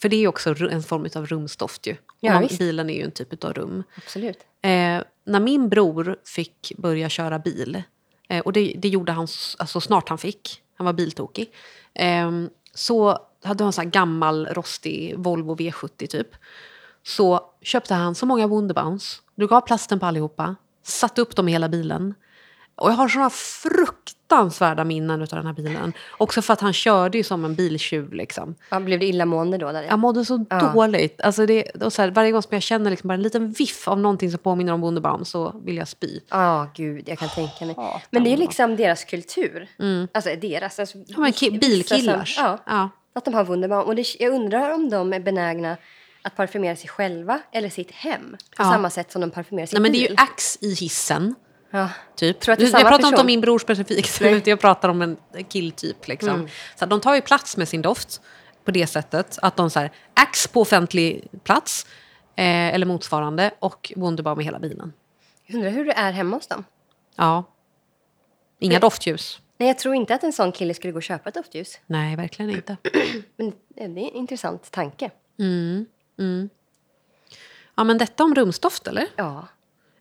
För 0.01 0.09
det 0.09 0.23
är 0.23 0.27
också 0.27 0.55
en 0.69 0.83
form 0.83 1.09
av 1.15 1.25
rumsdoft 1.25 1.87
ju. 1.87 1.95
Ja, 2.19 2.43
Och 2.43 2.51
bilen 2.59 2.89
är 2.89 2.93
ju 2.93 3.03
en 3.03 3.11
typ 3.11 3.43
av 3.43 3.53
rum. 3.53 3.83
Absolut. 3.97 4.37
Eh, 4.61 5.01
när 5.23 5.39
min 5.39 5.69
bror 5.69 6.15
fick 6.25 6.71
börja 6.77 7.09
köra 7.09 7.39
bil, 7.39 7.83
eh, 8.29 8.39
och 8.39 8.53
det, 8.53 8.73
det 8.77 8.87
gjorde 8.87 9.11
han 9.11 9.27
alltså, 9.57 9.81
snart 9.81 10.09
han 10.09 10.17
fick, 10.17 10.61
han 10.75 10.85
var 10.85 10.93
biltokig, 10.93 11.51
eh, 11.93 12.31
så 12.73 13.19
hade 13.43 13.63
han 13.63 13.67
en 13.67 13.73
sån 13.73 13.83
här 13.83 13.91
gammal 13.91 14.45
rostig 14.45 15.17
Volvo 15.17 15.55
V70 15.55 16.07
typ. 16.07 16.27
Så 17.03 17.41
köpte 17.61 17.93
han 17.93 18.15
så 18.15 18.25
många 18.25 18.47
Wunderbaums, 18.47 19.21
drog 19.35 19.53
av 19.53 19.61
plasten 19.61 19.99
på 19.99 20.05
allihopa, 20.05 20.55
satte 20.83 21.21
upp 21.21 21.35
dem 21.35 21.49
i 21.49 21.51
hela 21.51 21.69
bilen. 21.69 22.13
Och 22.75 22.89
jag 22.89 22.95
har 22.95 23.07
såna 23.07 23.29
fruktansvärda 23.29 24.07
minnen 24.84 25.21
av 25.21 25.28
den 25.28 25.45
här 25.45 25.53
bilen. 25.53 25.93
Också 26.17 26.41
för 26.41 26.53
att 26.53 26.61
han 26.61 26.73
körde 26.73 27.17
ju 27.17 27.23
som 27.23 27.45
en 27.45 27.55
biltjuv. 27.55 28.13
Liksom. 28.13 28.55
Ja, 28.69 28.80
blev 28.80 28.99
det 28.99 29.05
illamående 29.05 29.57
då? 29.57 29.71
Där? 29.71 29.84
Jag 29.84 29.99
mådde 29.99 30.25
så 30.25 30.45
Ja. 30.49 30.71
dåligt. 30.75 31.21
Alltså 31.21 31.45
det, 31.45 31.63
och 31.82 31.93
så 31.93 32.01
här, 32.01 32.11
varje 32.11 32.32
gång 32.32 32.41
som 32.41 32.49
jag 32.53 32.63
känner 32.63 32.89
liksom 32.91 33.07
bara 33.07 33.13
en 33.13 33.21
liten 33.21 33.51
viff 33.51 33.88
av 33.88 33.99
någonting 33.99 34.32
som 34.32 34.39
påminner 34.39 34.73
om 34.73 34.82
Wunderbaum 34.82 35.25
så 35.25 35.61
vill 35.65 35.78
jag 35.78 35.88
spy. 35.88 36.19
Ja, 36.30 36.67
gud, 36.75 37.09
jag 37.09 37.19
kan 37.19 37.30
tänka 37.30 37.65
mig. 37.65 37.75
hatar 37.75 38.01
Men 38.09 38.23
det 38.23 38.30
är 38.30 38.32
ju 38.32 38.38
liksom 38.38 38.75
deras 38.75 39.03
kultur. 39.03 39.67
Alltså 40.11 40.30
deras. 40.41 40.80
Alltså, 40.80 40.97
Ja, 41.07 41.19
men 41.19 41.59
bilkillars. 41.59 42.36
Som, 42.36 42.43
ja, 42.45 42.57
Ja. 42.65 42.89
att 43.13 43.25
de 43.25 43.34
har 43.34 43.43
Wunderbaum. 43.43 43.86
Och 43.86 43.95
det, 43.95 44.05
jag 44.19 44.34
undrar 44.34 44.73
om 44.73 44.89
de 44.89 45.13
är 45.13 45.19
benägna 45.19 45.78
att 46.21 46.36
parfymera 46.36 46.75
sig 46.75 46.89
själva 46.89 47.39
eller 47.51 47.69
sitt 47.69 47.91
hem. 47.91 48.32
På 48.57 48.63
Ja. 48.63 48.71
samma 48.71 48.89
sätt 48.89 49.11
som 49.11 49.21
de 49.21 49.32
parfymerar 49.32 49.65
sin 49.65 49.82
Nej, 49.82 49.82
men 49.82 49.91
det 49.91 49.97
är 49.97 50.09
bil. 50.09 50.17
ju 50.19 50.23
Axe 50.23 50.57
i 50.61 50.73
hissen. 50.73 51.36
Ja. 51.72 51.89
Typ. 52.15 52.39
Tror 52.39 52.53
att 52.53 52.61
jag 52.61 52.72
pratar 52.72 52.95
inte 52.95 53.03
person? 53.03 53.20
om 53.20 53.26
min 53.26 53.41
bror 53.41 53.59
specifikt, 53.59 54.22
Nej. 54.22 54.30
Mm. 54.30 54.43
jag 54.45 54.59
pratar 54.59 54.89
om 54.89 55.01
en 55.01 55.18
killtyp. 55.49 56.07
Liksom. 56.07 56.47
Så 56.76 56.84
att 56.84 56.89
de 56.89 57.01
tar 57.01 57.15
ju 57.15 57.22
plats 57.22 57.57
med 57.57 57.68
sin 57.68 57.82
doft 57.82 58.22
på 58.63 58.72
det 58.72 58.88
sättet 58.88 59.38
att 59.41 59.55
de 59.55 59.70
så 59.70 59.80
här, 59.80 59.91
Axe 60.13 60.49
på 60.49 60.61
offentlig 60.61 61.28
plats 61.43 61.86
eh, 62.36 62.74
eller 62.74 62.86
motsvarande 62.86 63.51
och 63.59 63.93
Wunderbaum 63.95 64.38
med 64.38 64.45
hela 64.45 64.59
bilen. 64.59 64.93
Jag 65.45 65.55
undrar 65.55 65.72
hur 65.72 65.86
det 65.86 65.93
är 65.93 66.11
hemma 66.11 66.36
hos 66.36 66.47
dem. 66.47 66.63
Ja. 67.15 67.43
Inga 68.59 68.80
doftljus. 68.80 69.39
Nej, 69.57 69.70
jag 69.70 69.80
tror 69.80 69.95
inte 69.95 70.15
att 70.15 70.24
en 70.24 70.34
sån 70.34 70.51
kille 70.51 70.74
skulle 70.74 70.93
gå 70.93 70.97
och 70.97 71.03
köpa 71.03 71.30
ett 71.30 71.36
doftljus. 71.36 71.80
Nej, 71.86 72.15
verkligen 72.15 72.51
inte. 72.51 72.78
Men 73.38 73.53
det 73.76 73.82
är 73.82 73.86
en 73.86 73.97
intressant 73.97 74.72
tanke. 74.72 75.11
Ja, 77.76 77.84
men 77.84 77.97
detta 77.97 78.24
om 78.24 78.36
rumsdoft, 78.36 78.88
eller? 78.88 79.07
Ja, 79.15 79.47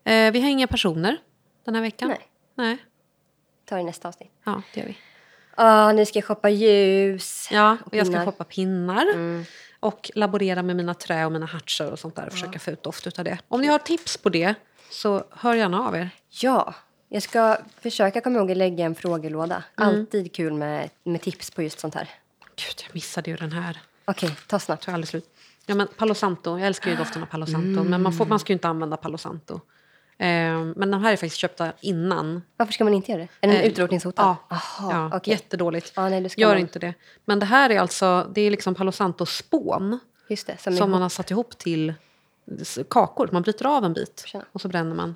Eh, 0.07 0.31
vi 0.31 0.41
har 0.41 0.49
inga 0.49 0.67
personer 0.67 1.17
den 1.67 1.75
här 1.75 1.81
veckan. 1.81 2.09
Nej. 2.09 2.27
Nej. 2.55 2.77
ta 3.65 3.75
det 3.75 3.81
i 3.81 3.83
nästa 3.83 4.07
avsnitt. 4.07 4.31
Ja, 4.43 4.61
det 4.73 4.79
gör 4.79 4.87
vi. 4.87 4.97
Ja, 5.57 5.91
nu 5.91 6.05
ska 6.05 6.19
jag 6.19 6.25
shoppa 6.25 6.49
ljus. 6.49 7.47
Ja, 7.51 7.77
och 7.85 7.95
jag 7.95 8.07
ska 8.07 8.25
shoppa 8.25 8.43
pinnar. 8.43 9.05
Och 9.79 10.11
laborera 10.15 10.61
med 10.63 10.75
mina 10.75 10.93
trä 10.93 11.25
och 11.25 11.31
mina 11.31 11.45
hartser 11.45 11.91
och 11.91 11.99
sånt 11.99 12.15
där 12.15 12.25
och 12.25 12.31
försöka 12.31 12.59
få 12.59 12.71
ut 12.71 12.83
doft 12.83 13.07
utav 13.07 13.25
det. 13.25 13.37
Om 13.47 13.61
ni 13.61 13.67
har 13.67 13.79
tips 13.79 14.17
på 14.17 14.29
det 14.29 14.55
så 14.89 15.23
hör 15.31 15.55
gärna 15.55 15.87
av 15.87 15.95
er. 15.95 16.09
Ja, 16.29 16.73
jag 17.09 17.23
ska 17.23 17.57
försöka 17.79 18.21
komma 18.21 18.39
ihåg 18.39 18.51
att 18.51 18.57
lägga 18.57 18.85
en 18.85 18.95
frågelåda. 18.95 19.63
Alltid 19.75 20.33
kul 20.33 20.53
med, 20.53 20.89
med 21.03 21.21
tips 21.21 21.51
på 21.51 21.63
just 21.63 21.79
sånt 21.79 21.95
här. 21.95 22.09
Gud, 22.55 22.85
jag 22.87 22.95
missade 22.95 23.31
ju 23.31 23.37
den 23.37 23.51
här. 23.51 23.81
Okej, 24.05 24.35
ta 24.47 24.59
snabbt. 24.59 24.83
Tog 24.83 24.93
aldrig 24.93 25.07
slut. 25.07 25.29
Ja, 25.65 25.75
men 25.75 25.87
Palo 25.97 26.13
Santo. 26.13 26.57
Jag 26.57 26.67
älskar 26.67 26.91
ju 26.91 26.97
doften 26.97 27.23
av 27.23 27.27
Palo 27.27 27.45
Santo. 27.45 27.83
Men 27.83 28.01
man, 28.01 28.13
får, 28.13 28.25
man 28.25 28.39
ska 28.39 28.53
ju 28.53 28.55
inte 28.55 28.67
använda 28.67 28.97
Palo 28.97 29.17
Santo. 29.17 29.61
Eh, 30.19 30.27
men 30.75 30.91
de 30.91 31.03
här 31.03 31.11
är 31.11 31.15
faktiskt 31.15 31.35
köpta 31.37 31.73
innan. 31.81 32.41
Varför 32.57 32.73
ska 32.73 32.83
man 32.83 32.93
inte 32.93 33.11
göra 33.11 33.21
det? 33.21 33.27
Är 33.47 33.51
den 33.51 33.61
Eh, 33.61 33.67
utrotningshotad? 33.67 34.25
Ja, 34.25 34.37
Aha, 34.55 34.91
ja 35.11 35.17
okej. 35.17 35.33
jättedåligt. 35.33 35.91
Ja, 35.95 36.09
nej, 36.09 36.29
Gör 36.37 36.49
man- 36.49 36.57
inte 36.57 36.79
det. 36.79 36.93
Men 37.25 37.39
det 37.39 37.45
här 37.45 37.69
är 37.69 37.79
alltså, 37.79 38.31
det 38.33 38.41
är 38.41 38.51
liksom 38.51 38.75
Palo 38.75 38.91
Santo-spån. 38.91 39.99
Som, 40.57 40.77
Som 40.77 40.91
man 40.91 41.01
har 41.01 41.09
satt 41.09 41.31
ihop 41.31 41.57
till 41.57 41.93
kakor. 42.89 43.29
Man 43.31 43.41
bryter 43.41 43.65
av 43.77 43.85
en 43.85 43.93
bit 43.93 44.23
Tjena. 44.27 44.45
och 44.51 44.61
så 44.61 44.67
bränner 44.67 44.95
man. 44.95 45.15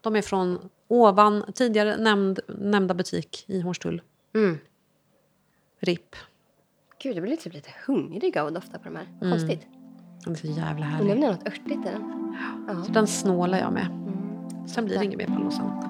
De 0.00 0.16
är 0.16 0.22
från 0.22 0.68
ovan, 0.88 1.52
tidigare 1.54 1.96
nämnd, 1.96 2.40
nämnda 2.48 2.94
butik 2.94 3.44
i 3.46 3.60
Hornstull. 3.60 4.02
Mm. 4.34 4.58
RIP. 5.80 6.16
Gud, 7.02 7.16
jag 7.16 7.22
blir 7.22 7.36
typ 7.36 7.54
lite 7.54 7.70
hungrig 7.86 8.38
av 8.38 8.46
att 8.46 8.54
dofta 8.54 8.78
på 8.78 8.84
de 8.84 8.96
här. 8.96 9.06
Vad 9.20 9.30
Konstigt. 9.30 9.66
Den 10.24 10.32
är 10.32 10.36
så 10.36 10.46
jävla 10.46 10.70
Undrar 10.70 10.86
om 10.86 10.92
härlig. 10.92 11.16
det 11.22 11.26
är 11.26 11.30
något 11.32 11.46
örtigt 11.46 11.86
i 11.86 11.88
den. 11.90 12.84
Så 12.84 12.92
den 12.92 13.06
snålar 13.06 13.58
jag 13.58 13.72
med. 13.72 13.86
Sen 14.66 14.84
blir 14.84 14.98
det 14.98 15.04
inget 15.04 15.18
mer 15.18 15.26
Palo 15.26 15.50
Santo. 15.50 15.88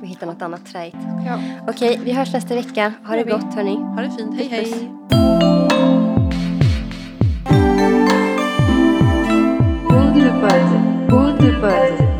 Vi 0.00 0.06
hittar 0.06 0.26
något 0.26 0.42
annat 0.42 0.66
träigt. 0.66 0.96
Ja. 1.26 1.40
Okej, 1.68 2.00
vi 2.04 2.12
hörs 2.12 2.32
nästa 2.32 2.54
vecka. 2.54 2.92
Ha 3.04 3.16
det 3.16 3.24
vi. 3.24 3.30
gott 3.30 3.54
hörni. 3.54 3.76
Ha 3.76 4.00
det 4.02 4.10
fint. 4.10 4.34
Hej 4.36 4.48
hej. 4.48 4.90
Woodbud, 9.90 11.10
Woodbud. 11.10 12.17